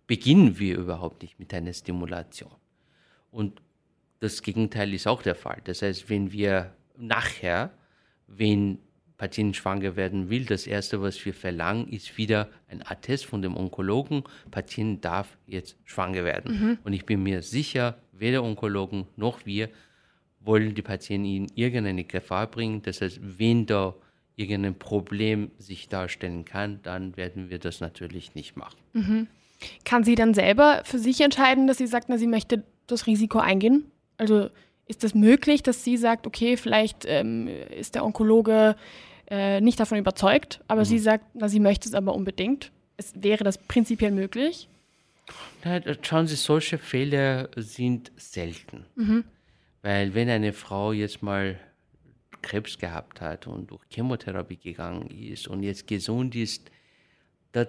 beginnen 0.06 0.58
wir 0.58 0.76
überhaupt 0.76 1.22
nicht 1.22 1.38
mit 1.38 1.54
einer 1.54 1.72
Stimulation. 1.72 2.50
Und 3.30 3.62
das 4.20 4.42
Gegenteil 4.42 4.92
ist 4.92 5.06
auch 5.06 5.22
der 5.22 5.34
Fall. 5.34 5.60
Das 5.64 5.82
heißt, 5.82 6.10
wenn 6.10 6.32
wir 6.32 6.74
nachher 6.96 7.72
wenn 8.38 8.78
Patienten 9.18 9.54
schwanger 9.54 9.94
werden 9.94 10.30
will, 10.30 10.44
das 10.44 10.66
Erste, 10.66 11.00
was 11.00 11.24
wir 11.24 11.34
verlangen, 11.34 11.88
ist 11.88 12.16
wieder 12.18 12.48
ein 12.68 12.82
Attest 12.84 13.26
von 13.26 13.40
dem 13.42 13.56
Onkologen, 13.56 14.24
Patient 14.50 15.04
darf 15.04 15.38
jetzt 15.46 15.76
schwanger 15.84 16.24
werden. 16.24 16.58
Mhm. 16.58 16.78
Und 16.82 16.92
ich 16.92 17.06
bin 17.06 17.22
mir 17.22 17.42
sicher, 17.42 17.98
weder 18.12 18.42
Onkologen 18.42 19.06
noch 19.16 19.46
wir 19.46 19.68
wollen 20.44 20.74
die 20.74 20.82
Patienten 20.82 21.26
in 21.26 21.46
irgendeine 21.54 22.04
Gefahr 22.04 22.46
bringen. 22.46 22.82
Das 22.82 23.00
heißt, 23.00 23.20
wenn 23.22 23.66
da 23.66 23.94
irgendein 24.36 24.74
Problem 24.74 25.50
sich 25.58 25.88
darstellen 25.88 26.44
kann, 26.44 26.80
dann 26.82 27.16
werden 27.16 27.50
wir 27.50 27.58
das 27.58 27.80
natürlich 27.80 28.34
nicht 28.34 28.56
machen. 28.56 28.76
Mhm. 28.92 29.26
Kann 29.84 30.04
sie 30.04 30.14
dann 30.14 30.34
selber 30.34 30.82
für 30.84 30.98
sich 30.98 31.20
entscheiden, 31.20 31.66
dass 31.66 31.78
sie 31.78 31.86
sagt, 31.86 32.08
na, 32.08 32.18
sie 32.18 32.26
möchte 32.26 32.64
das 32.86 33.06
Risiko 33.06 33.38
eingehen? 33.38 33.84
Also 34.16 34.48
ist 34.86 35.04
das 35.04 35.14
möglich, 35.14 35.62
dass 35.62 35.84
sie 35.84 35.96
sagt, 35.96 36.26
okay, 36.26 36.56
vielleicht 36.56 37.04
ähm, 37.06 37.48
ist 37.48 37.94
der 37.94 38.04
Onkologe 38.04 38.76
äh, 39.30 39.60
nicht 39.60 39.78
davon 39.78 39.98
überzeugt, 39.98 40.60
aber 40.66 40.80
mhm. 40.80 40.86
sie 40.86 40.98
sagt, 40.98 41.24
na, 41.34 41.48
sie 41.48 41.60
möchte 41.60 41.88
es 41.88 41.94
aber 41.94 42.14
unbedingt. 42.14 42.72
Es 42.96 43.12
wäre 43.16 43.44
das 43.44 43.58
prinzipiell 43.58 44.10
möglich? 44.10 44.68
Na, 45.64 45.80
schauen 46.02 46.26
Sie, 46.26 46.34
solche 46.34 46.78
Fälle 46.78 47.48
sind 47.56 48.10
selten. 48.16 48.84
Mhm. 48.96 49.24
Weil 49.82 50.14
wenn 50.14 50.28
eine 50.28 50.52
Frau 50.52 50.92
jetzt 50.92 51.22
mal 51.22 51.58
Krebs 52.40 52.78
gehabt 52.78 53.20
hat 53.20 53.46
und 53.46 53.70
durch 53.70 53.82
Chemotherapie 53.88 54.56
gegangen 54.56 55.10
ist 55.10 55.48
und 55.48 55.62
jetzt 55.62 55.86
gesund 55.86 56.34
ist, 56.34 56.70
das, 57.52 57.68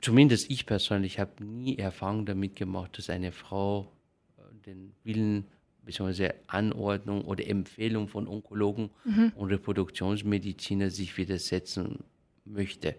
zumindest 0.00 0.50
ich 0.50 0.66
persönlich 0.66 1.18
habe 1.18 1.42
nie 1.42 1.78
Erfahrung 1.78 2.26
damit 2.26 2.56
gemacht, 2.56 2.98
dass 2.98 3.08
eine 3.08 3.32
Frau 3.32 3.90
äh, 4.36 4.42
den 4.66 4.92
Willen 5.04 5.46
bzw. 5.84 6.32
Anordnung 6.48 7.24
oder 7.24 7.46
Empfehlung 7.46 8.08
von 8.08 8.28
Onkologen 8.28 8.90
mhm. 9.04 9.32
und 9.34 9.50
Reproduktionsmediziner 9.50 10.90
sich 10.90 11.16
widersetzen 11.16 12.04
möchte. 12.44 12.94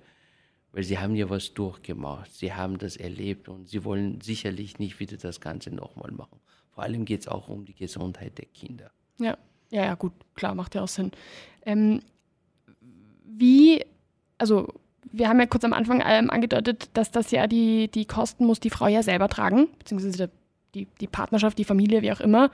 Weil 0.72 0.84
sie 0.84 0.98
haben 0.98 1.16
ja 1.16 1.30
was 1.30 1.54
durchgemacht, 1.54 2.34
sie 2.34 2.52
haben 2.52 2.80
das 2.80 2.98
erlebt 2.98 3.48
und 3.48 3.70
sie 3.70 3.84
wollen 3.86 4.22
sicherlich 4.22 4.80
nicht 4.80 5.00
wieder 5.00 5.18
das 5.18 5.40
Ganze 5.40 5.70
nochmal 5.70 6.12
machen. 6.12 6.40
Vor 6.74 6.84
allem 6.84 7.06
geht 7.06 7.22
es 7.22 7.28
auch 7.28 7.50
um 7.50 7.66
die 7.66 7.76
Gesundheit 7.76 8.38
der 8.38 8.46
Kinder. 8.46 8.92
Ja, 9.20 9.38
ja, 9.70 9.86
ja, 9.86 9.96
gut, 9.96 10.14
klar, 10.36 10.56
macht 10.56 10.76
ja 10.76 10.82
auch 10.82 10.88
Sinn. 10.88 11.12
Ähm, 11.66 12.02
wie, 13.26 13.84
also 14.38 14.68
wir 15.12 15.30
haben 15.30 15.40
ja 15.40 15.46
kurz 15.46 15.64
am 15.64 15.74
Anfang 15.74 16.04
ähm, 16.06 16.30
angedeutet, 16.30 16.90
dass 16.94 17.12
das 17.12 17.32
ja 17.32 17.48
die, 17.48 17.90
die 17.90 18.06
Kosten 18.06 18.46
muss 18.46 18.60
die 18.60 18.70
Frau 18.70 18.88
ja 18.88 19.04
selber 19.04 19.30
tragen, 19.30 19.68
beziehungsweise 19.78 20.30
die, 20.74 20.88
die 21.00 21.08
Partnerschaft, 21.08 21.58
die 21.58 21.64
Familie, 21.64 22.02
wie 22.02 22.12
auch 22.12 22.20
immer. 22.20 22.52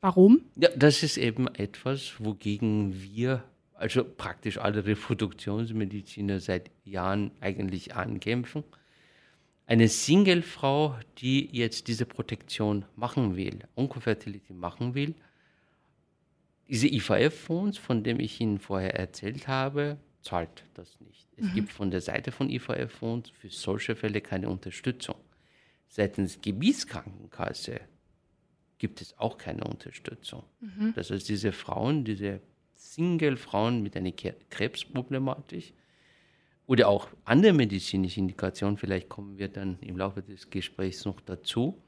Warum? 0.00 0.42
Ja, 0.56 0.68
das 0.76 1.02
ist 1.02 1.16
eben 1.16 1.48
etwas, 1.48 2.14
wogegen 2.18 3.02
wir, 3.02 3.42
also 3.74 4.04
praktisch 4.04 4.58
alle 4.58 4.84
Reproduktionsmediziner 4.84 6.40
seit 6.40 6.70
Jahren 6.84 7.30
eigentlich 7.40 7.94
ankämpfen. 7.94 8.64
Eine 9.66 9.88
Single-Frau, 9.88 10.98
die 11.18 11.48
jetzt 11.52 11.88
diese 11.88 12.04
Protektion 12.04 12.84
machen 12.96 13.36
will, 13.36 13.60
Onkofertility 13.76 14.52
machen 14.52 14.94
will, 14.94 15.14
diese 16.68 16.88
IVF-Fonds, 16.88 17.78
von 17.78 18.02
dem 18.02 18.20
ich 18.20 18.40
Ihnen 18.40 18.58
vorher 18.58 18.94
erzählt 18.94 19.48
habe, 19.48 19.98
zahlt 20.22 20.64
das 20.74 21.00
nicht. 21.00 21.28
Es 21.36 21.46
mhm. 21.46 21.54
gibt 21.54 21.72
von 21.72 21.90
der 21.90 22.00
Seite 22.00 22.32
von 22.32 22.48
IVF-Fonds 22.48 23.30
für 23.30 23.50
solche 23.50 23.96
Fälle 23.96 24.20
keine 24.20 24.48
Unterstützung. 24.48 25.16
Seitens 25.88 26.40
Gebietskrankenkasse 26.40 27.80
gibt 28.78 29.00
es 29.00 29.18
auch 29.18 29.38
keine 29.38 29.64
Unterstützung. 29.64 30.44
Mhm. 30.60 30.92
Das 30.94 31.10
heißt, 31.10 31.28
diese 31.28 31.52
Frauen, 31.52 32.04
diese 32.04 32.40
Single-Frauen 32.74 33.82
mit 33.82 33.96
einer 33.96 34.12
Krebsproblematik 34.12 35.74
oder 36.66 36.88
auch 36.88 37.08
andere 37.24 37.52
medizinische 37.52 38.20
Indikationen, 38.20 38.76
vielleicht 38.76 39.08
kommen 39.08 39.38
wir 39.38 39.48
dann 39.48 39.78
im 39.80 39.96
Laufe 39.96 40.22
des 40.22 40.50
Gesprächs 40.50 41.04
noch 41.04 41.20
dazu, 41.20 41.82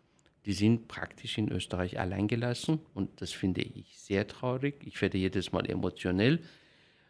die 0.44 0.52
sind 0.52 0.86
praktisch 0.86 1.38
in 1.38 1.50
Österreich 1.50 1.98
alleingelassen 1.98 2.80
und 2.94 3.20
das 3.20 3.32
finde 3.32 3.62
ich 3.62 3.98
sehr 3.98 4.28
traurig. 4.28 4.76
Ich 4.86 5.00
werde 5.02 5.18
jedes 5.18 5.50
Mal 5.50 5.68
emotionell. 5.68 6.40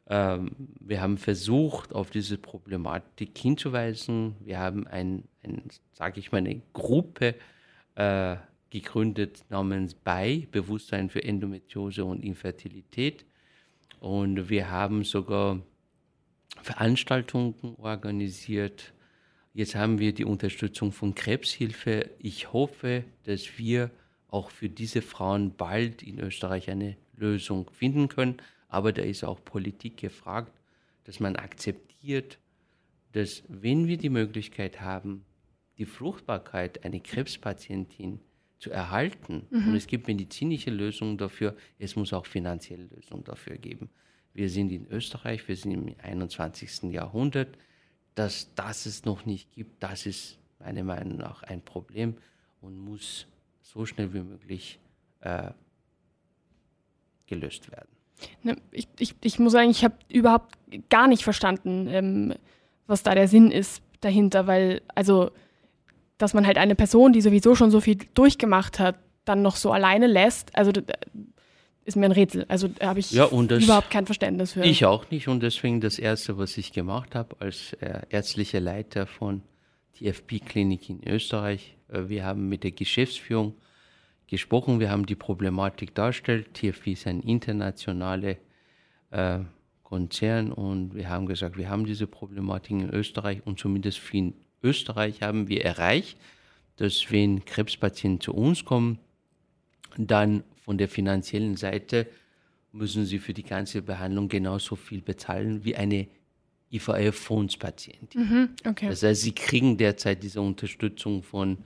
Ähm, 0.09 0.53
wir 0.81 1.03
haben 1.03 1.19
versucht, 1.19 1.95
auf 1.95 2.11
diese 2.11 2.39
Problematik 2.39 3.37
hinzuweisen. 3.37 4.37
Wir 4.41 4.59
haben 4.59 4.87
ein, 4.87 5.25
ein 5.43 5.65
sage 5.93 6.21
ich 6.21 6.33
mal, 6.33 6.39
eine 6.39 6.63
Gruppe 6.73 7.35
äh, 7.97 8.37
gegründet 8.71 9.45
namens 9.51 9.95
BEI, 9.95 10.49
Bewusstsein 10.51 11.11
für 11.11 11.23
Endometriose 11.23 12.05
und 12.05 12.23
Infertilität. 12.23 13.27
Und 14.01 14.49
wir 14.49 14.71
haben 14.71 15.05
sogar 15.05 15.61
Veranstaltungen 16.63 17.55
organisiert. 17.79 18.93
Jetzt 19.55 19.75
haben 19.75 19.99
wir 19.99 20.13
die 20.13 20.25
Unterstützung 20.25 20.93
von 20.93 21.15
Krebshilfe. 21.15 22.11
Ich 22.19 22.53
hoffe, 22.53 23.05
dass 23.25 23.59
wir 23.59 23.91
auch 24.29 24.51
für 24.51 24.69
diese 24.69 25.03
Frauen 25.03 25.57
bald 25.57 26.03
in 26.03 26.19
Österreich 26.19 26.71
eine 26.71 26.97
Lösung 27.17 27.71
finden 27.71 28.09
können. 28.09 28.37
Aber 28.69 28.93
da 28.93 29.03
ist 29.03 29.25
auch 29.25 29.43
Politik 29.45 29.97
gefragt, 29.97 30.53
dass 31.05 31.21
man 31.21 31.37
akzeptiert, 31.37 32.39
dass 33.13 33.45
wenn 33.49 33.87
wir 33.87 33.97
die 33.97 34.11
Möglichkeit 34.11 34.81
haben, 34.81 35.25
die 35.79 35.87
Fruchtbarkeit 35.87 36.85
einer 36.85 37.01
Krebspatientin 37.01 38.21
zu 38.59 38.71
erhalten. 38.71 39.47
Mhm. 39.51 39.69
Und 39.69 39.75
es 39.77 39.87
gibt 39.87 40.09
medizinische 40.09 40.71
Lösungen 40.71 41.19
dafür, 41.19 41.57
es 41.79 41.97
muss 41.97 42.13
auch 42.13 42.27
finanzielle 42.27 42.85
Lösungen 42.85 43.25
dafür 43.25 43.57
geben. 43.57 43.91
Wir 44.37 44.51
sind 44.51 44.71
in 44.71 44.87
Österreich, 44.91 45.49
wir 45.49 45.57
sind 45.57 45.73
im 45.73 45.95
21. 46.03 46.93
Jahrhundert. 46.93 47.57
Dass 48.15 48.55
das 48.55 48.85
es 48.85 49.05
noch 49.05 49.25
nicht 49.25 49.53
gibt, 49.53 49.83
das 49.83 50.05
ist 50.05 50.39
meiner 50.59 50.85
Meinung 50.85 51.19
nach 51.19 51.43
ein 51.43 51.63
Problem 51.63 52.17
und 52.61 52.79
muss 52.79 53.27
so 53.63 53.85
schnell 53.87 54.13
wie 54.13 54.21
möglich 54.21 54.79
äh, 55.21 55.51
gelöst 57.27 57.71
werden. 57.71 57.89
Ne, 58.43 58.57
ich, 58.73 58.89
ich, 58.99 59.15
ich 59.23 59.39
muss 59.39 59.53
sagen, 59.53 59.71
ich 59.71 59.85
habe 59.85 59.97
überhaupt 60.09 60.57
gar 60.89 61.09
nicht 61.09 61.25
verstanden, 61.25 61.87
ähm, 61.89 62.35
was 62.87 63.03
da 63.03 63.15
der 63.15 63.29
Sinn 63.29 63.51
ist 63.51 63.83
dahinter, 64.01 64.47
weil, 64.47 64.83
also 64.95 65.31
dass 66.19 66.33
man 66.33 66.47
halt 66.47 66.59
eine 66.59 66.75
Person, 66.75 67.13
die 67.13 67.21
sowieso 67.21 67.55
schon 67.55 67.71
so 67.71 67.81
viel 67.81 67.97
durchgemacht 68.15 68.79
hat, 68.79 68.99
dann 69.25 69.43
noch 69.43 69.57
so 69.57 69.73
alleine 69.73 70.07
lässt, 70.07 70.57
also 70.57 70.73
ist 71.87 71.97
mir 71.97 72.07
ein 72.07 72.13
Rätsel. 72.13 72.45
Also 72.49 72.69
da 72.69 72.89
habe 72.89 72.99
ich 72.99 73.13
ja, 73.13 73.29
das, 73.29 73.65
überhaupt 73.65 73.91
kein 73.91 74.07
Verständnis 74.07 74.53
für. 74.53 74.65
Ich 74.65 74.85
auch 74.85 75.09
nicht 75.11 75.29
und 75.29 75.43
deswegen 75.43 75.81
das 75.81 75.99
Erste, 75.99 76.37
was 76.37 76.59
ich 76.59 76.73
gemacht 76.73 77.15
habe 77.15 77.37
als 77.39 77.73
äh, 77.75 78.03
ärztlicher 78.11 78.61
Leiter 78.61 79.07
von 79.07 79.43
TFP-Klinik 79.95 80.91
in 80.91 81.07
Österreich, 81.07 81.77
äh, 81.89 82.09
wir 82.09 82.25
haben 82.25 82.49
mit 82.49 82.65
der 82.65 82.73
Geschäftsführung 82.73 83.55
gesprochen, 84.27 84.81
wir 84.81 84.91
haben 84.91 85.07
die 85.07 85.15
Problematik 85.15 85.95
dargestellt. 85.95 86.55
TFP 86.55 86.89
ist 86.89 87.07
ein 87.07 87.21
internationaler 87.21 88.37
äh, 89.13 89.39
Konzern 89.85 90.51
und 90.51 90.95
wir 90.97 91.09
haben 91.09 91.27
gesagt, 91.27 91.57
wir 91.57 91.71
haben 91.71 91.87
diese 91.87 92.09
Problematik 92.09 92.73
in 92.73 92.91
Österreich 92.91 93.43
und 93.45 93.61
zumindest 93.61 93.99
für 93.99 94.33
Österreich 94.61 95.23
haben 95.23 95.47
wir 95.47 95.65
erreicht, 95.65 96.19
dass 96.77 97.13
wenn 97.13 97.45
Krebspatienten 97.45 98.21
zu 98.21 98.35
uns 98.35 98.65
kommen, 98.65 98.99
dann 99.97 100.43
von 100.67 100.77
der 100.77 100.89
finanziellen 100.89 101.57
Seite 101.57 102.09
müssen 102.73 103.07
sie 103.07 103.21
für 103.21 103.33
die 103.33 103.45
ganze 103.45 103.83
Behandlung 103.83 104.29
genauso 104.29 104.75
viel 104.77 105.01
bezahlen 105.01 105.65
wie 105.65 105.77
eine 105.77 106.09
IVF-Fondspatientin. 106.73 108.21
Mhm, 108.21 108.49
okay. 108.67 108.89
Das 108.89 109.03
heißt, 109.05 109.23
sie 109.23 109.33
kriegen 109.33 109.79
derzeit 109.79 110.25
diese 110.25 110.41
Unterstützung 110.41 111.23
von 111.23 111.59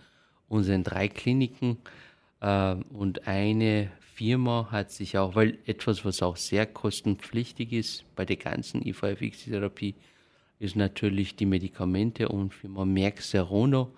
unseren 0.49 0.85
drei 0.85 1.09
Kliniken 1.09 1.79
äh, 2.41 2.75
und 2.93 3.27
eine 3.27 3.91
Firma 4.15 4.69
hat 4.71 4.93
sich 4.93 5.17
auch, 5.17 5.35
weil 5.35 5.59
etwas, 5.65 6.05
was 6.05 6.21
auch 6.21 6.37
sehr 6.37 6.67
kostenpflichtig 6.67 7.73
ist 7.73 8.05
bei 8.15 8.27
der 8.27 8.37
ganzen 8.37 8.87
IVF-Therapie, 8.87 9.95
ist 10.59 10.77
natürlich 10.77 11.37
die 11.37 11.47
Medikamente 11.47 12.29
und 12.29 12.53
Firma 12.53 12.85
Merck 12.85 13.23
Serono 13.23 13.95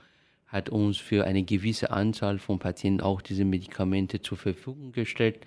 hat 0.52 0.68
uns 0.68 0.98
für 0.98 1.24
eine 1.24 1.42
gewisse 1.42 1.90
Anzahl 1.90 2.38
von 2.38 2.58
Patienten 2.58 3.00
auch 3.00 3.22
diese 3.22 3.44
Medikamente 3.44 4.20
zur 4.20 4.36
Verfügung 4.36 4.92
gestellt. 4.92 5.40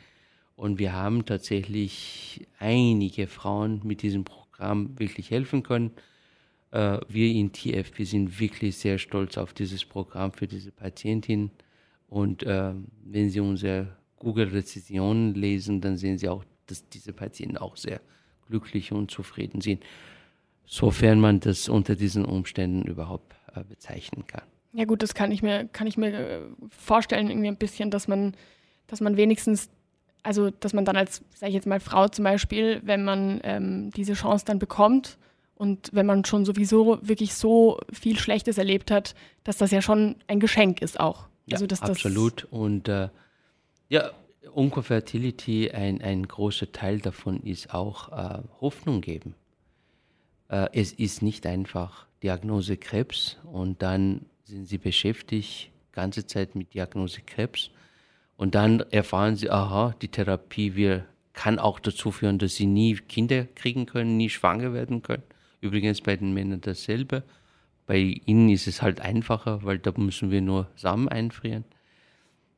Und 0.55 0.79
wir 0.79 0.93
haben 0.93 1.25
tatsächlich 1.25 2.47
einige 2.59 3.27
Frauen 3.27 3.81
mit 3.83 4.01
diesem 4.01 4.23
Programm 4.23 4.97
wirklich 4.97 5.29
helfen 5.29 5.63
können. 5.63 5.91
Äh, 6.71 6.99
wir 7.07 7.31
in 7.31 7.53
TF, 7.53 7.97
wir 7.97 8.05
sind 8.05 8.39
wirklich 8.39 8.77
sehr 8.77 8.97
stolz 8.97 9.37
auf 9.37 9.53
dieses 9.53 9.85
Programm 9.85 10.31
für 10.31 10.47
diese 10.47 10.71
Patientin. 10.71 11.51
Und 12.07 12.43
äh, 12.43 12.73
wenn 13.03 13.29
Sie 13.29 13.39
unsere 13.39 13.95
Google-Rezessionen 14.17 15.35
lesen, 15.35 15.81
dann 15.81 15.97
sehen 15.97 16.17
Sie 16.17 16.29
auch, 16.29 16.43
dass 16.65 16.89
diese 16.89 17.13
Patienten 17.13 17.57
auch 17.57 17.77
sehr 17.77 18.01
glücklich 18.47 18.91
und 18.91 19.11
zufrieden 19.11 19.61
sind 19.61 19.83
sofern 20.65 21.19
man 21.19 21.39
das 21.39 21.69
unter 21.69 21.95
diesen 21.95 22.25
Umständen 22.25 22.83
überhaupt 22.83 23.35
äh, 23.53 23.63
bezeichnen 23.63 24.25
kann. 24.27 24.43
Ja 24.76 24.84
gut, 24.84 25.01
das 25.01 25.13
kann 25.13 25.32
ich 25.32 25.41
mir, 25.41 25.69
kann 25.71 25.88
ich 25.88 25.95
mir 25.95 26.13
äh, 26.13 26.39
vorstellen, 26.69 27.30
irgendwie 27.30 27.47
ein 27.47 27.55
bisschen, 27.55 27.91
dass 27.91 28.09
man, 28.09 28.36
dass 28.88 28.99
man 28.99 29.15
wenigstens, 29.15 29.69
also 30.21 30.49
dass 30.49 30.73
man 30.73 30.84
dann 30.84 30.97
als, 30.97 31.21
sage 31.34 31.51
ich 31.51 31.55
jetzt 31.55 31.65
mal, 31.65 31.80
Frau 31.80 32.09
zum 32.09 32.26
Beispiel, 32.26 32.82
wenn 32.84 33.05
man 33.05 33.39
ähm, 33.43 33.91
diese 33.91 34.13
Chance 34.13 34.43
dann 34.43 34.59
bekommt 34.59 35.17
und 35.55 35.89
wenn 35.93 36.05
man 36.05 36.26
schon 36.26 36.43
sowieso 36.43 36.99
wirklich 37.01 37.36
so 37.36 37.80
viel 37.93 38.19
Schlechtes 38.19 38.57
erlebt 38.57 38.91
hat, 38.91 39.15
dass 39.45 39.55
das 39.55 39.71
ja 39.71 39.82
schon 39.82 40.17
ein 40.28 40.41
Geschenk 40.41 40.82
ist 40.82 40.99
auch. 40.99 41.28
Ja, 41.45 41.57
also, 41.57 41.67
absolut. 41.80 42.45
Und 42.51 42.89
äh, 42.89 43.07
ja, 43.88 44.11
Onkofertility, 44.53 45.71
ein, 45.71 46.01
ein 46.01 46.28
großer 46.28 46.73
Teil 46.73 46.99
davon 46.99 47.41
ist 47.43 47.73
auch 47.73 48.11
äh, 48.11 48.41
Hoffnung 48.59 48.99
geben. 48.99 49.36
Äh, 50.49 50.67
es 50.73 50.91
ist 50.91 51.21
nicht 51.21 51.45
einfach. 51.45 52.07
Diagnose 52.23 52.76
Krebs 52.76 53.38
und 53.43 53.82
dann 53.82 54.26
sind 54.45 54.65
sie 54.67 54.77
beschäftigt, 54.77 55.71
ganze 55.91 56.25
Zeit 56.25 56.55
mit 56.55 56.73
Diagnose 56.73 57.21
Krebs. 57.21 57.71
Und 58.37 58.55
dann 58.55 58.81
erfahren 58.91 59.35
sie, 59.35 59.49
aha, 59.49 59.95
die 60.01 60.09
Therapie 60.09 60.75
wir, 60.75 61.05
kann 61.33 61.59
auch 61.59 61.79
dazu 61.79 62.11
führen, 62.11 62.37
dass 62.37 62.55
sie 62.55 62.65
nie 62.65 62.95
Kinder 62.95 63.45
kriegen 63.45 63.85
können, 63.85 64.17
nie 64.17 64.29
schwanger 64.29 64.73
werden 64.73 65.01
können. 65.01 65.23
Übrigens 65.59 66.01
bei 66.01 66.15
den 66.15 66.33
Männern 66.33 66.61
dasselbe. 66.61 67.23
Bei 67.85 67.97
ihnen 67.97 68.49
ist 68.49 68.67
es 68.67 68.81
halt 68.81 69.01
einfacher, 69.01 69.63
weil 69.63 69.79
da 69.79 69.91
müssen 69.97 70.31
wir 70.31 70.41
nur 70.41 70.69
Samen 70.75 71.09
einfrieren. 71.09 71.65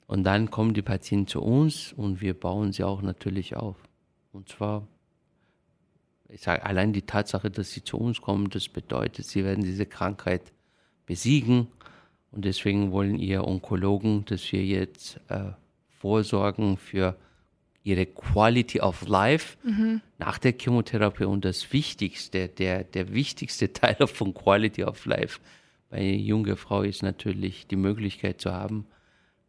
Und 0.05 0.23
dann 0.23 0.51
kommen 0.51 0.73
die 0.73 0.81
Patienten 0.81 1.27
zu 1.27 1.41
uns 1.41 1.91
und 1.93 2.21
wir 2.21 2.33
bauen 2.33 2.71
sie 2.71 2.83
auch 2.83 3.01
natürlich 3.01 3.55
auf. 3.55 3.77
Und 4.31 4.49
zwar, 4.49 4.88
ich 6.29 6.41
sage, 6.41 6.65
allein 6.65 6.93
die 6.93 7.01
Tatsache, 7.01 7.49
dass 7.49 7.71
sie 7.71 7.83
zu 7.83 7.97
uns 7.97 8.21
kommen, 8.21 8.49
das 8.49 8.69
bedeutet, 8.69 9.25
sie 9.25 9.43
werden 9.43 9.63
diese 9.63 9.85
Krankheit 9.85 10.53
besiegen. 11.05 11.67
Und 12.38 12.45
deswegen 12.45 12.91
wollen 12.91 13.17
ihr 13.17 13.47
Onkologen, 13.47 14.23
dass 14.25 14.51
wir 14.51 14.63
jetzt 14.63 15.19
äh, 15.27 15.53
vorsorgen 15.89 16.77
für 16.77 17.15
ihre 17.81 18.05
Quality 18.05 18.79
of 18.79 19.07
Life 19.07 19.57
mhm. 19.63 20.01
nach 20.19 20.38
der 20.38 20.53
Chemotherapie. 20.55 21.23
Und 21.23 21.45
das 21.45 21.73
Wichtigste, 21.73 22.47
der, 22.47 22.83
der 22.83 23.11
wichtigste 23.11 23.73
Teil 23.73 24.05
von 24.05 24.35
Quality 24.35 24.83
of 24.83 25.03
Life 25.07 25.39
bei 25.89 25.97
einer 25.97 26.13
jungen 26.13 26.55
Frau 26.57 26.83
ist 26.83 27.01
natürlich 27.01 27.65
die 27.65 27.75
Möglichkeit 27.75 28.39
zu 28.39 28.53
haben, 28.53 28.85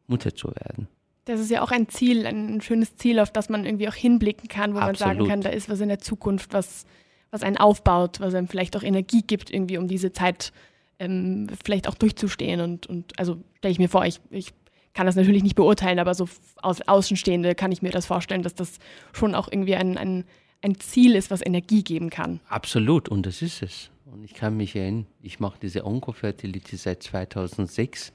Mutter 0.07 0.35
zu 0.35 0.49
werden. 0.49 0.89
Das 1.27 1.41
ist 1.41 1.51
ja 1.51 1.61
auch 1.61 1.73
ein 1.73 1.91
Ziel, 1.91 2.25
ein 2.25 2.63
schönes 2.63 2.97
Ziel, 2.97 3.21
auf 3.21 3.31
das 3.31 3.51
man 3.51 3.67
irgendwie 3.67 3.91
auch 3.91 3.95
hinblicken 3.95 4.49
kann, 4.49 4.73
wo 4.73 4.79
Absolut. 4.79 5.01
man 5.01 5.17
sagen 5.19 5.29
kann, 5.29 5.41
da 5.43 5.51
ist 5.51 5.69
was 5.69 5.81
in 5.81 5.89
der 5.89 5.99
Zukunft, 5.99 6.55
was, 6.55 6.87
was 7.31 7.43
einen 7.43 7.59
aufbaut, 7.59 8.19
was 8.21 8.33
einem 8.33 8.49
vielleicht 8.49 8.79
auch 8.79 8.83
Energie 8.83 9.21
gibt, 9.27 9.51
irgendwie 9.51 9.77
um 9.77 9.89
diese 9.89 10.11
Zeit 10.11 10.55
ähm, 10.99 11.47
vielleicht 11.65 11.89
auch 11.89 11.95
durchzustehen. 11.95 12.61
Und, 12.61 12.87
und 12.87 13.19
also 13.19 13.43
stelle 13.59 13.73
ich 13.73 13.79
mir 13.79 13.89
vor, 13.89 14.05
ich, 14.05 14.21
ich 14.31 14.53
kann 14.95 15.07
das 15.07 15.17
natürlich 15.17 15.43
nicht 15.43 15.57
beurteilen, 15.57 15.99
aber 15.99 16.15
so 16.15 16.29
aus 16.63 16.81
Außenstehende 16.83 17.55
kann 17.55 17.73
ich 17.73 17.83
mir 17.83 17.91
das 17.91 18.07
vorstellen, 18.07 18.43
dass 18.43 18.55
das 18.55 18.79
schon 19.13 19.35
auch 19.35 19.49
irgendwie 19.51 19.77
ein, 19.77 19.97
ein, 19.97 20.25
ein 20.63 20.79
Ziel 20.81 21.15
ist, 21.15 21.31
was 21.31 21.45
Energie 21.45 21.83
geben 21.83 22.11
kann. 22.11 22.41
Absolut, 22.49 23.09
und 23.09 23.27
das 23.27 23.43
ist 23.43 23.63
es. 23.63 23.91
Und 24.07 24.25
ich 24.25 24.35
kann 24.35 24.57
mich 24.57 24.75
erinnern, 24.75 25.07
ich 25.23 25.39
mache 25.39 25.59
diese 25.61 25.85
Onkofertility 25.85 26.77
seit 26.77 27.03
2006 27.03 28.13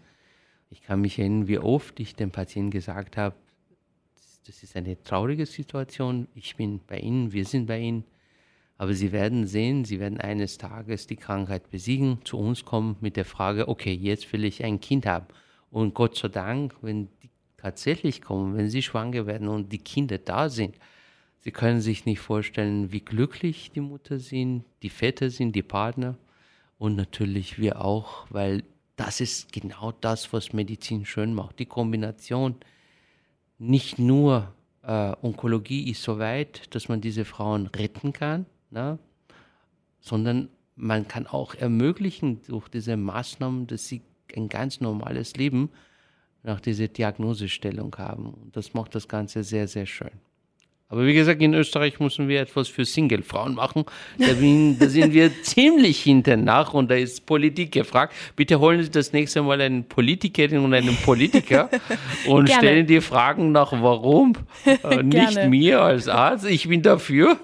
ich 0.73 0.81
kann 0.81 1.01
mich 1.01 1.19
erinnern, 1.19 1.47
wie 1.47 1.59
oft 1.59 1.99
ich 1.99 2.15
dem 2.15 2.31
Patienten 2.31 2.71
gesagt 2.71 3.15
habe, 3.15 3.35
das 4.47 4.63
ist 4.63 4.75
eine 4.75 5.01
traurige 5.03 5.45
Situation, 5.45 6.27
ich 6.33 6.55
bin 6.55 6.79
bei 6.87 6.97
Ihnen, 6.97 7.31
wir 7.31 7.45
sind 7.45 7.67
bei 7.67 7.79
Ihnen, 7.79 8.05
aber 8.83 8.93
Sie 8.95 9.13
werden 9.13 9.47
sehen, 9.47 9.85
Sie 9.85 10.01
werden 10.01 10.19
eines 10.19 10.57
Tages 10.57 11.07
die 11.07 11.15
Krankheit 11.15 11.71
besiegen, 11.71 12.17
zu 12.25 12.37
uns 12.37 12.65
kommen 12.65 12.97
mit 12.99 13.15
der 13.15 13.23
Frage, 13.23 13.69
okay, 13.69 13.93
jetzt 13.93 14.33
will 14.33 14.43
ich 14.43 14.61
ein 14.61 14.81
Kind 14.81 15.05
haben. 15.05 15.27
Und 15.71 15.93
Gott 15.93 16.17
sei 16.17 16.27
Dank, 16.27 16.75
wenn 16.81 17.07
die 17.23 17.29
tatsächlich 17.55 18.21
kommen, 18.21 18.57
wenn 18.57 18.69
Sie 18.69 18.81
schwanger 18.81 19.25
werden 19.25 19.47
und 19.47 19.71
die 19.71 19.77
Kinder 19.77 20.17
da 20.17 20.49
sind, 20.49 20.75
Sie 21.39 21.51
können 21.51 21.79
sich 21.79 22.05
nicht 22.05 22.19
vorstellen, 22.19 22.91
wie 22.91 22.99
glücklich 22.99 23.71
die 23.71 23.79
Mutter 23.79 24.19
sind, 24.19 24.65
die 24.81 24.89
Väter 24.89 25.29
sind, 25.29 25.55
die 25.55 25.63
Partner 25.63 26.17
und 26.77 26.97
natürlich 26.97 27.57
wir 27.57 27.79
auch, 27.79 28.27
weil 28.31 28.65
das 28.97 29.21
ist 29.21 29.53
genau 29.53 29.93
das, 29.93 30.33
was 30.33 30.51
Medizin 30.51 31.05
schön 31.05 31.33
macht. 31.33 31.57
Die 31.59 31.67
Kombination, 31.67 32.55
nicht 33.57 33.97
nur 33.97 34.53
äh, 34.81 35.13
Onkologie 35.21 35.89
ist 35.89 36.03
so 36.03 36.19
weit, 36.19 36.75
dass 36.75 36.89
man 36.89 36.99
diese 36.99 37.23
Frauen 37.23 37.67
retten 37.67 38.11
kann, 38.11 38.45
ne? 38.73 38.99
sondern 39.99 40.49
man 40.75 41.07
kann 41.07 41.27
auch 41.27 41.55
ermöglichen 41.55 42.41
durch 42.47 42.67
diese 42.67 42.97
Maßnahmen, 42.97 43.67
dass 43.67 43.87
sie 43.87 44.01
ein 44.35 44.49
ganz 44.49 44.81
normales 44.81 45.35
Leben 45.35 45.69
nach 46.41 46.59
dieser 46.59 46.87
Diagnosestellung 46.87 47.95
haben. 47.97 48.33
Und 48.33 48.57
das 48.57 48.73
macht 48.73 48.95
das 48.95 49.07
Ganze 49.07 49.43
sehr, 49.43 49.67
sehr 49.67 49.85
schön. 49.85 50.11
Aber 50.93 51.07
wie 51.07 51.15
gesagt, 51.15 51.41
in 51.41 51.55
Österreich 51.55 51.99
müssen 51.99 52.27
wir 52.27 52.39
etwas 52.39 52.67
für 52.67 52.85
Single-Frauen 52.85 53.55
machen. 53.55 53.83
Da, 54.19 54.27
da, 54.27 54.87
sind 54.87 55.11
wir 55.11 55.31
ziemlich 55.41 56.03
hinten 56.03 56.43
nach 56.43 56.75
und 56.75 56.91
da 56.91 56.93
ist 56.93 57.25
Politik 57.25 57.71
gefragt. 57.71 58.13
Bitte 58.35 58.59
holen 58.59 58.83
Sie 58.83 58.91
das 58.91 59.11
nächste 59.11 59.41
Mal 59.41 59.59
eine 59.59 59.81
Politikerin 59.81 60.59
und 60.59 60.71
einen 60.71 60.95
Politiker 60.97 61.71
und 62.27 62.45
Gerne. 62.45 62.59
stellen 62.59 62.85
die 62.85 63.01
Fragen 63.01 63.51
nach, 63.51 63.71
warum. 63.71 64.33
Äh, 64.65 64.97
nicht 65.01 65.47
mir 65.47 65.81
als 65.81 66.07
Arzt. 66.07 66.45
Ich 66.45 66.67
bin 66.69 66.83
dafür, 66.83 67.39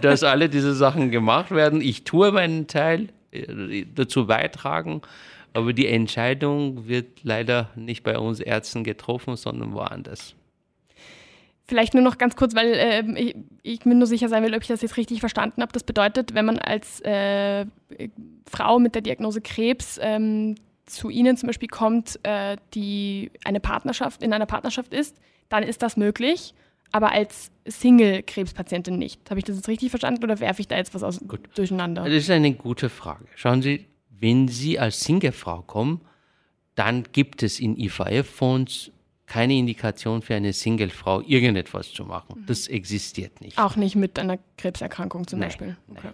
dass 0.00 0.22
alle 0.22 0.48
diese 0.48 0.72
Sachen 0.72 1.10
gemacht 1.10 1.50
werden. 1.50 1.80
Ich 1.80 2.04
tue 2.04 2.30
meinen 2.30 2.68
Teil 2.68 3.08
äh, 3.32 3.86
dazu 3.92 4.28
beitragen. 4.28 5.02
Aber 5.52 5.72
die 5.72 5.88
Entscheidung 5.88 6.86
wird 6.86 7.24
leider 7.24 7.70
nicht 7.74 8.04
bei 8.04 8.20
uns 8.20 8.38
Ärzten 8.38 8.84
getroffen, 8.84 9.34
sondern 9.34 9.72
woanders. 9.72 10.36
Vielleicht 11.66 11.94
nur 11.94 12.02
noch 12.02 12.18
ganz 12.18 12.36
kurz, 12.36 12.54
weil 12.54 12.74
äh, 12.74 13.20
ich, 13.20 13.36
ich, 13.62 13.84
mir 13.86 13.94
nur 13.94 14.06
sicher 14.06 14.28
sein 14.28 14.42
will, 14.42 14.54
ob 14.54 14.60
ich 14.60 14.68
das 14.68 14.82
jetzt 14.82 14.98
richtig 14.98 15.20
verstanden 15.20 15.62
habe. 15.62 15.72
Das 15.72 15.82
bedeutet, 15.82 16.34
wenn 16.34 16.44
man 16.44 16.58
als 16.58 17.00
äh, 17.00 17.64
Frau 18.46 18.78
mit 18.78 18.94
der 18.94 19.02
Diagnose 19.02 19.40
Krebs 19.40 19.98
ähm, 20.02 20.56
zu 20.84 21.08
Ihnen 21.08 21.38
zum 21.38 21.46
Beispiel 21.46 21.68
kommt, 21.68 22.20
äh, 22.22 22.56
die 22.74 23.30
eine 23.44 23.60
Partnerschaft 23.60 24.22
in 24.22 24.34
einer 24.34 24.44
Partnerschaft 24.44 24.92
ist, 24.92 25.16
dann 25.48 25.62
ist 25.62 25.82
das 25.82 25.96
möglich, 25.96 26.54
aber 26.92 27.12
als 27.12 27.50
Single-Krebspatientin 27.66 28.98
nicht. 28.98 29.30
Habe 29.30 29.40
ich 29.40 29.44
das 29.44 29.56
jetzt 29.56 29.68
richtig 29.68 29.88
verstanden 29.88 30.22
oder 30.22 30.40
werfe 30.40 30.60
ich 30.60 30.68
da 30.68 30.76
jetzt 30.76 30.94
was 30.94 31.02
aus 31.02 31.20
Gut. 31.26 31.48
durcheinander? 31.56 32.04
Das 32.04 32.12
ist 32.12 32.30
eine 32.30 32.52
gute 32.52 32.90
Frage. 32.90 33.26
Schauen 33.36 33.62
Sie, 33.62 33.86
wenn 34.10 34.48
Sie 34.48 34.78
als 34.78 35.00
Single-Frau 35.00 35.62
kommen, 35.62 36.02
dann 36.74 37.04
gibt 37.12 37.42
es 37.42 37.58
in 37.58 37.78
IVF-Fonds 37.78 38.90
keine 39.26 39.54
Indikation 39.54 40.22
für 40.22 40.34
eine 40.34 40.52
Single-Frau, 40.52 41.22
irgendetwas 41.22 41.92
zu 41.92 42.04
machen. 42.04 42.40
Mhm. 42.40 42.46
Das 42.46 42.68
existiert 42.68 43.40
nicht. 43.40 43.58
Auch 43.58 43.76
nicht 43.76 43.96
mit 43.96 44.18
einer 44.18 44.38
Krebserkrankung 44.56 45.26
zum 45.26 45.38
nein, 45.38 45.48
Beispiel. 45.48 45.76
Okay. 45.90 46.10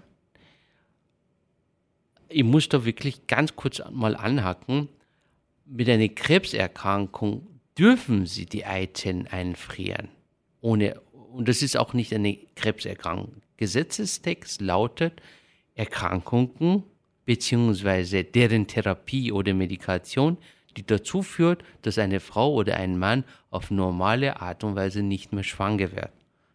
Ich 2.28 2.44
muss 2.44 2.68
da 2.68 2.84
wirklich 2.84 3.26
ganz 3.26 3.56
kurz 3.56 3.82
mal 3.90 4.14
anhaken. 4.14 4.88
Mit 5.66 5.88
einer 5.88 6.08
Krebserkrankung 6.08 7.46
dürfen 7.76 8.26
Sie 8.26 8.46
die 8.46 8.64
Eizellen 8.64 9.26
einfrieren. 9.26 10.08
Ohne, 10.60 11.00
und 11.32 11.48
das 11.48 11.62
ist 11.62 11.76
auch 11.76 11.92
nicht 11.92 12.14
eine 12.14 12.38
Krebserkrankung. 12.54 13.42
Gesetzestext 13.56 14.60
lautet, 14.60 15.20
Erkrankungen 15.74 16.84
bzw. 17.24 18.22
deren 18.22 18.66
Therapie 18.66 19.32
oder 19.32 19.54
Medikation 19.54 20.38
die 20.76 20.86
dazu 20.86 21.22
führt, 21.22 21.62
dass 21.82 21.98
eine 21.98 22.20
Frau 22.20 22.52
oder 22.54 22.76
ein 22.76 22.98
Mann 22.98 23.24
auf 23.50 23.70
normale 23.70 24.40
Art 24.40 24.64
und 24.64 24.76
Weise 24.76 25.02
nicht 25.02 25.32
mehr 25.32 25.44
schwanger 25.44 25.92
wird. 25.92 26.10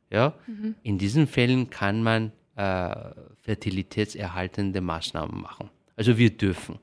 Ja? 0.10 0.34
Mhm. 0.48 0.76
In 0.84 0.98
diesen 0.98 1.28
Fällen 1.28 1.70
kann 1.70 2.04
man 2.04 2.32
äh, 2.56 2.96
fertilitätserhaltende 3.42 4.82
Maßnahmen 4.82 5.42
machen. 5.42 5.70
Also 5.96 6.18
wir 6.18 6.30
dürfen. 6.30 6.80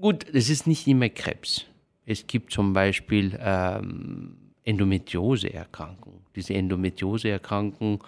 Gut, 0.00 0.26
es 0.32 0.48
ist 0.48 0.66
nicht 0.66 0.86
immer 0.86 1.08
Krebs. 1.08 1.64
Es 2.06 2.26
gibt 2.26 2.52
zum 2.52 2.72
Beispiel 2.72 3.38
ähm, 3.40 4.36
Endometrioseerkrankungen. 4.64 6.20
Diese 6.36 6.54
Endometrioseerkrankungen 6.54 7.98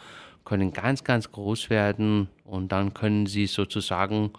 können 0.44 0.72
ganz, 0.72 1.04
ganz 1.04 1.30
groß 1.30 1.70
werden 1.70 2.28
und 2.44 2.72
dann 2.72 2.94
können 2.94 3.26
sie 3.26 3.46
sozusagen 3.46 4.30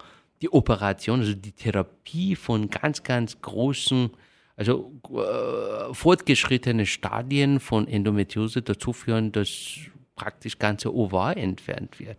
die 0.42 0.52
Operation, 0.52 1.20
also 1.20 1.34
die 1.34 1.52
Therapie 1.52 2.36
von 2.36 2.70
ganz, 2.70 3.04
ganz 3.04 3.42
großen, 3.42 4.10
also 4.56 4.92
äh, 5.10 5.94
fortgeschrittene 5.94 6.86
Stadien 6.86 7.60
von 7.60 7.88
Endometriose 7.88 8.62
dazu 8.62 8.94
führen, 8.94 9.32
dass 9.32 9.78
praktisch 10.16 10.60
ganze 10.60 10.94
Ovar 10.94 11.38
entfernt 11.38 12.00
wird. 12.00 12.18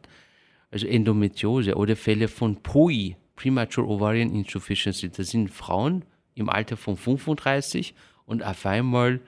Also 0.70 0.86
Endometriose 0.86 1.74
oder 1.74 1.96
Fälle 1.96 2.28
von 2.28 2.62
POI, 2.62 3.16
Premature 3.36 3.86
Ovarian 3.86 4.30
Insufficiency. 4.30 5.10
Das 5.10 5.28
sind 5.28 5.50
Frauen 5.50 6.04
im 6.34 6.48
Alter 6.48 6.76
von 6.76 6.96
35 6.96 7.94
und 8.24 8.42
auf 8.42 8.64
einmal 8.64 9.20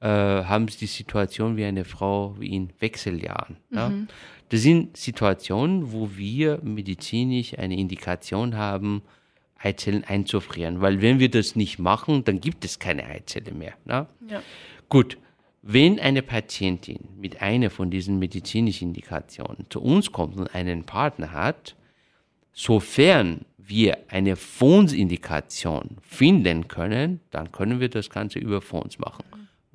äh, 0.00 0.06
haben 0.06 0.68
sie 0.68 0.78
die 0.78 0.86
Situation 0.86 1.56
wie 1.56 1.64
eine 1.64 1.84
Frau 1.84 2.36
wie 2.38 2.54
in 2.54 2.70
Wechseljahren. 2.80 3.56
Mhm. 3.70 3.76
Ja? 3.76 3.92
Das 4.50 4.62
sind 4.62 4.96
Situationen, 4.96 5.92
wo 5.92 6.10
wir 6.16 6.60
medizinisch 6.62 7.56
eine 7.56 7.78
Indikation 7.78 8.56
haben, 8.56 9.02
Eizellen 9.56 10.04
einzufrieren. 10.04 10.80
Weil 10.80 11.00
wenn 11.00 11.20
wir 11.20 11.30
das 11.30 11.54
nicht 11.54 11.78
machen, 11.78 12.24
dann 12.24 12.40
gibt 12.40 12.64
es 12.64 12.78
keine 12.78 13.04
Eizelle 13.04 13.52
mehr. 13.52 13.74
Ne? 13.84 14.06
Ja. 14.28 14.42
Gut, 14.88 15.18
wenn 15.62 16.00
eine 16.00 16.22
Patientin 16.22 16.98
mit 17.16 17.40
einer 17.40 17.70
von 17.70 17.90
diesen 17.90 18.18
medizinischen 18.18 18.88
Indikationen 18.88 19.66
zu 19.68 19.80
uns 19.80 20.10
kommt 20.10 20.36
und 20.36 20.52
einen 20.52 20.84
Partner 20.84 21.30
hat, 21.30 21.76
sofern 22.52 23.44
wir 23.56 23.98
eine 24.08 24.34
Fondsindikation 24.34 25.98
finden 26.02 26.66
können, 26.66 27.20
dann 27.30 27.52
können 27.52 27.78
wir 27.78 27.88
das 27.88 28.10
Ganze 28.10 28.40
über 28.40 28.60
Fonds 28.60 28.98
machen. 28.98 29.24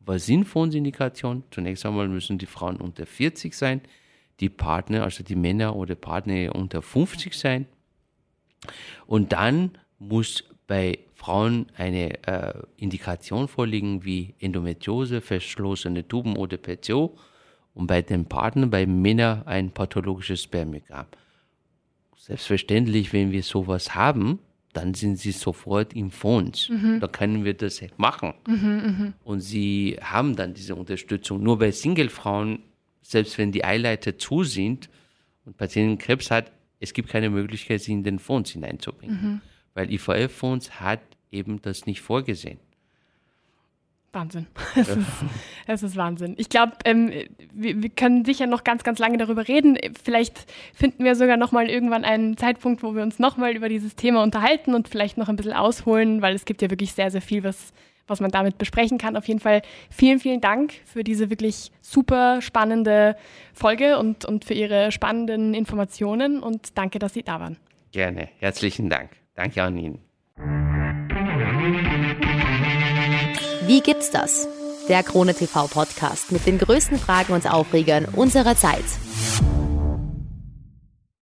Was 0.06 0.26
sind 0.26 0.44
Fondsindikationen? 0.44 1.44
Zunächst 1.50 1.86
einmal 1.86 2.10
müssen 2.10 2.38
die 2.38 2.46
Frauen 2.46 2.76
unter 2.76 3.06
40 3.06 3.54
sein 3.54 3.82
die 4.40 4.50
Partner, 4.50 5.04
also 5.04 5.24
die 5.24 5.36
Männer 5.36 5.76
oder 5.76 5.96
Partner 5.96 6.54
unter 6.56 6.82
50 6.82 7.34
sein. 7.34 7.66
Und 9.06 9.34
dann 9.34 9.72
muss 10.00 10.44
bei 10.68 11.00
Frauen 11.14 11.68
eine 11.78 12.24
äh, 12.28 12.54
Indikation 12.78 13.48
vorliegen 13.48 14.04
wie 14.04 14.34
Endometriose, 14.40 15.22
verschlossene 15.22 16.08
Tuben 16.08 16.36
oder 16.36 16.58
PCO 16.58 17.18
und 17.74 17.88
bei 17.88 18.02
den 18.02 18.26
Partnern, 18.26 18.70
bei 18.70 18.86
Männern 18.86 19.44
ein 19.46 19.72
pathologisches 19.72 20.44
Spermiogramm. 20.44 21.06
Selbstverständlich, 22.18 23.14
wenn 23.14 23.32
wir 23.32 23.44
sowas 23.44 23.94
haben, 23.94 24.40
dann 24.74 24.94
sind 24.94 25.18
sie 25.18 25.32
sofort 25.32 25.94
im 25.94 26.12
Fonds. 26.12 26.70
Mhm. 26.70 27.00
Da 27.00 27.08
können 27.08 27.46
wir 27.46 27.54
das 27.54 27.82
machen. 27.98 28.34
Mhm, 28.48 29.14
und 29.24 29.40
sie 29.40 29.98
haben 30.02 30.36
dann 30.36 30.54
diese 30.54 30.76
Unterstützung. 30.76 31.42
Nur 31.42 31.60
bei 31.60 31.72
Singlefrauen, 31.72 32.60
selbst 33.06 33.38
wenn 33.38 33.52
die 33.52 33.64
Eileiter 33.64 34.18
zu 34.18 34.44
sind 34.44 34.90
und 35.46 35.58
Patienten 35.58 36.00
Krebs 36.00 36.32
hat, 36.32 36.52
es 36.80 36.94
gibt 36.94 37.10
keine 37.10 37.30
Möglichkeit, 37.30 37.82
sie 37.82 37.94
in 37.94 38.04
den 38.04 38.20
Fonds 38.20 38.52
hineinzubringen. 38.52 39.22
Mhm. 39.22 39.42
Weil 39.76 39.92
IVF-Fonds 39.92 40.80
hat 40.80 41.02
eben 41.32 41.62
das 41.62 41.86
nicht 41.86 42.02
vorgesehen. 42.02 42.60
Wahnsinn. 44.12 44.48
Es, 44.76 44.90
ist, 44.90 45.08
es 45.68 45.84
ist 45.84 45.96
Wahnsinn. 45.96 46.36
Ich 46.38 46.50
glaube, 46.50 46.74
ähm, 46.86 47.12
wir, 47.54 47.82
wir, 47.82 47.90
können 47.90 48.26
sicher 48.26 48.48
noch 48.48 48.64
ganz, 48.64 48.84
ganz 48.84 48.98
lange 48.98 49.18
darüber 49.18 49.48
reden. 49.48 49.78
Vielleicht 50.04 50.52
finden 50.74 51.04
wir 51.04 51.16
sogar 51.16 51.38
noch 51.38 51.52
mal 51.52 51.70
irgendwann 51.70 52.04
einen 52.04 52.38
Zeitpunkt, 52.38 52.82
wo 52.82 52.96
wir 52.96 53.04
uns 53.04 53.20
noch 53.20 53.38
mal 53.38 53.56
über 53.56 53.70
dieses 53.70 53.96
Thema 53.96 54.24
unterhalten 54.24 54.74
und 54.74 54.88
vielleicht 54.88 55.18
noch 55.18 55.30
ein 55.30 55.36
bisschen 55.36 55.54
ausholen, 55.54 56.22
weil 56.22 56.34
es 56.34 56.46
gibt 56.46 56.62
ja 56.62 56.70
wirklich 56.70 56.94
sehr, 56.94 57.12
sehr 57.12 57.22
viel, 57.22 57.44
was, 57.44 57.74
was 58.08 58.20
man 58.20 58.32
damit 58.32 58.58
besprechen 58.58 58.98
kann. 58.98 59.16
Auf 59.16 59.28
jeden 59.28 59.40
Fall 59.40 59.62
vielen, 59.90 60.20
vielen 60.20 60.42
Dank 60.42 60.74
für 60.86 61.04
diese 61.04 61.30
wirklich 61.30 61.72
super 61.82 62.42
spannende 62.42 63.16
Folge 63.54 63.98
und, 63.98 64.26
und 64.26 64.46
für 64.46 64.54
Ihre 64.54 64.92
spannenden 64.92 65.54
Informationen 65.54 66.42
und 66.42 66.78
danke, 66.78 67.00
dass 67.00 67.14
Sie 67.14 67.24
da 67.24 67.40
waren. 67.40 67.58
Gerne. 67.92 68.30
Herzlichen 68.40 68.90
Dank. 68.90 69.12
Danke 69.36 69.64
an 69.64 69.78
Ihnen. 69.78 70.00
Wie 73.68 73.82
gibt's 73.82 74.12
das? 74.12 74.48
Der 74.88 75.02
Krone 75.02 75.34
TV 75.34 75.68
Podcast 75.68 76.32
mit 76.32 76.46
den 76.46 76.60
größten 76.60 77.00
Fragen 77.00 77.34
und 77.34 77.52
Aufregern 77.52 78.06
unserer 78.06 78.56
Zeit. 78.56 78.86